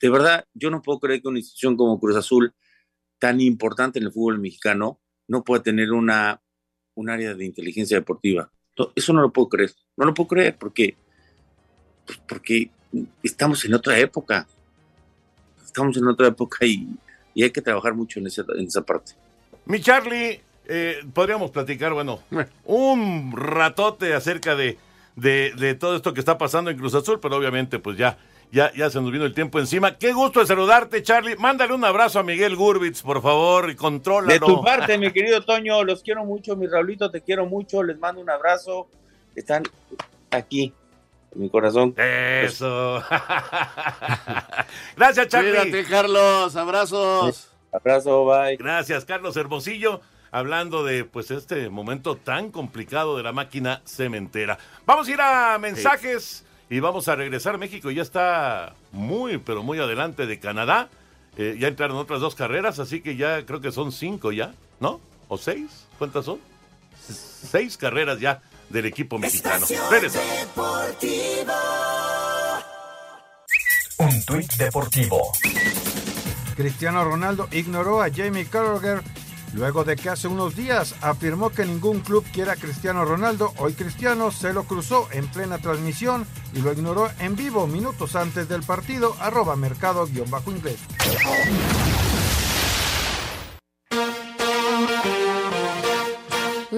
De 0.00 0.10
verdad, 0.10 0.44
yo 0.54 0.70
no 0.70 0.80
puedo 0.80 1.00
creer 1.00 1.22
que 1.22 1.28
una 1.28 1.40
institución 1.40 1.76
como 1.76 1.98
Cruz 1.98 2.14
Azul, 2.14 2.54
tan 3.18 3.40
importante 3.40 3.98
en 3.98 4.04
el 4.04 4.12
fútbol 4.12 4.38
mexicano, 4.38 5.00
no 5.26 5.42
pueda 5.42 5.64
tener 5.64 5.90
una, 5.90 6.40
un 6.98 7.08
área 7.08 7.32
de 7.34 7.44
inteligencia 7.44 7.96
deportiva. 7.96 8.50
Eso 8.94 9.12
no 9.12 9.22
lo 9.22 9.32
puedo 9.32 9.48
creer. 9.48 9.72
No 9.96 10.04
lo 10.04 10.14
puedo 10.14 10.28
creer 10.28 10.56
porque, 10.58 10.96
pues, 12.04 12.18
porque 12.28 12.70
estamos 13.22 13.64
en 13.64 13.74
otra 13.74 13.98
época. 13.98 14.46
Estamos 15.64 15.96
en 15.96 16.08
otra 16.08 16.26
época 16.26 16.66
y, 16.66 16.88
y 17.34 17.44
hay 17.44 17.50
que 17.50 17.62
trabajar 17.62 17.94
mucho 17.94 18.18
en 18.18 18.26
esa, 18.26 18.44
en 18.56 18.66
esa 18.66 18.82
parte. 18.82 19.12
Mi 19.64 19.80
Charlie, 19.80 20.40
eh, 20.66 21.04
podríamos 21.12 21.52
platicar, 21.52 21.92
bueno, 21.92 22.20
un 22.64 23.32
ratote 23.36 24.14
acerca 24.14 24.56
de, 24.56 24.76
de, 25.14 25.52
de, 25.56 25.74
todo 25.74 25.94
esto 25.94 26.12
que 26.12 26.20
está 26.20 26.36
pasando 26.36 26.70
en 26.70 26.78
Cruz 26.78 26.94
Azul, 26.94 27.20
pero 27.20 27.36
obviamente 27.36 27.78
pues 27.78 27.96
ya, 27.96 28.18
ya, 28.50 28.72
ya 28.74 28.88
se 28.90 29.00
nos 29.00 29.12
vino 29.12 29.24
el 29.24 29.34
tiempo 29.34 29.58
encima. 29.58 29.96
Qué 29.98 30.12
gusto 30.12 30.40
de 30.40 30.46
saludarte, 30.46 31.02
Charlie. 31.02 31.36
Mándale 31.36 31.74
un 31.74 31.84
abrazo 31.84 32.18
a 32.18 32.22
Miguel 32.22 32.56
Gurbitz, 32.56 33.02
por 33.02 33.20
favor, 33.22 33.70
y 33.70 33.76
contrólalo. 33.76 34.32
De 34.32 34.40
tu 34.40 34.62
parte, 34.62 34.96
mi 34.98 35.12
querido 35.12 35.42
Toño, 35.42 35.84
los 35.84 36.02
quiero 36.02 36.24
mucho, 36.24 36.56
mi 36.56 36.66
Raulito, 36.66 37.10
te 37.10 37.20
quiero 37.20 37.46
mucho, 37.46 37.82
les 37.82 37.98
mando 37.98 38.20
un 38.20 38.30
abrazo. 38.30 38.88
Están 39.34 39.64
aquí, 40.30 40.72
en 41.34 41.40
mi 41.40 41.50
corazón. 41.50 41.94
Eso. 41.96 43.02
Gracias, 44.96 45.28
Charlie. 45.28 45.50
Cuídate, 45.50 45.84
Carlos. 45.84 46.56
Abrazos. 46.56 47.50
Abrazo, 47.70 48.24
bye. 48.24 48.56
Gracias, 48.56 49.04
Carlos 49.04 49.36
Hermosillo 49.36 50.00
hablando 50.30 50.84
de 50.84 51.04
pues 51.04 51.30
este 51.30 51.70
momento 51.70 52.16
tan 52.16 52.50
complicado 52.50 53.16
de 53.16 53.22
la 53.22 53.32
máquina 53.32 53.82
cementera. 53.86 54.58
Vamos 54.84 55.08
a 55.08 55.10
ir 55.10 55.20
a 55.20 55.58
mensajes 55.58 56.24
sí. 56.24 56.44
Y 56.70 56.80
vamos 56.80 57.08
a 57.08 57.16
regresar 57.16 57.54
a 57.54 57.58
México. 57.58 57.90
Ya 57.90 58.02
está 58.02 58.74
muy, 58.92 59.38
pero 59.38 59.62
muy 59.62 59.78
adelante 59.78 60.26
de 60.26 60.38
Canadá. 60.38 60.88
Eh, 61.36 61.56
ya 61.58 61.68
entraron 61.68 61.96
otras 61.96 62.20
dos 62.20 62.34
carreras, 62.34 62.78
así 62.78 63.00
que 63.00 63.16
ya 63.16 63.46
creo 63.46 63.60
que 63.60 63.70
son 63.70 63.92
cinco 63.92 64.32
ya, 64.32 64.54
¿no? 64.80 65.00
¿O 65.28 65.38
seis? 65.38 65.86
¿Cuántas 65.98 66.24
son? 66.24 66.40
Seis 67.08 67.76
carreras 67.76 68.18
ya 68.20 68.42
del 68.68 68.86
equipo 68.86 69.18
mexicano. 69.18 69.64
Un 73.98 74.24
tuit 74.24 74.52
deportivo. 74.54 75.32
Cristiano 76.56 77.04
Ronaldo 77.04 77.48
ignoró 77.52 78.02
a 78.02 78.10
Jamie 78.10 78.46
Carragher 78.46 79.02
Luego 79.54 79.84
de 79.84 79.96
que 79.96 80.10
hace 80.10 80.28
unos 80.28 80.54
días 80.54 80.94
afirmó 81.00 81.50
que 81.50 81.64
ningún 81.64 82.00
club 82.00 82.24
quiera 82.32 82.56
Cristiano 82.56 83.04
Ronaldo, 83.04 83.52
hoy 83.58 83.72
Cristiano 83.72 84.30
se 84.30 84.52
lo 84.52 84.64
cruzó 84.64 85.08
en 85.12 85.26
plena 85.28 85.58
transmisión 85.58 86.26
y 86.54 86.60
lo 86.60 86.72
ignoró 86.72 87.10
en 87.18 87.36
vivo 87.36 87.66
minutos 87.66 88.14
antes 88.16 88.48
del 88.48 88.62
partido, 88.62 89.14
arroba 89.20 89.56
mercado-inglés. 89.56 90.78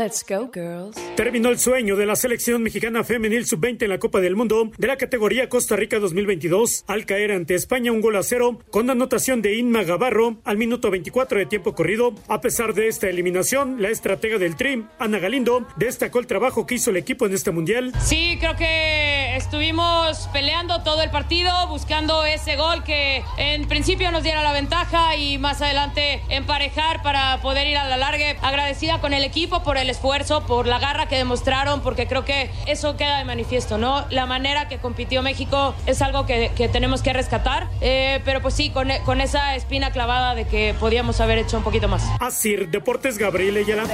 Let's 0.01 0.25
go, 0.27 0.51
girls. 0.51 0.97
Terminó 1.15 1.51
el 1.51 1.59
sueño 1.59 1.95
de 1.95 2.07
la 2.07 2.17
selección 2.17 2.63
mexicana 2.63 3.05
femenil 3.05 3.45
sub-20 3.45 3.83
en 3.83 3.91
la 3.91 3.99
Copa 3.99 4.21
del 4.21 4.35
Mundo 4.35 4.71
de 4.79 4.87
la 4.87 4.97
categoría 4.97 5.51
Costa 5.51 5.77
Rica 5.77 5.99
2022 5.99 6.85
al 6.87 7.05
caer 7.05 7.33
ante 7.33 7.55
España 7.55 7.93
un 7.93 8.01
gol 8.01 8.17
a 8.17 8.23
cero 8.23 8.61
con 8.71 8.89
anotación 8.89 9.43
de 9.43 9.57
Inma 9.57 9.83
Gavarro 9.83 10.39
al 10.45 10.57
minuto 10.57 10.91
24 10.91 11.41
de 11.41 11.45
tiempo 11.45 11.75
corrido. 11.75 12.15
A 12.29 12.41
pesar 12.41 12.73
de 12.73 12.89
esta 12.89 13.11
eliminación, 13.11 13.83
la 13.83 13.91
estratega 13.91 14.39
del 14.39 14.57
Trim, 14.57 14.87
Ana 14.99 15.19
Galindo, 15.19 15.67
destacó 15.77 16.19
el 16.19 16.27
trabajo 16.27 16.67
que 16.67 16.77
hizo 16.77 16.89
el 16.89 16.97
equipo 16.97 17.27
en 17.27 17.35
este 17.35 17.51
mundial. 17.51 17.93
Sí, 18.01 18.39
creo 18.41 18.57
que 18.57 19.37
estuvimos 19.37 20.31
peleando 20.33 20.83
todo 20.83 21.03
el 21.03 21.11
partido, 21.11 21.51
buscando 21.69 22.25
ese 22.25 22.57
gol 22.57 22.85
que 22.85 23.23
en 23.37 23.69
principio 23.69 24.11
nos 24.13 24.23
diera 24.23 24.43
la 24.43 24.55
ventaja 24.55 25.17
y 25.17 25.37
más 25.37 25.61
adelante 25.61 26.23
emparejar 26.31 27.03
para 27.03 27.43
poder 27.43 27.67
ir 27.67 27.77
a 27.77 27.87
la 27.87 27.99
larga. 27.99 28.31
Agradecida 28.41 29.03
con 29.03 29.13
el 29.13 29.25
equipo 29.25 29.63
por 29.63 29.77
el 29.77 29.90
esfuerzo, 29.91 30.47
por 30.47 30.67
la 30.67 30.79
garra 30.79 31.07
que 31.07 31.17
demostraron, 31.17 31.81
porque 31.81 32.07
creo 32.07 32.25
que 32.25 32.51
eso 32.67 32.97
queda 32.97 33.19
de 33.19 33.25
manifiesto, 33.25 33.79
¿no? 33.79 34.05
La 34.11 34.27
manera 34.27 34.69
que 34.69 34.79
compitió 34.79 35.23
México 35.23 35.75
es 35.87 36.03
algo 36.03 36.27
que, 36.27 36.53
que 36.57 36.69
tenemos 36.69 37.03
que 37.03 37.13
rescatar, 37.13 37.69
eh, 37.81 38.21
pero 38.25 38.41
pues 38.41 38.55
sí, 38.55 38.71
con, 38.71 38.89
con, 39.05 39.21
esa 39.21 39.55
espina 39.55 39.91
clavada 39.91 40.35
de 40.35 40.47
que 40.47 40.75
podíamos 40.79 41.21
haber 41.21 41.39
hecho 41.39 41.57
un 41.57 41.63
poquito 41.63 41.89
más. 41.89 42.05
Así, 42.21 42.57
Deportes 42.57 43.19
Gabriel 43.19 43.57
Ayala. 43.57 43.85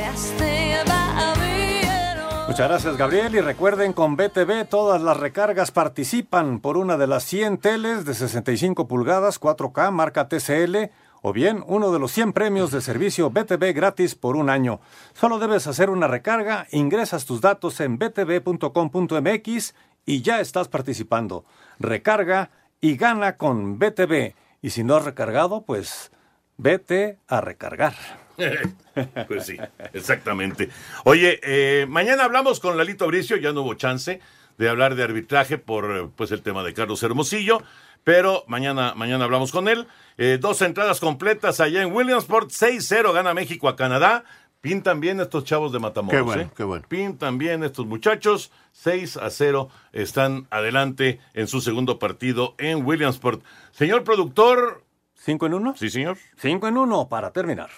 Muchas 2.47 2.68
gracias, 2.68 2.97
Gabriel. 2.97 3.34
Y 3.34 3.40
recuerden, 3.40 3.92
con 3.92 4.16
BTV 4.16 4.66
todas 4.68 5.03
las 5.03 5.16
recargas 5.16 5.72
participan 5.72 6.61
por 6.61 6.76
una 6.76 6.97
de 6.97 7.09
las 7.09 7.24
100 7.24 7.59
teles 7.59 8.05
de 8.05 8.14
65 8.14 8.86
pulgadas, 8.86 9.40
4K, 9.40 9.90
marca 9.90 10.28
TCL 10.28 10.90
o 11.28 11.32
bien 11.32 11.64
uno 11.66 11.90
de 11.90 11.98
los 11.98 12.12
100 12.12 12.32
premios 12.32 12.70
de 12.70 12.80
servicio 12.80 13.30
BTV 13.30 13.74
gratis 13.74 14.14
por 14.14 14.36
un 14.36 14.48
año. 14.48 14.78
Solo 15.12 15.40
debes 15.40 15.66
hacer 15.66 15.90
una 15.90 16.06
recarga, 16.06 16.68
ingresas 16.70 17.26
tus 17.26 17.40
datos 17.40 17.80
en 17.80 17.98
btv.com.mx 17.98 19.74
y 20.04 20.22
ya 20.22 20.40
estás 20.40 20.68
participando. 20.68 21.44
Recarga 21.80 22.50
y 22.80 22.96
gana 22.96 23.36
con 23.36 23.80
BTV. 23.80 24.34
Y 24.62 24.70
si 24.70 24.84
no 24.84 24.94
has 24.94 25.04
recargado, 25.04 25.62
pues 25.62 26.12
vete 26.58 27.18
a 27.26 27.40
recargar. 27.40 27.94
pues 29.26 29.46
sí, 29.46 29.56
exactamente. 29.94 30.68
Oye, 31.02 31.40
eh, 31.42 31.86
mañana 31.88 32.22
hablamos 32.22 32.60
con 32.60 32.76
Lalito 32.76 33.08
Bricio, 33.08 33.36
ya 33.36 33.52
no 33.52 33.62
hubo 33.62 33.74
chance 33.74 34.20
de 34.58 34.68
hablar 34.68 34.94
de 34.94 35.02
arbitraje 35.02 35.58
por 35.58 36.12
pues 36.12 36.30
el 36.30 36.42
tema 36.42 36.62
de 36.62 36.72
Carlos 36.72 37.02
Hermosillo, 37.02 37.62
pero 38.07 38.44
mañana, 38.46 38.94
mañana 38.94 39.24
hablamos 39.24 39.50
con 39.50 39.66
él. 39.66 39.88
Eh, 40.16 40.38
dos 40.40 40.62
entradas 40.62 41.00
completas 41.00 41.59
allá 41.59 41.82
en 41.82 41.92
Williamsport, 41.92 42.50
6-0 42.52 43.12
gana 43.12 43.34
México 43.34 43.68
a 43.68 43.74
Canadá. 43.74 44.22
Pintan 44.61 45.00
bien 45.00 45.18
estos 45.18 45.42
chavos 45.42 45.72
de 45.72 45.80
Matamoros. 45.80 46.16
Qué 46.16 46.22
bueno, 46.22 46.42
¿eh? 46.42 46.50
qué 46.57 46.62
bueno. 46.62 46.84
Pintan 46.88 47.36
bien 47.36 47.64
estos 47.64 47.84
muchachos. 47.84 48.52
6 48.74 49.16
a 49.16 49.28
0 49.28 49.70
están 49.92 50.46
adelante 50.50 51.18
en 51.34 51.48
su 51.48 51.61
segundo 51.61 51.98
partido 51.98 52.54
en 52.59 52.86
Williamsport. 52.86 53.42
Señor 53.72 54.04
productor. 54.04 54.84
¿Cinco 55.16 55.46
en 55.46 55.54
uno? 55.54 55.74
Sí, 55.76 55.90
señor. 55.90 56.16
Cinco 56.36 56.68
en 56.68 56.78
uno 56.78 57.09
para 57.09 57.32
terminar. 57.32 57.70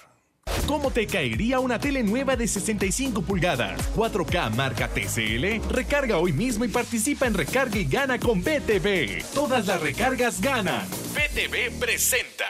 ¿Cómo 0.67 0.91
te 0.91 1.07
caería 1.07 1.61
una 1.61 1.79
tele 1.79 2.03
nueva 2.03 2.37
de 2.37 2.47
65 2.47 3.23
pulgadas? 3.23 3.81
4K 3.95 4.55
marca 4.55 4.89
TCL. 4.89 5.69
Recarga 5.73 6.19
hoy 6.19 6.33
mismo 6.33 6.65
y 6.65 6.69
participa 6.69 7.27
en 7.27 7.35
Recarga 7.35 7.79
y 7.79 7.85
Gana 7.85 8.19
con 8.19 8.43
BTV. 8.43 9.25
Todas 9.35 9.67
las 9.67 9.81
recargas 9.81 10.41
ganan. 10.41 10.87
BTV 11.15 11.79
presenta. 11.79 12.47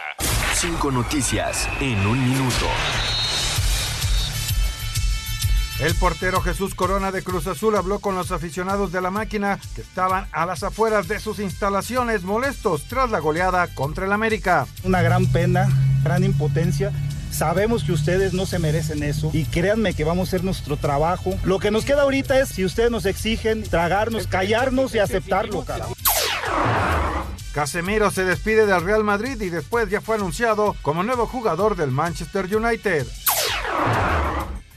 Cinco 0.54 0.90
noticias 0.90 1.68
en 1.80 2.06
un 2.06 2.28
minuto. 2.28 2.66
El 5.80 5.94
portero 5.94 6.40
Jesús 6.40 6.74
Corona 6.74 7.12
de 7.12 7.22
Cruz 7.22 7.46
Azul 7.46 7.76
habló 7.76 8.00
con 8.00 8.16
los 8.16 8.32
aficionados 8.32 8.90
de 8.90 9.00
la 9.00 9.12
máquina 9.12 9.60
que 9.76 9.82
estaban 9.82 10.26
a 10.32 10.44
las 10.44 10.64
afueras 10.64 11.06
de 11.06 11.20
sus 11.20 11.38
instalaciones 11.38 12.24
molestos 12.24 12.88
tras 12.88 13.12
la 13.12 13.20
goleada 13.20 13.68
contra 13.74 14.06
el 14.06 14.12
América. 14.12 14.66
Una 14.82 15.02
gran 15.02 15.26
pena, 15.26 15.68
gran 16.02 16.24
impotencia. 16.24 16.90
Sabemos 17.38 17.84
que 17.84 17.92
ustedes 17.92 18.32
no 18.32 18.46
se 18.46 18.58
merecen 18.58 19.04
eso 19.04 19.30
y 19.32 19.44
créanme 19.44 19.94
que 19.94 20.02
vamos 20.02 20.26
a 20.26 20.30
hacer 20.30 20.42
nuestro 20.42 20.76
trabajo. 20.76 21.38
Lo 21.44 21.60
que 21.60 21.70
nos 21.70 21.84
queda 21.84 22.02
ahorita 22.02 22.40
es, 22.40 22.48
si 22.48 22.64
ustedes 22.64 22.90
nos 22.90 23.06
exigen, 23.06 23.62
tragarnos, 23.62 24.26
callarnos 24.26 24.92
y 24.96 24.98
aceptarlo, 24.98 25.64
carajo. 25.64 25.94
Casemiro 27.52 28.10
se 28.10 28.24
despide 28.24 28.66
del 28.66 28.82
Real 28.82 29.04
Madrid 29.04 29.40
y 29.40 29.50
después 29.50 29.88
ya 29.88 30.00
fue 30.00 30.16
anunciado 30.16 30.74
como 30.82 31.04
nuevo 31.04 31.26
jugador 31.26 31.76
del 31.76 31.92
Manchester 31.92 32.52
United. 32.52 33.06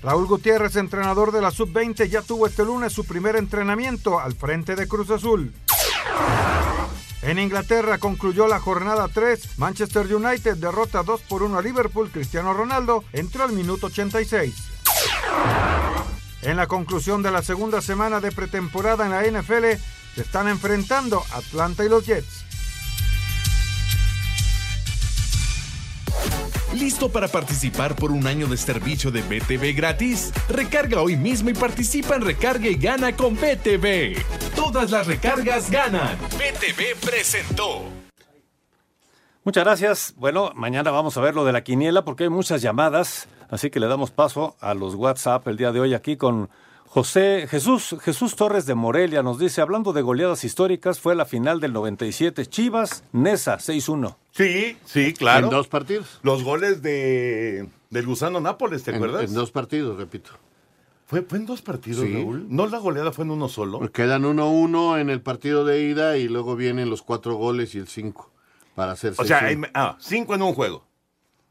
Raúl 0.04 0.28
Gutiérrez, 0.28 0.76
entrenador 0.76 1.32
de 1.32 1.42
la 1.42 1.50
Sub-20, 1.50 2.10
ya 2.10 2.22
tuvo 2.22 2.46
este 2.46 2.64
lunes 2.64 2.94
su 2.94 3.06
primer 3.06 3.38
entrenamiento 3.38 4.20
al 4.20 4.36
frente 4.36 4.76
de 4.76 4.88
Cruz 4.88 5.10
Azul. 5.10 5.52
En 7.22 7.38
Inglaterra 7.38 8.00
concluyó 8.00 8.48
la 8.48 8.60
jornada 8.60 9.08
3. 9.08 9.60
Manchester 9.60 10.14
United 10.14 10.58
derrota 10.58 11.04
2 11.04 11.22
por 11.22 11.44
1 11.44 11.58
a 11.58 11.62
Liverpool. 11.62 12.10
Cristiano 12.10 12.54
Ronaldo 12.54 13.04
entró 13.14 13.44
al 13.44 13.52
minuto 13.52 13.88
86. 13.88 14.56
En 16.42 16.58
la 16.58 16.66
conclusión 16.66 17.22
de 17.22 17.30
la 17.30 17.44
segunda 17.44 17.82
semana 17.82 18.20
de 18.20 18.32
pretemporada 18.32 19.06
en 19.06 19.12
la 19.12 19.42
NFL, 19.42 19.80
se 20.16 20.22
están 20.22 20.48
enfrentando 20.48 21.24
Atlanta 21.32 21.86
y 21.86 21.90
los 21.90 22.06
Jets. 22.06 22.46
¿Listo 26.74 27.10
para 27.10 27.28
participar 27.28 27.96
por 27.96 28.12
un 28.12 28.26
año 28.28 28.48
de 28.48 28.56
servicio 28.56 29.12
de 29.12 29.22
BTV 29.22 29.76
gratis? 29.76 30.32
Recarga 30.48 31.02
hoy 31.02 31.18
mismo 31.18 31.50
y 31.50 31.54
participa 31.54 32.16
en 32.16 32.22
Recarga 32.22 32.68
y 32.68 32.76
Gana 32.76 33.14
con 33.14 33.36
BTV. 33.36 34.16
Todas 34.56 34.90
las 34.90 35.06
recargas 35.06 35.70
ganan. 35.70 36.18
BTV 36.18 36.98
presentó. 37.06 37.84
Muchas 39.44 39.66
gracias. 39.66 40.14
Bueno, 40.16 40.54
mañana 40.56 40.92
vamos 40.92 41.18
a 41.18 41.22
ver 41.22 41.36
lo 41.36 41.44
de 41.44 41.52
la 41.52 41.62
quiniela 41.62 42.06
porque 42.06 42.24
hay 42.24 42.30
muchas 42.30 42.62
llamadas, 42.62 43.28
así 43.50 43.70
que 43.70 43.82
le 43.82 43.88
damos 43.88 44.12
paso 44.12 44.56
a 44.62 44.74
los 44.74 44.96
WhatsApp 44.96 45.46
el 45.50 45.58
día 45.58 45.74
de 45.74 45.82
hoy 45.82 45.94
aquí 45.94 46.16
con 46.16 46.50
José 46.96 47.48
Jesús 47.50 47.96
Jesús 48.02 48.36
Torres 48.36 48.66
de 48.66 48.76
Morelia 48.76 49.24
nos 49.24 49.40
dice, 49.40 49.62
hablando 49.62 49.94
de 49.94 50.02
goleadas 50.02 50.44
históricas, 50.44 51.00
fue 51.00 51.16
la 51.16 51.24
final 51.24 51.62
del 51.62 51.72
97 51.72 52.46
Chivas 52.48 53.06
Nesa 53.14 53.60
6-1. 53.60 54.18
Sí, 54.32 54.76
sí, 54.84 55.14
claro. 55.14 55.46
En 55.48 55.52
dos 55.52 55.70
partidos. 55.70 56.20
Los 56.22 56.44
goles 56.44 56.82
de 56.82 57.70
del 57.92 58.06
Gusano 58.06 58.42
Nápoles, 58.42 58.84
¿te 58.84 58.92
En- 58.92 58.98
acuerdas? 58.98 59.24
En, 59.24 59.34
dos 59.34 59.52
partidos, 59.52 59.98
repito. 59.98 60.32
¿Fue, 61.06 61.22
fue 61.22 61.38
en 61.38 61.46
dos 61.46 61.62
partidos, 61.62 62.06
Sí. 62.06 62.14
Raúl? 62.14 62.46
¿No 62.50 62.68
la 62.68 62.80
goleada 62.80 63.14
fue 63.14 63.24
en 63.24 63.32
uno 63.32 63.48
solo? 63.48 63.80
Quedan 63.94 64.24
1-1 64.26 65.00
en 65.00 65.10
el 65.10 65.22
partido 65.22 65.64
de 65.64 65.84
ida 65.84 66.18
y 66.18 66.28
luego 66.28 66.58
vienen 66.58 66.90
los 66.90 67.04
cuatro 67.04 67.36
goles 67.36 67.74
y 67.74 67.78
el 67.78 67.88
5 67.88 68.30
para 68.76 68.92
hacer 68.92 69.14
O 69.18 69.24
sea, 69.24 69.40
6-1. 69.40 69.46
hay- 69.66 69.72
ah, 69.76 69.96
cinco 70.02 70.36
en 70.36 70.42
un 70.42 70.54
juego. 70.54 70.86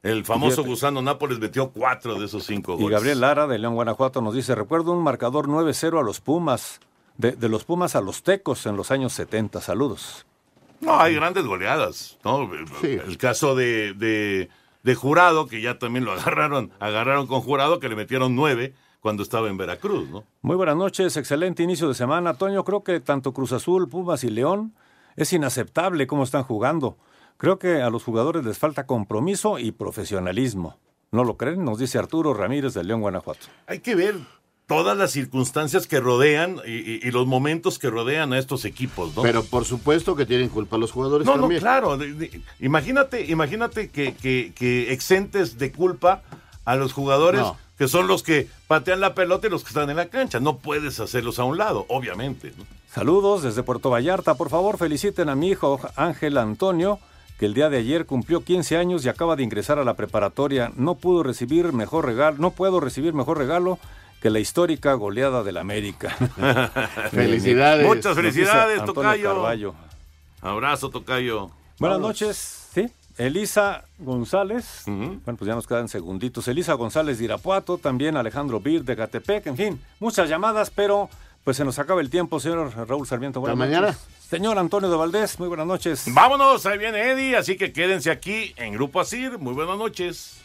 El 0.03 0.25
famoso. 0.25 0.65
Gusano 0.65 1.03
Nápoles 1.03 1.39
metió 1.39 1.71
cuatro 1.71 2.19
de 2.19 2.27
esos 2.27 2.45
cinco 2.45 2.73
Y 2.75 2.83
goles. 2.83 2.91
Gabriel 2.91 3.21
Lara 3.21 3.47
de 3.47 3.59
León, 3.59 3.75
Guanajuato 3.75 4.23
nos 4.23 4.35
dice, 4.35 4.55
recuerdo 4.55 4.93
un 4.93 5.03
marcador 5.03 5.47
9-0 5.47 6.01
a 6.01 6.03
los 6.03 6.21
Pumas, 6.21 6.81
de, 7.19 7.33
de 7.33 7.49
los 7.49 7.65
Pumas 7.65 7.95
a 7.97 8.01
los 8.01 8.23
Tecos 8.23 8.65
en 8.67 8.77
los 8.77 8.91
años 8.91 9.13
70. 9.13 9.61
Saludos. 9.61 10.27
No, 10.81 10.99
hay 10.99 11.15
grandes 11.15 11.45
goleadas, 11.45 12.19
¿no? 12.25 12.49
El 12.83 13.19
caso 13.19 13.55
de, 13.55 13.93
de, 13.93 14.49
de 14.83 14.95
Jurado, 14.95 15.47
que 15.47 15.61
ya 15.61 15.79
también 15.79 16.07
lo 16.07 16.13
agarraron, 16.19 16.71
agarraron 16.81 17.27
con 17.27 17.43
Jurado, 17.43 17.79
que 17.81 17.91
le 17.91 17.97
metieron 17.97 18.35
nueve 18.35 18.73
cuando 19.01 19.23
estaba 19.23 19.49
en 19.49 19.59
Veracruz, 19.59 20.09
¿no? 20.09 20.25
Muy 20.41 20.57
buenas 20.57 20.77
noches, 20.77 21.17
excelente 21.19 21.63
inicio 21.63 21.89
de 21.89 21.95
semana. 21.95 22.35
Toño, 22.35 22.65
creo 22.65 22.83
que 22.83 23.01
tanto 23.01 23.33
Cruz 23.35 23.53
Azul, 23.53 23.89
Pumas 23.89 24.25
y 24.25 24.31
León 24.31 24.75
es 25.17 25.33
inaceptable 25.35 26.07
cómo 26.07 26.23
están 26.23 26.45
jugando. 26.45 26.97
Creo 27.41 27.59
que 27.59 27.81
a 27.81 27.89
los 27.89 28.05
jugadores 28.05 28.45
les 28.45 28.59
falta 28.59 28.87
compromiso 28.87 29.59
y 29.59 29.73
profesionalismo. 29.73 30.77
¿No 31.11 31.25
lo 31.25 31.37
creen? 31.39 31.65
Nos 31.65 31.79
dice 31.79 31.99
Arturo 31.99 32.35
Ramírez 32.35 32.75
de 32.75 32.85
León, 32.85 33.01
Guanajuato. 33.01 33.47
Hay 33.67 33.81
que 33.81 33.95
ver 33.95 34.17
todas 34.67 34.97
las 34.97 35.11
circunstancias 35.11 35.87
que 35.89 35.99
rodean 36.01 36.57
y, 36.67 36.71
y- 36.73 37.01
y 37.03 37.11
los 37.11 37.27
momentos 37.27 37.79
que 37.79 37.89
rodean 37.91 38.33
a 38.35 38.39
estos 38.39 38.65
equipos, 38.65 39.17
¿no? 39.17 39.23
Pero 39.23 39.43
por 39.43 39.65
supuesto 39.65 40.15
que 40.15 40.27
tienen 40.27 40.49
culpa 40.51 40.77
los 40.77 40.93
jugadores 40.93 41.27
No, 41.27 41.35
no, 41.37 41.41
también. 41.45 41.61
claro. 41.63 41.97
de- 41.97 42.13
de- 42.13 42.43
imagínate, 42.61 43.25
imagínate 43.31 43.89
que, 43.89 44.15
que- 44.15 44.53
que 44.55 44.93
exentes 44.93 45.59
de 45.59 45.73
culpa 45.73 46.23
a 46.67 46.77
los 46.77 46.93
jugadores 46.93 47.41
No. 47.41 47.57
que 47.79 47.89
son 47.89 48.07
los 48.07 48.23
que 48.23 48.47
patean 48.69 49.01
la 49.01 49.15
pelota 49.15 49.47
y 49.47 49.51
los 49.51 49.63
que 49.65 49.69
están 49.69 49.89
en 49.91 49.97
la 49.97 50.11
cancha. 50.11 50.39
No 50.39 50.59
puedes 50.59 51.01
hacerlos 51.01 51.39
a 51.41 51.45
un 51.45 51.57
lado, 51.59 51.87
obviamente. 51.89 52.53
¿no? 52.57 52.65
Saludos 52.93 53.43
desde 53.43 53.63
Puerto 53.65 53.89
Vallarta. 53.91 54.35
Por 54.35 54.51
favor, 54.51 54.77
feliciten 54.79 55.29
a 55.31 55.35
mi 55.35 55.49
hijo 55.49 55.81
Ángel 55.97 56.37
Antonio, 56.39 57.01
que 57.41 57.47
el 57.47 57.55
día 57.55 57.71
de 57.71 57.79
ayer 57.79 58.05
cumplió 58.05 58.45
15 58.45 58.77
años 58.77 59.03
y 59.03 59.09
acaba 59.09 59.35
de 59.35 59.43
ingresar 59.43 59.79
a 59.79 59.85
la 59.85 59.95
preparatoria. 59.95 60.73
No 60.77 60.97
pudo 60.97 61.23
recibir 61.23 61.73
mejor 61.73 62.05
regalo, 62.05 62.37
no 62.39 62.51
puedo 62.51 62.81
recibir 62.81 63.15
mejor 63.15 63.39
regalo 63.39 63.79
que 64.21 64.29
la 64.29 64.41
histórica 64.41 64.93
goleada 64.93 65.43
del 65.43 65.57
América. 65.57 66.11
Felicidades. 67.11 67.87
Muchas 67.87 68.15
felicidades, 68.15 68.81
Antonio 68.81 68.93
Tocayo. 68.93 69.33
Carballo. 69.33 69.75
Abrazo, 70.43 70.91
Tocayo. 70.91 71.49
Buenas 71.79 71.97
Vamos. 71.97 72.01
noches, 72.09 72.69
sí. 72.75 72.91
Elisa 73.17 73.85
González, 73.99 74.83
bueno, 74.85 75.23
pues 75.25 75.47
ya 75.47 75.55
nos 75.55 75.67
quedan 75.67 75.89
segunditos. 75.89 76.47
Elisa 76.47 76.75
González 76.75 77.19
de 77.19 77.25
Irapuato, 77.25 77.79
también 77.79 78.19
Alejandro 78.19 78.61
Bir 78.61 78.85
de 78.85 78.95
Gatepec, 78.97 79.47
en 79.47 79.57
fin, 79.57 79.81
muchas 79.99 80.29
llamadas, 80.29 80.71
pero 80.71 81.09
pues 81.43 81.57
se 81.57 81.65
nos 81.65 81.79
acaba 81.79 82.03
el 82.03 82.11
tiempo, 82.11 82.39
señor 82.39 82.71
Raúl 82.87 83.07
Sarmiento. 83.07 83.41
Buenas 83.41 83.59
Hasta 83.59 83.81
noches. 83.81 83.81
mañana. 83.81 84.20
Señor 84.31 84.61
Antonio 84.61 84.89
de 84.89 84.97
Valdés, 84.97 85.41
muy 85.41 85.49
buenas 85.49 85.67
noches. 85.67 86.05
Vámonos, 86.07 86.65
ahí 86.65 86.79
viene 86.79 87.11
Eddie, 87.11 87.37
así 87.37 87.57
que 87.57 87.73
quédense 87.73 88.13
aquí 88.13 88.55
en 88.57 88.75
Grupo 88.75 89.01
Asir. 89.01 89.39
Muy 89.39 89.55
buenas 89.55 89.77
noches. 89.77 90.37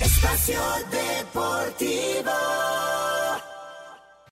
Espacio 0.00 0.58
Deportivo. 0.90 2.32